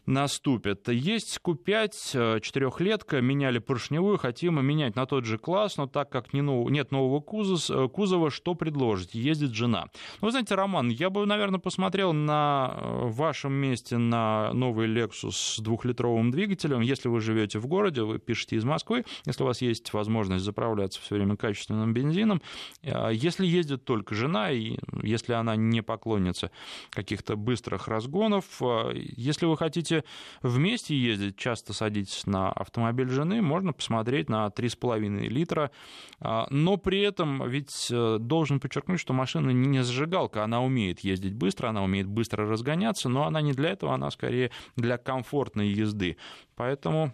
наступит. 0.06 0.88
Есть 0.90 1.40
Q5 1.44 2.42
четырехлетка, 2.42 3.22
меняли 3.22 3.60
поршневую, 3.60 4.18
хотим 4.18 4.64
менять 4.66 4.96
на 4.96 5.06
тот 5.06 5.26
же 5.26 5.38
класс, 5.38 5.78
но 5.78 5.88
так 5.88 6.10
как 6.10 6.34
не 6.34 6.42
нов... 6.42 6.70
нет 6.70 6.92
нового 6.92 7.20
кузова, 7.20 7.88
кузова, 7.88 8.32
что 8.32 8.56
предложить? 8.56 9.14
Ездит 9.14 9.52
жена. 9.52 9.88
Ну, 10.22 10.28
вы 10.28 10.32
знаете, 10.32 10.56
Роман, 10.56 10.90
я 10.90 11.10
бы, 11.10 11.26
наверное, 11.26 11.60
посмотрел 11.60 12.14
на 12.14 12.76
э, 12.76 13.08
вашем 13.08 13.54
месте 13.54 13.98
на 13.98 14.52
новый 14.54 14.88
Lexus 14.88 15.32
с 15.32 15.60
двухлитровым 15.60 16.32
двигателем, 16.32 16.82
если 16.82 17.10
вы 17.10 17.22
живете 17.22 17.43
живете 17.44 17.60
в 17.60 17.68
городе, 17.68 18.04
вы 18.04 18.20
пишете 18.20 18.56
из 18.56 18.64
Москвы, 18.64 19.04
если 19.26 19.44
у 19.44 19.46
вас 19.46 19.62
есть 19.62 19.92
возможность 19.94 20.46
заправляться 20.46 21.02
все 21.02 21.16
время 21.16 21.36
качественным 21.36 21.94
бензином, 21.94 22.42
а 22.84 23.10
если 23.10 23.46
ездит 23.46 23.84
только 23.84 24.16
жена, 24.16 24.52
и 24.52 24.78
если 25.02 25.34
она 25.34 25.56
не 25.56 25.82
поклонница 25.82 26.52
каких-то 26.90 27.36
быстрых 27.36 27.88
разгонов, 27.88 28.46
а 28.62 28.92
если 28.94 29.46
вы 29.46 29.58
хотите 29.58 30.04
вместе 30.42 30.98
ездить, 30.98 31.36
часто 31.36 31.74
садитесь 31.74 32.26
на 32.26 32.52
автомобиль 32.52 33.10
жены, 33.10 33.42
можно 33.42 33.74
посмотреть 33.74 34.30
на 34.30 34.48
3,5 34.48 35.28
литра, 35.28 35.72
а, 36.20 36.48
но 36.50 36.78
при 36.78 37.02
этом 37.02 37.48
ведь 37.50 37.88
э, 37.92 38.18
должен 38.20 38.60
подчеркнуть, 38.60 39.00
что 39.00 39.14
машина 39.14 39.50
не 39.50 39.84
зажигалка, 39.84 40.44
она 40.44 40.62
умеет 40.62 41.02
ездить 41.02 41.34
быстро, 41.34 41.70
она 41.70 41.84
умеет 41.84 42.08
быстро 42.08 42.48
разгоняться, 42.48 43.10
но 43.10 43.26
она 43.26 43.42
не 43.42 43.54
для 43.54 43.72
этого, 43.72 43.94
она 43.94 44.10
скорее 44.12 44.52
для 44.76 44.98
комфортной 44.98 45.68
езды. 45.68 46.18
Поэтому 46.56 47.14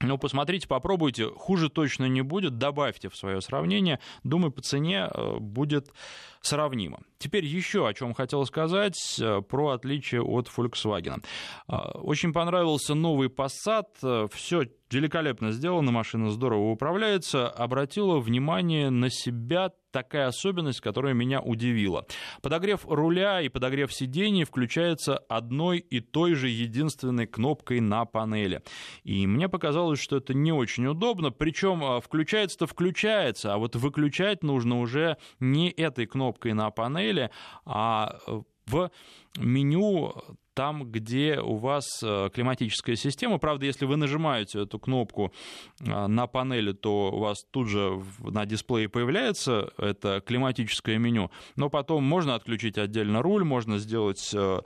ну, 0.00 0.16
посмотрите, 0.16 0.68
попробуйте, 0.68 1.26
хуже 1.26 1.68
точно 1.68 2.04
не 2.04 2.22
будет, 2.22 2.56
добавьте 2.56 3.08
в 3.08 3.16
свое 3.16 3.40
сравнение, 3.40 3.98
думаю, 4.22 4.52
по 4.52 4.62
цене 4.62 5.08
э, 5.10 5.38
будет 5.40 5.92
сравнимо. 6.40 7.00
Теперь 7.18 7.44
еще 7.44 7.88
о 7.88 7.94
чем 7.94 8.14
хотел 8.14 8.46
сказать 8.46 9.18
э, 9.20 9.42
про 9.42 9.70
отличие 9.70 10.22
от 10.22 10.48
Volkswagen. 10.56 11.24
Э, 11.68 11.74
очень 11.94 12.32
понравился 12.32 12.94
новый 12.94 13.28
Passat, 13.28 14.28
все 14.32 14.68
великолепно 14.90 15.52
сделано, 15.52 15.92
машина 15.92 16.30
здорово 16.30 16.70
управляется, 16.70 17.48
обратила 17.48 18.18
внимание 18.18 18.90
на 18.90 19.10
себя 19.10 19.72
такая 19.90 20.28
особенность, 20.28 20.80
которая 20.80 21.14
меня 21.14 21.40
удивила. 21.40 22.06
Подогрев 22.42 22.84
руля 22.86 23.40
и 23.40 23.48
подогрев 23.48 23.92
сидений 23.92 24.44
включается 24.44 25.16
одной 25.16 25.78
и 25.78 26.00
той 26.00 26.34
же 26.34 26.48
единственной 26.48 27.26
кнопкой 27.26 27.80
на 27.80 28.04
панели. 28.04 28.62
И 29.04 29.26
мне 29.26 29.48
показалось, 29.48 30.00
что 30.00 30.16
это 30.16 30.34
не 30.34 30.52
очень 30.52 30.86
удобно, 30.86 31.30
причем 31.30 31.82
а, 31.84 32.00
включается-то 32.00 32.66
включается, 32.66 33.54
а 33.54 33.58
вот 33.58 33.76
выключать 33.76 34.42
нужно 34.42 34.80
уже 34.80 35.16
не 35.40 35.70
этой 35.70 36.06
кнопкой 36.06 36.52
на 36.52 36.70
панели, 36.70 37.30
а 37.64 38.18
в 38.66 38.90
меню 39.38 40.14
там, 40.58 40.90
где 40.90 41.38
у 41.40 41.54
вас 41.54 41.84
э, 42.02 42.30
климатическая 42.34 42.96
система. 42.96 43.38
Правда, 43.38 43.64
если 43.64 43.86
вы 43.86 43.96
нажимаете 43.96 44.62
эту 44.62 44.80
кнопку 44.80 45.32
э, 45.78 46.06
на 46.08 46.26
панели, 46.26 46.72
то 46.72 47.12
у 47.12 47.20
вас 47.20 47.44
тут 47.52 47.68
же 47.68 48.02
на 48.18 48.44
дисплее 48.44 48.88
появляется 48.88 49.72
это 49.78 50.20
климатическое 50.20 50.98
меню, 50.98 51.30
но 51.54 51.70
потом 51.70 52.02
можно 52.02 52.34
отключить 52.34 52.76
отдельно 52.76 53.22
руль, 53.22 53.44
можно 53.44 53.78
сделать, 53.78 54.34
э, 54.34 54.60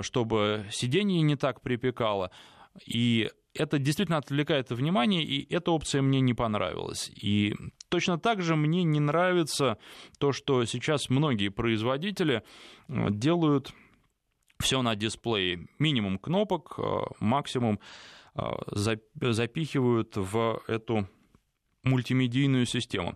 чтобы 0.00 0.66
сиденье 0.72 1.22
не 1.22 1.36
так 1.36 1.60
припекало. 1.60 2.32
И 2.84 3.30
это 3.54 3.78
действительно 3.78 4.18
отвлекает 4.18 4.70
внимание, 4.70 5.22
и 5.22 5.54
эта 5.54 5.70
опция 5.70 6.02
мне 6.02 6.20
не 6.20 6.34
понравилась. 6.34 7.12
И 7.14 7.54
точно 7.90 8.18
так 8.18 8.42
же 8.42 8.56
мне 8.56 8.82
не 8.82 8.98
нравится 8.98 9.78
то, 10.18 10.32
что 10.32 10.64
сейчас 10.64 11.10
многие 11.10 11.50
производители 11.50 12.42
делают 12.88 13.72
все 14.62 14.80
на 14.80 14.96
дисплее. 14.96 15.68
Минимум 15.78 16.18
кнопок, 16.18 16.74
э, 16.78 16.82
максимум 17.20 17.78
э, 18.34 18.42
запихивают 18.74 20.16
в 20.16 20.62
эту 20.66 21.06
мультимедийную 21.82 22.64
систему. 22.64 23.14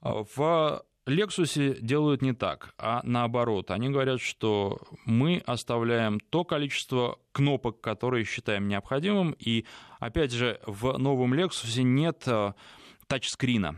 В 0.00 0.82
Lexus 1.06 1.80
делают 1.80 2.22
не 2.22 2.32
так, 2.32 2.74
а 2.78 3.00
наоборот. 3.04 3.70
Они 3.70 3.90
говорят, 3.90 4.20
что 4.20 4.80
мы 5.04 5.42
оставляем 5.44 6.18
то 6.18 6.44
количество 6.44 7.18
кнопок, 7.32 7.80
которые 7.80 8.24
считаем 8.24 8.68
необходимым, 8.68 9.34
и, 9.38 9.66
опять 9.98 10.32
же, 10.32 10.60
в 10.64 10.96
новом 10.96 11.34
Lexus 11.34 11.82
нет 11.82 12.22
э, 12.26 12.52
тачскрина. 13.06 13.76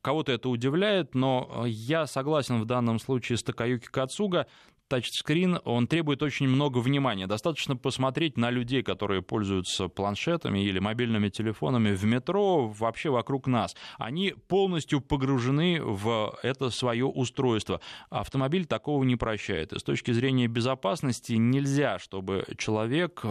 Кого-то 0.00 0.30
это 0.30 0.48
удивляет, 0.48 1.16
но 1.16 1.64
я 1.66 2.06
согласен 2.06 2.60
в 2.60 2.66
данном 2.66 3.00
случае 3.00 3.36
с 3.36 3.42
Такаюки 3.42 3.86
Кацуга 3.86 4.46
тачскрин, 4.88 5.58
он 5.64 5.86
требует 5.86 6.22
очень 6.22 6.48
много 6.48 6.78
внимания. 6.78 7.26
Достаточно 7.26 7.76
посмотреть 7.76 8.36
на 8.36 8.50
людей, 8.50 8.82
которые 8.82 9.22
пользуются 9.22 9.88
планшетами 9.88 10.60
или 10.60 10.78
мобильными 10.78 11.28
телефонами 11.28 11.94
в 11.94 12.04
метро, 12.04 12.68
вообще 12.68 13.10
вокруг 13.10 13.46
нас. 13.46 13.76
Они 13.98 14.34
полностью 14.48 15.00
погружены 15.00 15.80
в 15.82 16.38
это 16.42 16.70
свое 16.70 17.06
устройство. 17.06 17.80
Автомобиль 18.10 18.66
такого 18.66 19.04
не 19.04 19.16
прощает. 19.16 19.72
И 19.72 19.78
с 19.78 19.82
точки 19.82 20.12
зрения 20.12 20.48
безопасности 20.48 21.32
нельзя, 21.32 21.98
чтобы 21.98 22.44
человек 22.56 23.24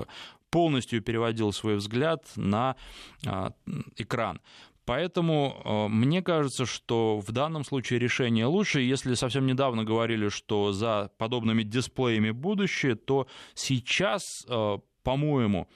полностью 0.49 1.01
переводил 1.01 1.51
свой 1.51 1.75
взгляд 1.75 2.23
на 2.37 2.77
а, 3.25 3.51
экран. 3.97 4.39
Поэтому 4.85 5.61
э, 5.65 5.87
мне 5.87 6.21
кажется, 6.21 6.65
что 6.65 7.19
в 7.19 7.31
данном 7.31 7.63
случае 7.63 7.99
решение 7.99 8.45
лучше. 8.45 8.81
Если 8.81 9.15
совсем 9.15 9.47
недавно 9.47 9.83
говорили, 9.83 10.29
что 10.29 10.71
за 10.71 11.11
подобными 11.17 11.63
дисплеями 11.63 12.29
будущее, 12.29 12.95
то 12.95 13.27
сейчас, 13.55 14.45
э, 14.47 14.77
по-моему, 15.03 15.67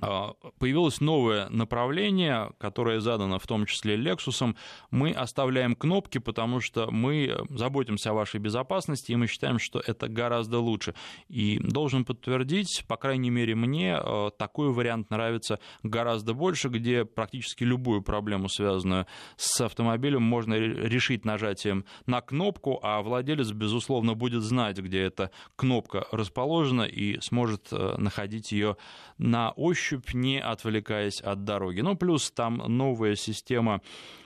появилось 0.00 1.00
новое 1.00 1.48
направление, 1.50 2.50
которое 2.58 3.00
задано 3.00 3.38
в 3.38 3.46
том 3.46 3.64
числе 3.66 3.96
Lexus. 3.96 4.56
Мы 4.90 5.12
оставляем 5.12 5.74
кнопки, 5.76 6.18
потому 6.18 6.60
что 6.60 6.90
мы 6.90 7.36
заботимся 7.48 8.10
о 8.10 8.14
вашей 8.14 8.40
безопасности, 8.40 9.12
и 9.12 9.16
мы 9.16 9.26
считаем, 9.26 9.58
что 9.58 9.80
это 9.80 10.08
гораздо 10.08 10.58
лучше. 10.58 10.94
И 11.28 11.58
должен 11.58 12.04
подтвердить, 12.04 12.84
по 12.88 12.96
крайней 12.96 13.30
мере 13.30 13.54
мне, 13.54 13.96
а, 13.96 14.30
такой 14.30 14.72
вариант 14.72 15.10
нравится 15.10 15.60
гораздо 15.82 16.34
больше, 16.34 16.68
где 16.68 17.04
практически 17.04 17.64
любую 17.64 18.02
проблему, 18.02 18.48
связанную 18.48 19.06
с 19.36 19.60
автомобилем, 19.60 20.22
можно 20.22 20.54
решить 20.54 21.24
нажатием 21.24 21.84
на 22.06 22.20
кнопку, 22.20 22.80
а 22.82 23.00
владелец, 23.00 23.52
безусловно, 23.52 24.14
будет 24.14 24.42
знать, 24.42 24.78
где 24.78 25.02
эта 25.02 25.30
кнопка 25.56 26.06
расположена 26.10 26.82
и 26.82 27.20
сможет 27.20 27.68
а, 27.70 27.96
находить 27.96 28.50
ее 28.50 28.76
на 29.18 29.52
ощупь 29.52 29.83
ощупь, 29.84 30.14
не 30.14 30.40
отвлекаясь 30.40 31.20
от 31.20 31.44
дороги. 31.44 31.80
Ну, 31.80 31.96
плюс 31.96 32.30
там 32.30 32.56
новая 32.56 33.16
система 33.16 33.80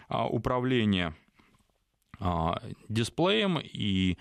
а, 0.08 0.26
управления 0.26 1.14
а, 2.20 2.60
дисплеем 2.88 3.58
и 3.62 4.16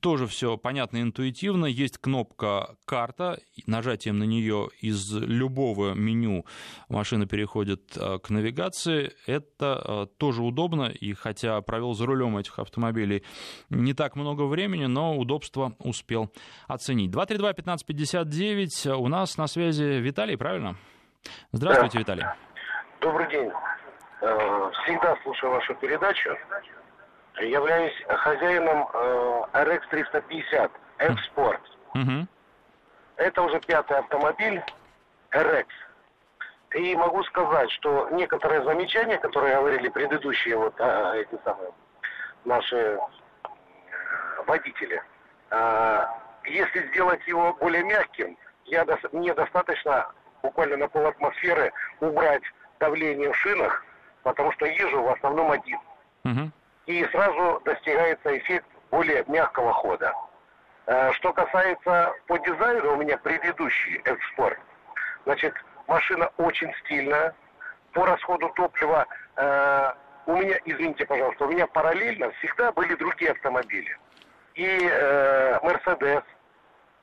тоже 0.00 0.26
все 0.26 0.56
понятно 0.56 0.98
и 0.98 1.02
интуитивно. 1.02 1.66
Есть 1.66 1.98
кнопка 1.98 2.76
«Карта». 2.84 3.38
Нажатием 3.66 4.18
на 4.18 4.24
нее 4.24 4.68
из 4.80 5.12
любого 5.12 5.94
меню 5.94 6.44
машина 6.88 7.26
переходит 7.26 7.96
э, 7.96 8.18
к 8.18 8.30
навигации. 8.30 9.12
Это 9.26 9.82
э, 9.84 10.06
тоже 10.18 10.42
удобно. 10.42 10.84
И 10.84 11.14
хотя 11.14 11.60
провел 11.62 11.94
за 11.94 12.06
рулем 12.06 12.36
этих 12.36 12.58
автомобилей 12.58 13.24
не 13.70 13.94
так 13.94 14.16
много 14.16 14.42
времени, 14.42 14.86
но 14.86 15.16
удобство 15.16 15.74
успел 15.78 16.32
оценить. 16.68 17.10
232-1559. 17.10 18.94
У 18.94 19.08
нас 19.08 19.38
на 19.38 19.46
связи 19.46 20.00
Виталий, 20.00 20.36
правильно? 20.36 20.76
Здравствуйте, 21.52 21.98
Виталий. 21.98 22.24
Добрый 23.00 23.30
день. 23.30 23.50
Э, 24.20 24.70
всегда 24.84 25.16
слушаю 25.22 25.52
вашу 25.52 25.74
передачу 25.76 26.30
являюсь 27.40 27.94
хозяином 28.08 28.88
э, 28.92 29.42
RX 29.52 29.82
350 29.90 30.70
F-Sport. 30.98 31.60
Угу. 31.94 32.26
Это 33.16 33.42
уже 33.42 33.60
пятый 33.60 33.98
автомобиль 33.98 34.62
RX. 35.32 35.66
И 36.74 36.96
могу 36.96 37.22
сказать, 37.24 37.70
что 37.72 38.08
некоторые 38.10 38.64
замечания, 38.64 39.18
которые 39.18 39.56
говорили 39.56 39.88
предыдущие 39.88 40.56
вот 40.56 40.74
а, 40.80 41.14
эти 41.14 41.38
самые 41.44 41.70
наши 42.44 42.98
водители, 44.46 45.02
а, 45.50 46.18
если 46.44 46.88
сделать 46.88 47.26
его 47.26 47.52
более 47.54 47.84
мягким, 47.84 48.38
я, 48.64 48.86
мне 49.12 49.34
достаточно 49.34 50.10
буквально 50.42 50.78
на 50.78 50.88
пол 50.88 51.06
атмосферы 51.06 51.72
убрать 52.00 52.42
давление 52.80 53.30
в 53.32 53.36
шинах, 53.36 53.84
потому 54.22 54.50
что 54.52 54.64
езжу 54.64 55.02
в 55.02 55.08
основном 55.10 55.50
один. 55.50 55.78
Угу. 56.24 56.50
И 56.86 57.04
сразу 57.06 57.60
достигается 57.64 58.36
эффект 58.36 58.66
более 58.90 59.24
мягкого 59.28 59.72
хода. 59.72 60.12
А, 60.86 61.12
что 61.12 61.32
касается 61.32 62.12
по 62.26 62.38
дизайну, 62.38 62.94
у 62.94 62.96
меня 62.96 63.16
предыдущий 63.18 64.00
F-Sport, 64.04 64.58
значит, 65.24 65.54
машина 65.86 66.30
очень 66.38 66.72
стильная. 66.84 67.34
По 67.92 68.06
расходу 68.06 68.48
топлива 68.56 69.06
э, 69.36 69.92
у 70.24 70.36
меня, 70.36 70.58
извините, 70.64 71.04
пожалуйста, 71.04 71.44
у 71.44 71.48
меня 71.50 71.66
параллельно 71.66 72.30
всегда 72.38 72.72
были 72.72 72.94
другие 72.94 73.32
автомобили. 73.32 73.98
И 74.54 74.88
э, 74.90 75.58
Mercedes, 75.62 76.22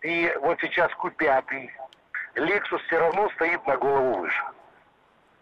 и 0.02 0.34
вот 0.42 0.60
сейчас 0.62 0.92
Q5. 0.94 1.70
Lexus 2.36 2.80
все 2.88 3.00
равно 3.00 3.30
стоит 3.36 3.66
на 3.68 3.78
голову 3.78 4.22
выше. 4.22 4.44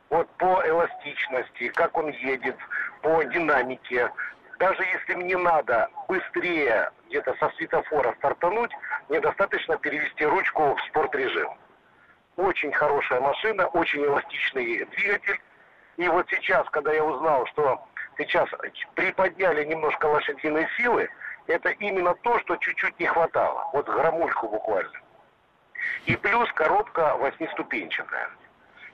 Вот 0.09 0.29
по 0.37 0.63
эластичности, 0.65 1.67
как 1.69 1.97
он 1.97 2.09
едет, 2.09 2.55
по 3.01 3.23
динамике. 3.23 4.09
Даже 4.59 4.81
если 4.83 5.15
мне 5.15 5.37
надо 5.37 5.89
быстрее 6.07 6.91
где-то 7.07 7.35
со 7.35 7.49
светофора 7.57 8.15
стартануть, 8.17 8.71
мне 9.09 9.19
достаточно 9.19 9.77
перевести 9.77 10.25
ручку 10.25 10.75
в 10.75 10.81
спорт-режим. 10.87 11.49
Очень 12.37 12.71
хорошая 12.71 13.19
машина, 13.19 13.67
очень 13.67 14.03
эластичный 14.03 14.85
двигатель. 14.85 15.39
И 15.97 16.07
вот 16.07 16.27
сейчас, 16.29 16.67
когда 16.69 16.93
я 16.93 17.03
узнал, 17.03 17.45
что 17.47 17.83
сейчас 18.17 18.49
приподняли 18.95 19.65
немножко 19.65 20.05
лошадиной 20.05 20.67
силы, 20.77 21.09
это 21.47 21.69
именно 21.69 22.13
то, 22.15 22.39
что 22.39 22.55
чуть-чуть 22.57 22.99
не 22.99 23.07
хватало. 23.07 23.69
Вот 23.73 23.87
громульку 23.87 24.47
буквально. 24.47 24.99
И 26.05 26.15
плюс 26.15 26.51
коробка 26.53 27.15
восьмиступенчатая. 27.17 28.29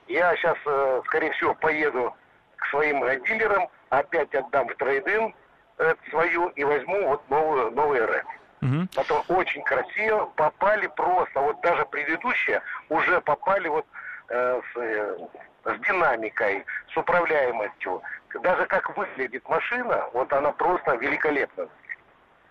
Я 0.07 0.35
сейчас, 0.35 0.57
э, 0.65 1.01
скорее 1.05 1.31
всего, 1.31 1.53
поеду 1.55 2.13
к 2.57 2.65
своим 2.67 2.99
дилерам, 3.23 3.67
опять 3.89 4.33
отдам 4.33 4.67
в 4.67 4.75
трейдинг 4.75 5.35
э, 5.77 5.95
свою 6.09 6.49
и 6.49 6.63
возьму 6.63 7.07
вот 7.07 7.29
новую, 7.29 7.71
новый 7.71 8.05
РЭП. 8.05 8.25
Угу. 8.61 8.87
Потом 8.95 9.23
очень 9.27 9.61
красиво 9.63 10.31
попали 10.35 10.87
просто, 10.87 11.39
вот 11.39 11.59
даже 11.61 11.85
предыдущие 11.85 12.61
уже 12.89 13.19
попали 13.21 13.67
вот 13.67 13.85
э, 14.29 14.61
с, 14.73 14.77
э, 14.77 15.17
с 15.65 15.79
динамикой, 15.87 16.65
с 16.93 16.97
управляемостью. 16.97 18.01
Даже 18.41 18.65
как 18.65 18.95
выглядит 18.97 19.47
машина, 19.47 20.09
вот 20.13 20.31
она 20.33 20.51
просто 20.51 20.95
великолепна. 20.95 21.67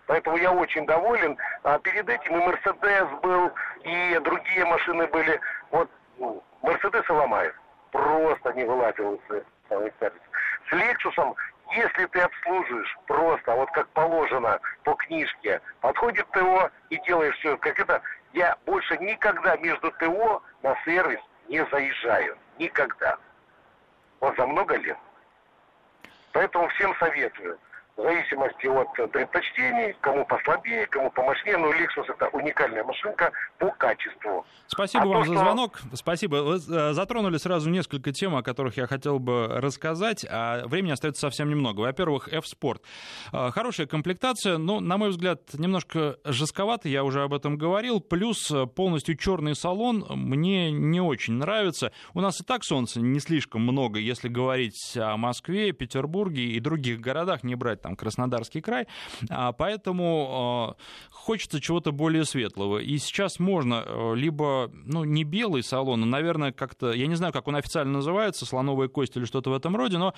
Поэтому 0.07 0.37
я 0.37 0.53
очень 0.53 0.85
доволен. 0.87 1.37
А 1.63 1.79
перед 1.79 2.09
этим 2.09 2.37
и 2.37 2.47
Мерседес 2.47 3.09
был, 3.23 3.51
и 3.83 4.21
другие 4.23 4.65
машины 4.67 5.07
были. 5.07 5.41
Вот 5.71 5.89
ну, 6.19 6.43
Мерседес 6.63 7.09
и. 7.09 7.55
Просто 7.91 8.53
не 8.55 8.65
вылазил 8.65 9.15
из 9.15 9.45
сервис. 9.69 10.23
С 10.69 10.73
Лексусом 10.73 11.37
если 11.75 12.05
ты 12.07 12.21
обслуживаешь 12.21 12.99
просто, 13.07 13.55
вот 13.55 13.71
как 13.71 13.89
положено 13.91 14.61
по 14.85 14.95
книжке, 14.95 15.61
подходит 15.81 16.29
ТО 16.31 16.71
и 16.91 16.99
делаешь 17.07 17.37
все, 17.39 17.57
как 17.57 17.79
это, 17.81 18.03
я 18.35 18.57
больше 18.67 18.97
никогда 18.99 19.57
между 19.57 19.91
ТО 19.93 20.43
на 20.63 20.77
сервис 20.85 21.21
не 21.49 21.65
заезжаю. 21.67 22.37
Никогда. 22.59 23.17
Вот 24.21 24.37
за 24.37 24.47
много 24.47 24.77
лет. 24.77 24.99
Поэтому 26.33 26.69
всем 26.69 26.95
советую 26.97 27.59
в 27.97 28.03
зависимости 28.03 28.67
от 28.67 29.13
предпочтений, 29.13 29.95
кому 30.01 30.25
послабее, 30.25 30.87
кому 30.87 31.11
помощнее, 31.11 31.59
но 31.59 31.71
Lexus 31.71 32.05
это 32.09 32.29
уникальная 32.29 32.85
машинка 32.85 33.31
по 33.59 33.71
качеству. 33.73 34.45
Спасибо 34.67 35.05
а 35.05 35.07
вам 35.09 35.23
то, 35.23 35.29
за 35.29 35.35
что... 35.35 35.45
звонок. 35.45 35.81
Спасибо. 35.93 36.37
Вы 36.37 36.57
э, 36.57 36.93
затронули 36.93 37.37
сразу 37.37 37.69
несколько 37.69 38.13
тем, 38.13 38.35
о 38.35 38.43
которых 38.43 38.79
я 38.79 38.87
хотел 38.87 39.19
бы 39.19 39.47
рассказать, 39.47 40.25
а 40.29 40.67
времени 40.67 40.93
остается 40.93 41.21
совсем 41.21 41.51
немного. 41.51 41.81
Во-первых, 41.81 42.29
F-Sport. 42.33 42.81
Э, 43.33 43.51
хорошая 43.51 43.87
комплектация, 43.87 44.57
но, 44.57 44.81
на 44.81 44.97
мой 44.97 45.11
взгляд, 45.11 45.43
немножко 45.53 46.17
жестковато, 46.25 46.89
я 46.89 47.05
уже 47.05 47.23
об 47.23 47.35
этом 47.35 47.59
говорил. 47.59 48.01
Плюс 48.01 48.51
э, 48.51 48.67
полностью 48.67 49.17
черный 49.17 49.55
салон 49.55 50.07
мне 50.09 50.73
не 50.73 51.01
очень 51.01 51.35
нравится. 51.35 51.93
У 52.15 52.21
нас 52.23 52.41
и 52.41 52.45
так 52.45 52.65
солнца 52.65 53.01
не 53.01 53.21
слишком 53.21 53.61
много, 53.63 53.99
если 53.99 54.29
говорить 54.29 54.97
о 54.97 55.19
Москве, 55.19 55.73
Петербурге 55.73 56.45
и 56.45 56.61
других 56.61 57.01
городах, 57.01 57.45
не 57.45 57.55
брать 57.55 57.82
там 57.83 57.97
Краснодарский 57.97 58.61
край, 58.61 58.87
а, 59.29 59.53
поэтому 59.53 60.29
а, 60.31 60.77
хочется 61.11 61.61
чего-то 61.61 61.93
более 61.93 62.25
светлого. 62.25 62.79
И 62.79 62.99
сейчас 62.99 63.39
можно 63.39 63.85
э, 63.87 64.15
либо, 64.17 64.71
ну, 64.73 65.05
не 65.05 65.25
белый 65.25 65.63
салон, 65.63 66.03
а, 66.03 66.07
наверное, 66.07 66.53
как-то, 66.53 66.93
я 66.93 67.07
не 67.07 67.15
знаю, 67.15 67.33
как 67.33 67.49
он 67.49 67.57
официально 67.57 67.93
называется, 67.93 68.47
слоновая 68.47 68.89
кость 68.89 69.17
или 69.17 69.25
что-то 69.25 69.51
в 69.51 69.55
этом 69.55 69.77
роде, 69.77 69.99
но 69.99 70.15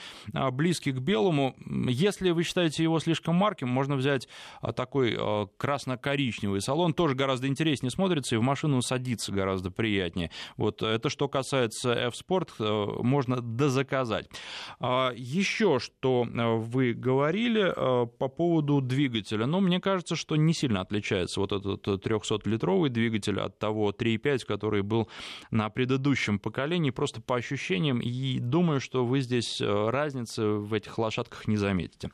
близкий 0.52 0.92
к 0.92 0.98
белому. 0.98 1.56
Если 1.88 2.30
вы 2.30 2.42
считаете 2.42 2.82
его 2.82 2.98
слишком 3.00 3.34
марким, 3.34 3.68
можно 3.68 3.96
взять 3.96 4.28
такой 4.76 5.18
красно-коричневый 5.56 6.60
салон, 6.60 6.94
тоже 6.94 7.14
гораздо 7.14 7.46
интереснее 7.46 7.90
смотрится, 7.90 8.34
и 8.34 8.38
в 8.38 8.42
машину 8.42 8.82
садиться 8.82 9.32
гораздо 9.32 9.70
приятнее. 9.70 10.30
Вот 10.56 10.82
это 10.82 11.08
что 11.08 11.28
касается 11.28 11.92
F-Sport, 11.92 12.50
э, 12.58 13.02
можно 13.02 13.40
дозаказать. 13.40 14.28
Еще 14.80 15.78
что 15.78 16.26
э, 16.26 16.56
вы 16.56 16.92
говорили, 16.92 17.53
говорили 17.54 17.72
э, 17.74 18.06
по 18.18 18.28
поводу 18.28 18.80
двигателя. 18.80 19.46
Но 19.46 19.60
мне 19.60 19.80
кажется, 19.80 20.16
что 20.16 20.36
не 20.36 20.52
сильно 20.52 20.80
отличается 20.80 21.40
вот 21.40 21.52
этот 21.52 21.86
300-литровый 21.86 22.88
двигатель 22.88 23.40
от 23.40 23.58
того 23.58 23.90
3.5, 23.90 24.44
который 24.46 24.82
был 24.82 25.08
на 25.50 25.68
предыдущем 25.70 26.38
поколении, 26.38 26.90
просто 26.90 27.20
по 27.20 27.36
ощущениям. 27.36 28.00
И 28.00 28.38
думаю, 28.38 28.80
что 28.80 29.04
вы 29.04 29.20
здесь 29.20 29.60
э, 29.60 29.90
разницы 29.90 30.44
в 30.44 30.72
этих 30.74 30.98
лошадках 30.98 31.48
не 31.48 31.56
заметите. 31.56 32.10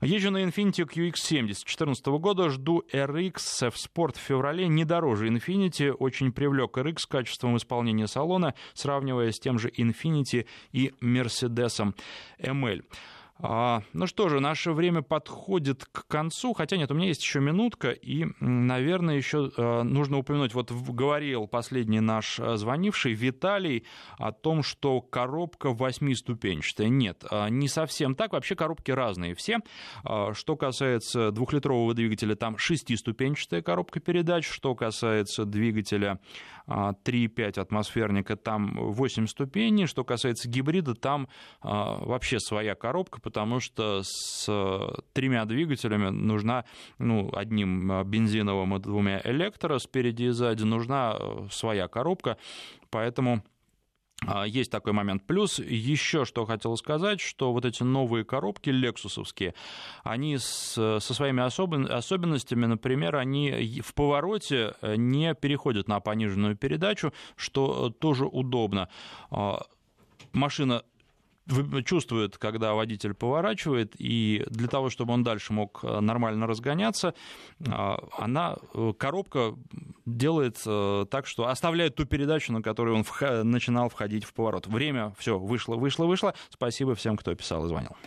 Езжу 0.00 0.30
на 0.30 0.44
Infiniti 0.44 0.84
QX70 0.86 1.46
2014 1.46 2.06
года, 2.06 2.50
жду 2.50 2.84
RX 2.92 3.68
F-Sport 3.68 4.16
в 4.16 4.20
феврале, 4.20 4.68
не 4.68 4.84
дороже 4.84 5.28
Infiniti, 5.28 5.90
очень 5.90 6.32
привлек 6.32 6.76
RX 6.76 7.00
качеством 7.08 7.56
исполнения 7.56 8.06
салона, 8.06 8.54
сравнивая 8.74 9.32
с 9.32 9.38
тем 9.38 9.58
же 9.58 9.68
Infiniti 9.68 10.46
и 10.72 10.92
Mercedes 11.00 11.94
ML. 12.40 12.82
А, 13.38 13.82
ну 13.92 14.06
что 14.06 14.28
же, 14.28 14.40
наше 14.40 14.72
время 14.72 15.02
подходит 15.02 15.84
к 15.84 16.06
концу, 16.06 16.54
хотя 16.54 16.78
нет, 16.78 16.90
у 16.90 16.94
меня 16.94 17.08
есть 17.08 17.22
еще 17.22 17.40
минутка, 17.40 17.90
и, 17.90 18.26
наверное, 18.40 19.16
еще 19.16 19.50
э, 19.54 19.82
нужно 19.82 20.18
упомянуть, 20.18 20.54
вот 20.54 20.72
говорил 20.72 21.46
последний 21.46 22.00
наш 22.00 22.40
э, 22.40 22.56
звонивший 22.56 23.12
Виталий 23.12 23.84
о 24.18 24.32
том, 24.32 24.62
что 24.62 25.02
коробка 25.02 25.74
восьмиступенчатая. 25.74 26.88
Нет, 26.88 27.24
э, 27.30 27.50
не 27.50 27.68
совсем 27.68 28.14
так, 28.14 28.32
вообще 28.32 28.56
коробки 28.56 28.90
разные 28.90 29.34
все. 29.34 29.58
Что 30.32 30.56
касается 30.56 31.30
двухлитрового 31.30 31.92
двигателя, 31.94 32.36
там 32.36 32.56
шестиступенчатая 32.56 33.60
коробка 33.60 34.00
передач, 34.00 34.48
что 34.48 34.74
касается 34.74 35.44
двигателя 35.44 36.20
3,5 36.66 37.60
атмосферника, 37.60 38.36
там 38.36 38.76
8 38.76 39.26
ступеней, 39.26 39.86
что 39.86 40.04
касается 40.04 40.48
гибрида, 40.48 40.94
там 40.94 41.28
вообще 41.62 42.40
своя 42.40 42.74
коробка, 42.74 43.20
потому 43.20 43.60
что 43.60 44.02
с 44.02 44.46
тремя 45.12 45.44
двигателями 45.44 46.10
нужна, 46.10 46.64
ну, 46.98 47.30
одним 47.32 48.02
бензиновым 48.04 48.76
и 48.76 48.80
двумя 48.80 49.20
электро 49.24 49.78
спереди 49.78 50.24
и 50.24 50.30
сзади, 50.30 50.64
нужна 50.64 51.16
э, 51.18 51.48
своя 51.50 51.88
коробка, 51.88 52.36
поэтому 52.90 53.36
а, 53.36 53.55
есть 54.46 54.70
такой 54.70 54.92
момент. 54.92 55.24
Плюс 55.26 55.58
еще 55.58 56.24
что 56.24 56.46
хотел 56.46 56.76
сказать, 56.76 57.20
что 57.20 57.52
вот 57.52 57.64
эти 57.64 57.82
новые 57.82 58.24
коробки 58.24 58.70
лексусовские, 58.70 59.54
они 60.04 60.38
с, 60.38 60.72
со 60.74 61.00
своими 61.00 61.42
особен, 61.42 61.90
особенностями, 61.90 62.66
например, 62.66 63.16
они 63.16 63.80
в 63.84 63.94
повороте 63.94 64.74
э, 64.80 64.96
не 64.96 65.34
переходят 65.34 65.86
на 65.86 66.00
пониженную 66.00 66.56
передачу, 66.56 67.12
что 67.36 67.90
тоже 67.90 68.24
удобно. 68.24 68.88
А, 69.30 69.62
машина 70.32 70.82
чувствует, 71.84 72.38
когда 72.38 72.74
водитель 72.74 73.14
поворачивает, 73.14 73.94
и 73.98 74.44
для 74.48 74.68
того, 74.68 74.90
чтобы 74.90 75.12
он 75.12 75.22
дальше 75.22 75.52
мог 75.52 75.80
э, 75.82 76.00
нормально 76.00 76.46
разгоняться, 76.46 77.14
а, 77.68 77.98
она, 78.18 78.56
э, 78.74 78.92
коробка 78.98 79.54
делает 80.04 80.60
э, 80.66 81.06
так, 81.10 81.26
что 81.26 81.46
оставляет 81.48 81.94
ту 81.94 82.04
передачу, 82.04 82.52
на 82.52 82.62
которую 82.62 82.96
он 82.96 83.50
начинал 83.50 83.88
входить 83.88 84.24
в 84.24 84.34
поворот. 84.34 84.66
Время, 84.66 85.14
все, 85.18 85.38
вышло, 85.38 85.76
вышло, 85.76 86.06
вышло. 86.06 86.34
Спасибо 86.50 86.94
всем, 86.94 87.16
кто 87.16 87.34
писал 87.34 87.64
и 87.64 87.68
звонил. 87.68 87.92